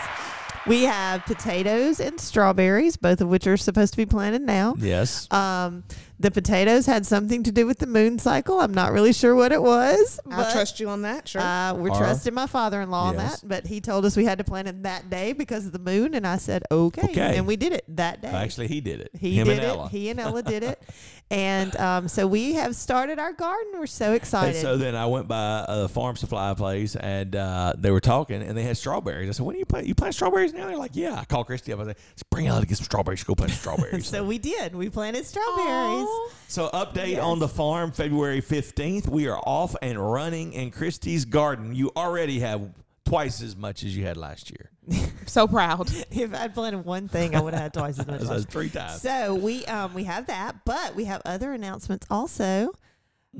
We 0.66 0.82
have 0.84 1.24
potatoes 1.24 2.00
and 2.00 2.20
strawberries, 2.20 2.96
both 2.96 3.20
of 3.20 3.28
which 3.28 3.46
are 3.46 3.56
supposed 3.56 3.92
to 3.94 3.96
be 3.96 4.06
planted 4.06 4.42
now. 4.42 4.74
Yes. 4.78 5.30
Um, 5.32 5.84
the 6.20 6.30
potatoes 6.30 6.86
had 6.86 7.06
something 7.06 7.42
to 7.42 7.50
do 7.50 7.66
with 7.66 7.78
the 7.78 7.86
moon 7.86 8.18
cycle. 8.18 8.60
I'm 8.60 8.74
not 8.74 8.92
really 8.92 9.12
sure 9.12 9.34
what 9.34 9.52
it 9.52 9.62
was. 9.62 10.20
I'll 10.30 10.52
trust 10.52 10.78
you 10.78 10.88
on 10.90 11.02
that. 11.02 11.26
Sure. 11.28 11.40
Uh, 11.40 11.72
we're 11.74 11.90
Or- 11.90 11.96
trusting 11.96 12.34
my 12.34 12.46
father-in-law 12.46 13.04
on 13.08 13.16
that, 13.16 13.40
but 13.42 13.66
he 13.66 13.80
told 13.80 14.04
us 14.04 14.16
we 14.16 14.26
had 14.26 14.38
to 14.38 14.44
plant 14.44 14.68
it 14.68 14.82
that 14.82 15.08
day 15.10 15.32
because 15.32 15.66
of 15.66 15.72
the 15.72 15.78
moon, 15.78 16.14
and 16.14 16.26
I 16.26 16.36
said 16.36 16.62
okay, 16.70 17.08
Okay. 17.10 17.36
and 17.38 17.46
we 17.46 17.56
did 17.56 17.72
it 17.72 17.84
that 17.96 18.20
day. 18.22 18.28
Actually, 18.28 18.68
he 18.68 18.80
did 18.80 19.00
it. 19.00 19.10
He 19.18 19.34
Him 19.40 19.46
did 19.46 19.54
and 19.58 19.64
it. 19.64 19.68
Ella. 19.68 19.88
He 19.88 20.10
and 20.10 20.20
Ella 20.20 20.42
did 20.42 20.62
it, 20.62 20.80
and 21.30 21.74
um, 21.76 22.06
so 22.06 22.26
we 22.26 22.52
have 22.54 22.76
started 22.76 23.18
our 23.18 23.32
garden. 23.32 23.72
We're 23.78 23.86
so 23.86 24.06
And 24.06 24.14
excited. 24.16 24.60
so 24.60 24.76
then 24.76 24.94
I 24.94 25.06
went 25.06 25.26
by 25.26 25.64
a 25.68 25.88
farm 25.88 26.16
supply 26.16 26.52
place 26.54 26.96
and 26.96 27.34
uh, 27.34 27.72
they 27.78 27.90
were 27.90 28.00
talking 28.00 28.42
and 28.42 28.56
they 28.58 28.62
had 28.64 28.76
strawberries. 28.76 29.28
I 29.28 29.32
said, 29.32 29.46
"When 29.46 29.54
do 29.54 29.58
you 29.60 29.64
plant? 29.64 29.86
You 29.86 29.94
plant 29.94 30.14
strawberries 30.14 30.52
now?" 30.52 30.66
They're 30.66 30.76
like, 30.76 30.90
"Yeah." 30.94 31.18
I 31.18 31.24
called 31.24 31.46
Christy 31.46 31.72
up. 31.72 31.80
I 31.80 31.84
said, 31.84 31.96
"Let's 32.10 32.22
bring 32.24 32.46
out 32.46 32.60
to 32.60 32.66
get 32.66 32.76
some 32.76 32.84
strawberries. 32.84 33.24
Go 33.24 33.34
plant 33.34 33.52
strawberries." 33.62 34.06
so 34.06 34.22
we 34.24 34.36
did. 34.38 34.74
We 34.74 34.90
planted 34.90 35.24
strawberries. 35.24 36.06
Aw. 36.06 36.09
So 36.48 36.68
update 36.70 37.22
on 37.22 37.38
the 37.38 37.48
farm 37.48 37.92
February 37.92 38.42
15th. 38.42 39.08
We 39.08 39.28
are 39.28 39.38
off 39.38 39.76
and 39.80 39.98
running 40.12 40.52
in 40.52 40.70
Christie's 40.72 41.24
garden. 41.24 41.74
You 41.74 41.92
already 41.96 42.40
have 42.40 42.70
twice 43.04 43.40
as 43.42 43.56
much 43.56 43.84
as 43.84 43.96
you 43.96 44.04
had 44.04 44.16
last 44.16 44.50
year. 44.50 44.70
So 45.26 45.46
proud. 45.46 45.88
If 46.10 46.34
I'd 46.34 46.54
planted 46.54 46.84
one 46.84 47.06
thing, 47.06 47.36
I 47.36 47.40
would 47.40 47.54
have 47.54 47.62
had 47.62 47.74
twice 47.74 48.00
as 48.00 48.06
much. 48.08 48.20
That's 48.22 48.44
three 48.46 48.68
times. 48.68 49.00
So 49.00 49.36
we 49.36 49.64
um 49.66 49.94
we 49.94 50.02
have 50.04 50.26
that, 50.26 50.64
but 50.64 50.96
we 50.96 51.04
have 51.04 51.22
other 51.24 51.52
announcements 51.52 52.04
also. 52.10 52.72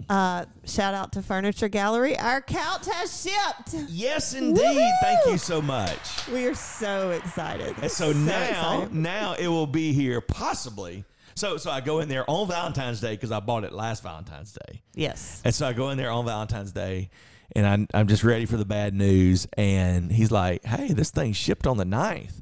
Uh, 0.08 0.44
shout 0.64 0.94
out 0.94 1.10
to 1.12 1.22
Furniture 1.22 1.68
Gallery. 1.68 2.16
Our 2.16 2.40
couch 2.40 2.86
has 2.92 3.22
shipped. 3.22 3.74
yes, 3.88 4.34
indeed. 4.34 4.92
Thank 5.02 5.26
you 5.26 5.36
so 5.36 5.60
much. 5.60 6.28
We 6.28 6.46
are 6.46 6.54
so 6.54 7.10
excited. 7.10 7.74
And 7.82 7.90
so, 7.90 8.12
now, 8.12 8.42
excited. 8.82 8.94
now 8.94 9.32
it 9.34 9.48
will 9.48 9.66
be 9.66 9.92
here 9.92 10.20
possibly. 10.20 11.04
So, 11.34 11.56
so 11.56 11.70
I 11.70 11.80
go 11.80 12.00
in 12.00 12.08
there 12.08 12.28
on 12.28 12.48
Valentine's 12.48 13.00
Day 13.00 13.12
because 13.12 13.32
I 13.32 13.40
bought 13.40 13.64
it 13.64 13.72
last 13.72 14.02
Valentine's 14.02 14.52
Day. 14.52 14.82
yes. 14.94 15.42
And 15.44 15.54
so 15.54 15.66
I 15.66 15.72
go 15.72 15.90
in 15.90 15.98
there 15.98 16.10
on 16.10 16.24
Valentine's 16.24 16.72
Day 16.72 17.10
and 17.56 17.66
I'm, 17.66 17.88
I'm 17.94 18.06
just 18.06 18.24
ready 18.24 18.46
for 18.46 18.56
the 18.56 18.64
bad 18.64 18.94
news. 18.94 19.46
And 19.56 20.10
he's 20.10 20.30
like, 20.30 20.64
hey, 20.64 20.88
this 20.92 21.10
thing 21.10 21.32
shipped 21.32 21.66
on 21.66 21.76
the 21.76 21.84
9th. 21.84 22.40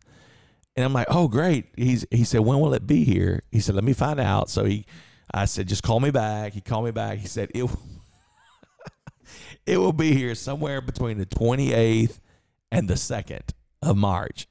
And 0.77 0.85
I'm 0.85 0.93
like, 0.93 1.09
oh, 1.11 1.29
great. 1.29 1.67
He's, 1.77 2.07
he 2.11 2.25
said, 2.25 2.41
when 2.41 2.61
will 2.61 2.75
it 2.75 2.87
be 2.87 3.05
here? 3.05 3.43
He 3.51 3.61
said, 3.61 3.75
let 3.75 3.85
me 3.85 3.93
find 3.93 4.21
out. 4.21 4.49
So 4.49 4.65
he, 4.65 4.87
I 5.33 5.47
said, 5.47 5.67
just 5.67 5.83
call 5.83 5.99
me 5.99 6.11
back. 6.11 6.53
He 6.53 6.61
called 6.61 6.85
me 6.85 6.93
back. 6.93 7.19
He 7.19 7.27
said, 7.27 7.51
it, 7.55 7.69
it 9.67 9.79
will 9.79 9.93
be 9.93 10.13
here 10.13 10.35
somewhere 10.35 10.81
between 10.81 11.19
the 11.19 11.27
28th 11.27 12.21
and 12.71 12.89
the 12.89 12.95
2nd 12.95 13.43
of 13.83 13.97
March. 13.97 14.47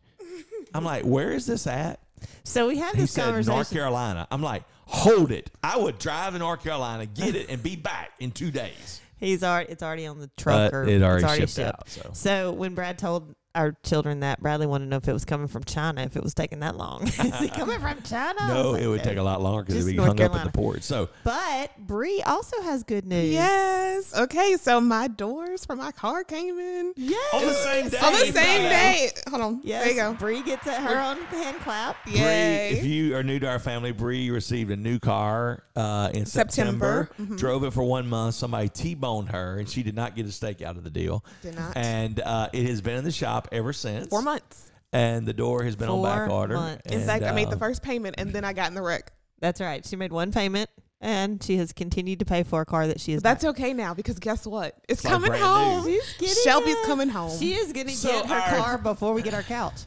I'm 0.74 0.84
like, 0.84 1.04
where 1.04 1.32
is 1.32 1.46
this 1.46 1.66
at? 1.66 2.02
So 2.44 2.68
we 2.68 2.78
had 2.78 2.96
He 2.96 3.02
this 3.02 3.12
said 3.12 3.26
conversation. 3.26 3.54
North 3.56 3.72
Carolina. 3.72 4.28
I'm 4.32 4.42
like, 4.42 4.64
hold 4.86 5.32
it. 5.32 5.50
I 5.64 5.78
would 5.78 6.00
drive 6.00 6.34
to 6.34 6.40
North 6.40 6.64
Carolina, 6.64 7.06
get 7.06 7.36
it, 7.36 7.50
and 7.50 7.62
be 7.62 7.76
back 7.76 8.12
in 8.20 8.32
two 8.32 8.52
days. 8.52 9.02
He's 9.20 9.44
already 9.44 9.72
it's 9.72 9.82
already 9.82 10.06
on 10.06 10.20
the 10.20 10.30
truck 10.38 10.72
But 10.72 10.74
or 10.78 10.84
it 10.84 11.02
already 11.02 11.16
it's 11.18 11.24
already 11.26 11.42
shipped 11.42 11.54
shipped. 11.54 11.68
out, 11.70 11.90
so. 11.90 12.10
So 12.14 12.52
when 12.52 12.76
Brad 12.76 12.98
told 13.00 13.34
our 13.58 13.76
children 13.84 14.20
that, 14.22 14.40
Bradley 14.42 14.68
wanted 14.68 14.86
to 14.86 14.90
know 14.92 14.98
if 14.98 15.08
it 15.08 15.14
was 15.14 15.26
coming 15.26 15.48
from 15.48 15.64
China, 15.64 16.02
if 16.04 16.16
it 16.16 16.24
was 16.24 16.34
taking 16.34 16.60
that 16.60 16.78
long. 16.78 17.04
Is 17.08 17.18
it 17.20 17.54
coming 17.54 17.80
from 17.80 18.02
China? 18.04 18.48
No, 18.48 18.72
like, 18.72 18.84
it 18.84 18.88
would 18.88 19.04
take 19.04 19.18
a 19.18 19.24
lot 19.24 19.42
longer 19.42 19.64
because 19.64 19.76
it'd 19.86 19.88
be 19.88 19.98
North 19.98 20.10
hung 20.18 20.22
up 20.22 20.36
at 20.36 20.44
the 20.46 20.52
port. 20.52 20.84
So 20.84 21.10
But 21.24 21.72
Bree 21.80 22.22
also 22.22 22.62
has 22.62 22.84
good 22.84 23.06
news. 23.06 23.32
Yes. 23.34 24.16
Okay. 24.18 24.56
So 24.58 24.80
my 24.80 25.08
doors 25.08 25.66
for 25.66 25.76
my 25.76 25.92
car 25.92 26.24
came 26.24 26.58
in 26.60 26.94
Yes. 26.96 27.34
on 27.34 27.46
the 27.46 27.54
same 27.54 27.90
day. 27.90 27.98
on 27.98 28.12
the 28.14 28.32
same 28.32 28.62
day. 28.70 29.10
Hold 29.30 29.42
on. 29.42 29.62
Yes. 29.64 29.84
There 29.84 29.94
you 29.94 30.00
go. 30.00 30.14
Bree 30.14 30.44
gets 30.44 30.68
at 30.68 30.82
her 30.84 31.00
own 31.00 31.18
hand 31.26 31.58
clap. 31.62 32.04
Bree, 32.06 32.14
Yay. 32.20 32.70
if 32.78 32.86
you 32.86 33.16
are 33.16 33.24
new 33.24 33.40
to 33.40 33.48
our 33.48 33.60
family, 33.60 33.92
Bree 33.92 34.30
received 34.30 34.70
a 34.72 34.76
new 34.78 35.00
car 35.00 35.64
uh, 35.76 36.10
in 36.14 36.26
September. 36.26 37.10
September. 37.18 37.36
Drove 37.38 37.64
it 37.64 37.72
for 37.74 37.84
one 37.84 38.08
month. 38.08 38.36
Somebody 38.36 38.70
T-boned 38.70 39.30
her, 39.30 39.58
and 39.60 39.68
she 39.68 39.82
did 39.84 39.96
not 39.96 40.16
get 40.16 40.26
a 40.26 40.32
steak 40.32 40.62
out 40.62 40.78
of 40.78 40.84
the 40.84 40.90
deal. 40.90 41.24
Did 41.42 41.56
not. 41.56 41.76
And 41.76 42.20
uh, 42.20 42.50
it 42.54 42.66
has 42.68 42.82
been 42.82 42.98
in 42.98 43.04
the 43.04 43.12
shop 43.12 43.47
ever 43.52 43.74
since. 43.74 44.08
Four 44.08 44.22
months. 44.22 44.72
And 44.94 45.26
the 45.28 45.34
door 45.34 45.64
has 45.64 45.76
been 45.76 45.90
on 45.90 46.02
back 46.02 46.30
order. 46.30 46.56
months. 46.56 46.84
In 46.92 47.00
And, 47.00 47.06
fact, 47.06 47.24
I 47.24 47.32
made 47.34 47.50
the 47.50 47.56
uh, 47.56 47.60
first 47.60 47.84
payment 47.84 48.16
and 48.18 48.32
then 48.32 48.46
I 48.46 48.54
got 48.54 48.70
in 48.70 48.74
the 48.76 48.82
wreck. 48.82 49.12
That's 49.40 49.60
right. 49.62 49.86
She 49.86 49.96
made 49.96 50.12
one 50.14 50.32
payment 50.32 50.70
and 51.02 51.44
she 51.44 51.58
has 51.58 51.74
continued 51.74 52.20
to 52.20 52.26
pay 52.26 52.44
for 52.44 52.62
a 52.62 52.66
car 52.66 52.88
that 52.88 53.00
she 53.00 53.14
is 53.14 53.22
That's 53.22 53.44
okay 53.44 53.74
now 53.74 53.94
because 53.94 54.18
guess 54.18 54.48
what? 54.48 54.76
It's, 54.88 55.04
like 55.04 55.14
coming 55.14 55.30
brand 55.30 55.44
home. 55.44 55.86
new. 55.86 56.02
She's 56.02 56.14
getting 56.18 56.44
Shelby's 56.44 56.76
it. 56.76 56.86
coming 56.86 57.10
home. 57.10 57.38
She 57.38 57.54
is 57.54 57.74
going 57.74 57.88
to 57.88 57.94
So 57.94 58.10
get 58.10 58.26
her 58.28 58.36
our- 58.36 58.58
car 58.58 58.78
before 58.78 59.14
we 59.14 59.22
get 59.22 59.34
our 59.34 59.44
couch. 59.44 59.82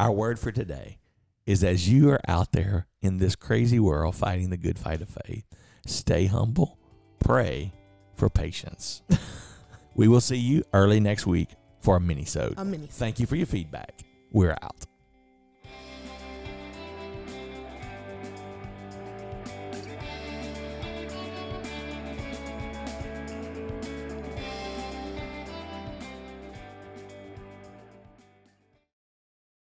Our 0.00 0.10
word 0.12 0.38
for 0.38 0.50
today 0.52 0.98
is 1.46 1.62
as 1.62 1.88
you 1.88 2.10
are 2.10 2.20
out 2.28 2.52
there 2.52 2.86
in 3.02 3.18
this 3.18 3.36
crazy 3.36 3.78
world 3.78 4.14
fighting 4.16 4.50
the 4.50 4.56
good 4.56 4.78
fight 4.78 5.02
of 5.02 5.08
faith, 5.26 5.44
stay 5.86 6.26
humble, 6.26 6.78
pray 7.20 7.72
for 8.14 8.28
patience. 8.28 9.02
we 9.94 10.08
will 10.08 10.20
see 10.20 10.36
you 10.36 10.62
early 10.72 10.98
next 11.00 11.26
week 11.26 11.50
for 11.80 11.96
a 11.96 12.00
mini-sode. 12.00 12.54
A 12.56 12.64
mini. 12.64 12.86
Thank 12.86 13.20
you 13.20 13.26
for 13.26 13.36
your 13.36 13.46
feedback. 13.46 14.02
We're 14.32 14.56
out. 14.62 14.87